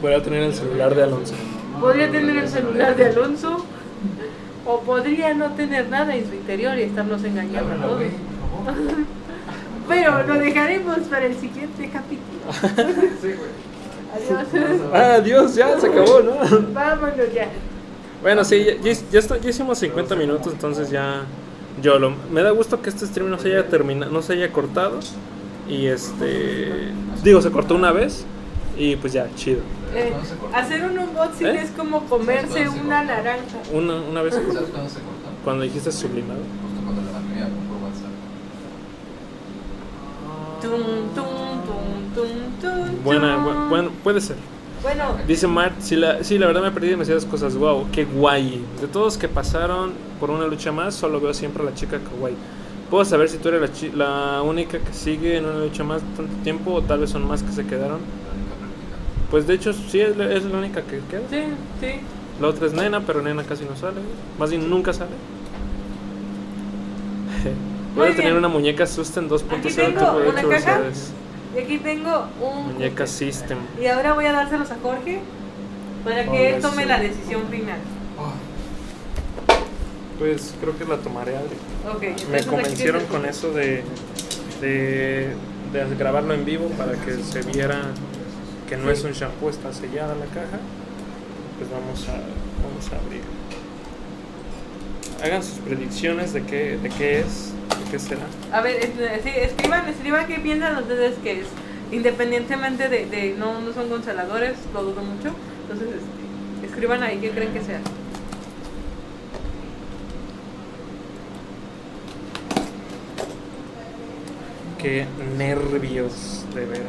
Voy 0.00 0.14
a 0.14 0.20
tener 0.20 0.42
el 0.42 0.52
celular 0.54 0.92
de 0.96 1.04
Alonso. 1.04 1.34
podría 1.80 2.10
tener 2.10 2.36
el 2.36 2.48
celular 2.48 2.96
de 2.96 3.06
Alonso 3.06 3.64
o 4.66 4.80
podría 4.80 5.34
no 5.34 5.50
tener 5.52 5.88
nada 5.88 6.14
en 6.14 6.26
su 6.28 6.34
interior 6.34 6.78
y 6.78 6.82
estarnos 6.82 7.22
engañando 7.24 7.72
a 7.72 7.86
todos. 7.88 8.02
Pero 9.88 10.22
lo 10.26 10.34
dejaremos 10.34 10.98
para 11.10 11.26
el 11.26 11.36
siguiente 11.36 11.90
capítulo. 11.90 12.42
Adiós. 14.14 14.80
Ah, 14.92 15.20
Dios, 15.20 15.54
ya 15.54 15.78
se 15.80 15.86
acabó, 15.86 16.20
¿no? 16.20 16.34
Vámonos 16.72 17.32
ya. 17.34 17.48
Bueno, 18.20 18.44
sí, 18.44 18.64
ya, 18.64 18.74
ya- 18.92 19.00
ya 19.10 19.18
está- 19.18 19.38
ya 19.38 19.50
hicimos 19.50 19.78
50 19.78 20.14
minutos, 20.16 20.52
entonces 20.52 20.90
ya. 20.90 21.22
Yo 21.80 21.98
lo, 21.98 22.12
me 22.30 22.42
da 22.42 22.50
gusto 22.50 22.82
que 22.82 22.90
este 22.90 23.06
stream 23.06 23.30
no 23.30 23.38
se 23.38 23.48
haya 23.48 23.66
terminado, 23.68 24.12
no 24.12 24.20
se 24.22 24.34
haya 24.34 24.52
cortado. 24.52 25.00
Y 25.68 25.86
este. 25.86 26.90
Digo, 27.24 27.40
se 27.40 27.50
cortó 27.50 27.74
una 27.74 27.90
vez. 27.92 28.24
Y 28.82 28.96
pues 28.96 29.12
ya, 29.12 29.28
chido. 29.36 29.60
Eh, 29.94 30.12
hacer 30.52 30.82
un 30.82 30.98
unboxing 30.98 31.46
¿Eh? 31.46 31.60
es 31.62 31.70
como 31.70 32.00
comerse 32.06 32.68
una 32.68 33.04
naranja. 33.04 33.58
Una, 33.72 33.94
una 34.00 34.22
vez 34.22 34.34
¿Sabes 34.34 34.48
cuándo 34.48 34.88
se 34.88 34.96
cortó? 34.96 35.28
cuando 35.44 35.62
dijiste 35.62 35.92
sublimado. 35.92 36.40
Justo 36.40 36.82
cuando 36.84 37.02
la 37.02 37.18
por 37.68 37.78
WhatsApp. 37.84 38.10
Tum, 40.62 41.14
tum, 41.14 41.24
tum, 41.64 42.28
tum, 42.60 42.60
tum, 42.60 43.04
Buena, 43.04 43.36
bu- 43.38 43.68
bueno, 43.68 43.90
puede 44.02 44.20
ser. 44.20 44.34
Bueno, 44.82 45.14
Dice 45.28 45.46
Mart, 45.46 45.74
sí 45.78 45.94
la, 45.94 46.24
sí, 46.24 46.38
la 46.38 46.48
verdad 46.48 46.62
me 46.62 46.72
perdí 46.72 46.88
demasiadas 46.88 47.24
cosas. 47.24 47.54
Wow, 47.54 47.86
qué 47.92 48.04
guay. 48.04 48.64
De 48.80 48.88
todos 48.88 49.16
que 49.16 49.28
pasaron 49.28 49.92
por 50.18 50.30
una 50.32 50.48
lucha 50.48 50.72
más, 50.72 50.96
solo 50.96 51.20
veo 51.20 51.32
siempre 51.34 51.62
a 51.62 51.66
la 51.66 51.74
chica 51.74 52.00
kawaii. 52.00 52.34
¿Puedo 52.90 53.04
saber 53.04 53.28
si 53.28 53.38
tú 53.38 53.48
eres 53.48 53.60
la, 53.60 53.72
chi- 53.72 53.92
la 53.94 54.42
única 54.42 54.80
que 54.80 54.92
sigue 54.92 55.36
en 55.36 55.44
una 55.44 55.60
lucha 55.60 55.84
más 55.84 56.02
tanto 56.16 56.34
tiempo 56.42 56.72
o 56.72 56.82
tal 56.82 56.98
vez 56.98 57.10
son 57.10 57.28
más 57.28 57.44
que 57.44 57.52
se 57.52 57.64
quedaron? 57.64 58.00
Pues 59.32 59.46
de 59.48 59.54
hecho 59.54 59.72
sí 59.72 60.00
es, 60.00 60.16
la- 60.16 60.32
es 60.32 60.44
la 60.44 60.58
única 60.58 60.82
que 60.82 60.98
queda. 61.10 61.22
sí, 61.30 61.42
sí. 61.80 62.00
La 62.40 62.48
otra 62.48 62.66
es 62.66 62.72
Nena, 62.74 63.00
pero 63.00 63.22
Nena 63.22 63.42
casi 63.44 63.64
no 63.64 63.74
sale. 63.76 64.00
Más 64.38 64.50
bien 64.50 64.68
nunca 64.70 64.92
sale. 64.92 65.10
Voy 67.96 68.08
a 68.10 68.16
tener 68.16 68.34
una 68.34 68.48
muñeca 68.48 68.86
Susten 68.86 69.28
2.0 69.28 69.58
Aquí 69.58 69.68
que 69.68 69.74
tengo 69.74 70.16
una 70.28 70.42
caja. 70.42 70.80
Y 71.54 71.58
aquí 71.60 71.78
tengo 71.78 72.26
un. 72.40 72.72
Muñeca 72.74 73.06
System. 73.06 73.58
Y 73.80 73.86
ahora 73.86 74.14
voy 74.14 74.24
a 74.26 74.32
dárselos 74.32 74.70
a 74.70 74.76
Jorge 74.82 75.20
para 76.04 76.24
que 76.30 76.54
él 76.56 76.62
tome 76.62 76.86
la 76.86 76.98
decisión 77.00 77.42
final. 77.50 77.78
Pues 80.18 80.54
creo 80.60 80.76
que 80.78 80.84
la 80.84 80.96
tomaré, 80.98 81.36
Adri. 81.36 81.56
Ok, 81.90 82.02
Me 82.30 82.42
convencieron 82.44 83.04
con 83.06 83.24
eso 83.26 83.50
de, 83.52 83.82
de, 84.60 85.34
de 85.72 85.96
grabarlo 85.98 86.34
en 86.34 86.44
vivo 86.44 86.68
para 86.78 86.92
que 86.92 87.16
se 87.22 87.42
viera 87.42 87.80
que 88.72 88.78
no 88.78 88.90
es 88.90 89.04
un 89.04 89.12
shampoo, 89.12 89.50
está 89.50 89.70
sellada 89.70 90.14
la 90.14 90.24
caja. 90.24 90.58
Pues 91.58 91.70
vamos 91.70 92.08
a, 92.08 92.12
vamos 92.66 92.90
a 92.90 92.96
abrir. 93.04 93.20
Hagan 95.22 95.42
sus 95.42 95.58
predicciones 95.58 96.32
de 96.32 96.42
qué, 96.44 96.78
de 96.78 96.88
qué 96.88 97.20
es, 97.20 97.50
de 97.84 97.90
qué 97.90 97.98
será. 97.98 98.22
A 98.50 98.62
ver, 98.62 98.76
es- 98.76 99.22
sí, 99.24 99.28
escriban, 99.28 99.86
escriban 99.90 100.26
qué 100.26 100.36
piensan 100.40 100.78
ustedes 100.78 101.18
que 101.18 101.40
es. 101.40 101.46
Independientemente 101.90 102.88
de, 102.88 103.04
de 103.04 103.34
no, 103.38 103.60
no 103.60 103.74
son 103.74 103.90
consoladores, 103.90 104.54
lo 104.72 104.82
dudo 104.84 105.02
mucho. 105.02 105.34
Entonces, 105.64 105.88
este, 105.88 106.66
escriban 106.66 107.02
ahí 107.02 107.18
qué 107.18 107.28
creen 107.30 107.52
que 107.52 107.60
sea. 107.60 107.80
Qué 114.78 115.06
nervios, 115.38 116.44
de 116.54 116.64
veras. 116.64 116.86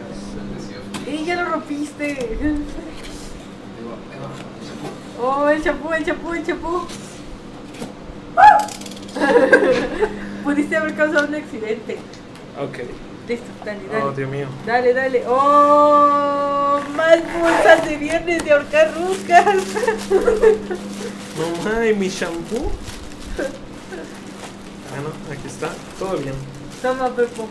¡Y 1.08 1.26
ya 1.26 1.36
lo 1.36 1.46
rompiste! 1.52 2.18
¡Oh, 5.22 5.48
el 5.50 5.64
champú, 5.64 5.94
el 5.94 6.06
champú, 6.06 6.34
el 6.34 6.46
champú! 6.46 6.88
Pudiste 10.44 10.76
haber 10.76 10.96
causado 10.96 11.28
un 11.28 11.36
accidente. 11.36 11.98
Ok. 12.60 12.80
Listo, 13.28 13.46
dale, 13.64 13.80
dale. 13.90 14.04
Oh, 14.04 14.12
Dios 14.12 14.30
mío. 14.30 14.48
Dale, 14.66 14.94
dale. 14.94 15.24
¡Oh! 15.28 16.82
Más 16.96 17.20
bolsas 17.40 17.86
de 17.88 17.98
viernes 17.98 18.44
de 18.44 18.52
ahorcar 18.52 18.94
ruscas. 18.96 19.46
No 21.34 21.48
mames, 21.64 21.98
mi 21.98 22.10
shampoo. 22.10 22.72
Ah, 23.40 25.02
no, 25.02 25.34
aquí 25.34 25.48
está. 25.48 25.70
Todo 25.98 26.18
bien. 26.18 26.36
Toma, 26.80 27.10
Pepo. 27.10 27.48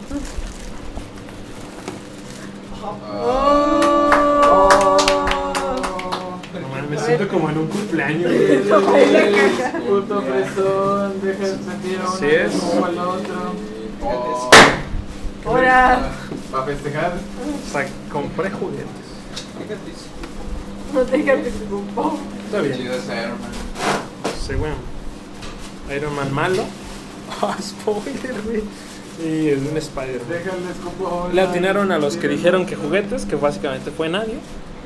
¡Oh! 2.85 2.99
No 6.83 6.89
me 6.91 6.99
siento 6.99 7.29
como 7.29 7.49
en 7.51 7.59
un 7.59 7.67
cumpleaños. 7.69 8.31
Puto 9.89 10.23
fresón, 10.23 11.21
deja 11.23 11.39
de 11.49 11.57
sentir 11.65 11.99
a 12.01 12.09
uno 12.09 12.17
Sí 12.19 12.27
es. 12.27 12.53
como 12.53 12.85
al 12.87 12.99
otro. 12.99 13.53
oh. 14.03 14.51
Ahora. 15.47 16.11
Para 16.51 16.65
festejar. 16.65 17.13
O 17.15 17.73
sea, 17.73 17.87
compré 18.11 18.51
juguetes. 18.51 18.87
No 20.93 21.05
déjate 21.05 21.51
preocupar. 21.51 22.13
Está 22.45 22.61
bien. 22.61 22.77
Chido 22.77 22.95
ese 22.95 23.13
Iron 23.23 23.41
Man. 23.41 23.51
Sí, 24.47 24.55
bueno. 24.55 24.75
Iron 25.97 26.15
Man 26.17 26.33
malo. 26.33 26.65
Ah, 27.41 27.57
spoiler, 27.61 28.41
güey. 28.45 28.63
Y 29.25 29.49
es 29.49 29.59
un 29.59 29.77
Spider-Man. 29.77 31.35
Le 31.35 31.41
atinaron 31.41 31.93
a 31.93 31.99
los 31.99 32.17
que 32.17 32.29
dijeron 32.29 32.67
que 32.67 32.75
juguetes, 32.77 33.25
que 33.25 33.37
básicamente 33.37 33.91
fue 33.91 34.09
nadie. 34.09 34.35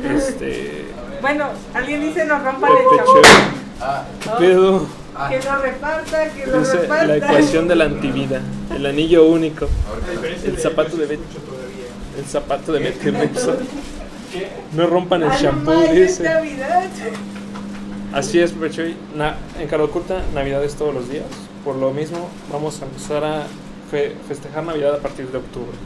Este. 0.05 0.85
Bueno, 1.23 1.47
alguien 1.73 2.01
dice 2.03 2.25
no 2.27 2.39
rompan 2.39 2.71
el 2.73 2.77
Pepe 2.77 2.97
champú. 2.97 3.13
Chévere. 3.13 3.57
Ah, 3.81 4.05
¿Qué 4.23 4.31
pedo? 4.47 4.87
ah. 5.15 5.29
Que 5.31 5.39
lo 5.43 5.57
reparta, 5.59 6.29
que 6.33 6.47
lo 6.47 6.59
Dice 6.61 6.77
reparta. 6.83 7.07
la 7.07 7.17
ecuación 7.17 7.69
de 7.69 7.77
la 7.77 7.85
antivida. 7.87 8.41
El 8.75 8.85
anillo 8.87 9.25
único. 9.27 9.69
Ahorita. 9.89 10.47
El 10.49 10.59
zapato 10.59 10.97
de 10.97 11.07
Betty. 11.07 11.23
El 12.19 12.25
zapato 12.27 12.73
de 12.73 12.79
Betty 12.81 13.11
Ripson. 13.11 13.57
No 14.75 14.87
rompan 14.87 15.23
el 15.23 15.31
shampoo, 15.31 15.81
dice. 15.93 16.29
Así 18.13 18.41
es, 18.41 18.53
Pechoy. 18.53 18.97
Na- 19.15 19.37
en 19.59 19.69
Cara 19.69 19.85
Oculta, 19.85 20.23
Navidad 20.35 20.63
es 20.65 20.75
todos 20.75 20.95
los 20.95 21.09
días. 21.09 21.25
Por 21.65 21.77
lo 21.77 21.91
mismo, 21.93 22.29
vamos 22.53 22.81
a 22.81 22.85
empezar 22.85 23.25
a 23.25 23.47
fe- 23.91 24.15
festejar 24.29 24.65
Navidad 24.65 24.95
a 24.95 24.99
partir 24.99 25.29
de 25.29 25.39
octubre. 25.39 25.77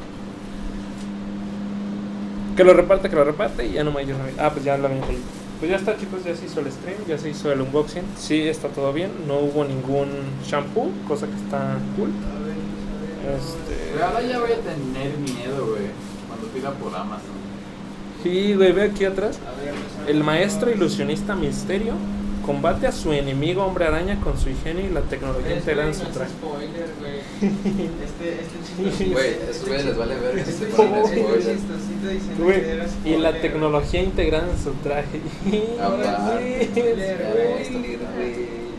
Que 2.56 2.64
lo 2.64 2.74
reparte, 2.74 3.08
que 3.08 3.16
lo 3.16 3.24
reparte 3.24 3.66
y 3.66 3.72
ya 3.72 3.84
no 3.84 3.92
me 3.92 4.04
Navidad. 4.04 4.34
Ah, 4.38 4.50
pues 4.50 4.64
ya 4.64 4.76
lo 4.76 4.86
habían 4.86 5.06
leído. 5.06 5.22
Pues 5.58 5.70
ya 5.70 5.76
está, 5.76 5.96
chicos, 5.96 6.24
ya 6.24 6.34
se 6.34 6.46
hizo 6.46 6.60
el 6.60 6.72
stream, 6.72 6.96
ya 7.06 7.18
se 7.18 7.28
hizo 7.30 7.52
el 7.52 7.60
unboxing. 7.60 8.02
Sí, 8.18 8.48
está 8.48 8.68
todo 8.68 8.92
bien. 8.92 9.10
No 9.26 9.38
hubo 9.40 9.64
ningún 9.64 10.08
shampoo, 10.46 10.90
cosa 11.06 11.26
que 11.26 11.34
está 11.34 11.76
cool. 11.96 12.10
Este. 13.36 13.92
Pero 13.92 14.06
ahora 14.06 14.22
ya 14.22 14.38
voy 14.40 14.52
a 14.52 14.56
tener 14.56 15.18
miedo, 15.18 15.66
güey. 15.66 15.82
Cuando 16.28 16.46
pida 16.48 16.70
por 16.72 16.94
Amazon. 16.94 17.40
Sí, 18.22 18.54
güey, 18.54 18.72
ve 18.72 18.82
aquí 18.84 19.04
atrás. 19.04 19.38
El 20.08 20.24
maestro 20.24 20.70
ilusionista 20.70 21.34
Misterio 21.34 21.92
combate 22.44 22.86
a 22.86 22.92
su 22.92 23.12
enemigo 23.12 23.64
hombre 23.64 23.86
araña 23.86 24.20
con 24.20 24.38
su 24.38 24.50
ingenio 24.50 24.86
y 24.86 24.90
la 24.90 25.00
tecnología 25.02 25.56
integrada 25.56 25.88
en 25.88 25.94
su 25.94 26.04
traje. 26.06 26.30
Spoiler, 26.30 26.90
güey. 26.98 27.20
Este, 28.04 28.40
este. 28.40 29.04
Güey, 29.06 29.34
a 29.34 29.50
esos 29.50 29.66
güeyes 29.66 29.86
les 29.86 29.96
vale 29.96 30.14
ver. 30.16 30.38
Este 30.38 30.70
spoiler. 32.34 32.88
y 33.04 33.16
la 33.16 33.32
tecnología 33.40 34.02
integrada 34.02 34.50
en 34.50 34.58
su 34.58 34.72
traje. 34.82 35.20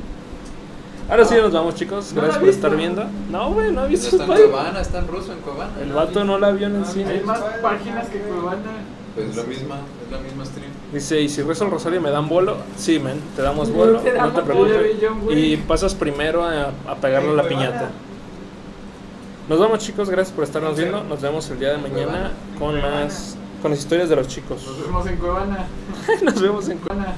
Ahora 1.11 1.25
sí 1.25 1.35
nos 1.35 1.51
vamos, 1.51 1.75
chicos. 1.75 2.13
¿No 2.13 2.21
Gracias 2.21 2.39
por 2.39 2.49
estar 2.49 2.73
viendo. 2.73 3.03
No, 3.29 3.53
güey, 3.53 3.73
no 3.73 3.81
ha 3.81 3.87
visto 3.87 4.15
está 4.15 4.23
en 4.23 4.31
Cuevana, 4.31 4.79
está 4.79 4.99
en 4.99 5.09
ruso 5.09 5.33
en 5.33 5.39
Cuevana. 5.39 5.73
El 5.81 5.91
vato 5.91 6.23
no 6.23 6.39
la 6.39 6.51
vio 6.51 6.67
en 6.67 6.77
el 6.77 6.83
Hay 6.85 6.89
cine. 6.89 7.21
más 7.25 7.41
páginas 7.61 8.07
que 8.07 8.19
Cuevana. 8.19 8.61
Pues 9.15 9.35
la 9.35 9.43
misma, 9.43 9.79
es 10.05 10.11
la 10.11 10.19
misma 10.19 10.45
stream. 10.45 10.69
Dice, 10.93 11.19
y 11.21 11.27
si 11.29 11.41
rezo 11.41 11.65
el 11.65 11.71
rosario 11.71 11.99
me 11.99 12.09
dan 12.11 12.29
bolo. 12.29 12.57
Sí, 12.77 12.99
men, 12.99 13.19
te 13.35 13.41
damos 13.41 13.69
bolo. 13.73 13.99
Te 13.99 14.13
No 14.13 14.31
te 14.31 14.41
preocupes. 14.41 14.97
Y 15.31 15.57
pasas 15.57 15.93
primero 15.95 16.43
a, 16.43 16.71
a 16.87 16.95
pegarle 17.01 17.31
a 17.31 17.33
la 17.33 17.47
piñata. 17.47 17.89
Nos 19.49 19.59
vemos, 19.59 19.79
chicos. 19.79 20.09
Gracias 20.09 20.33
por 20.33 20.43
estarnos 20.45 20.77
viendo. 20.77 21.03
Nos 21.03 21.21
vemos 21.21 21.49
el 21.49 21.59
día 21.59 21.71
de 21.71 21.77
mañana 21.77 22.31
con 22.57 22.79
más. 22.81 23.35
Con 23.61 23.71
las 23.71 23.79
historias 23.79 24.09
de 24.09 24.15
los 24.15 24.27
chicos. 24.27 24.65
Nos 24.65 24.81
vemos 24.81 25.07
en 25.07 25.17
Cuevana. 25.17 25.67
Nos 26.23 26.41
vemos 26.41 26.69
en. 26.69 26.77
Cuevana. 26.79 27.15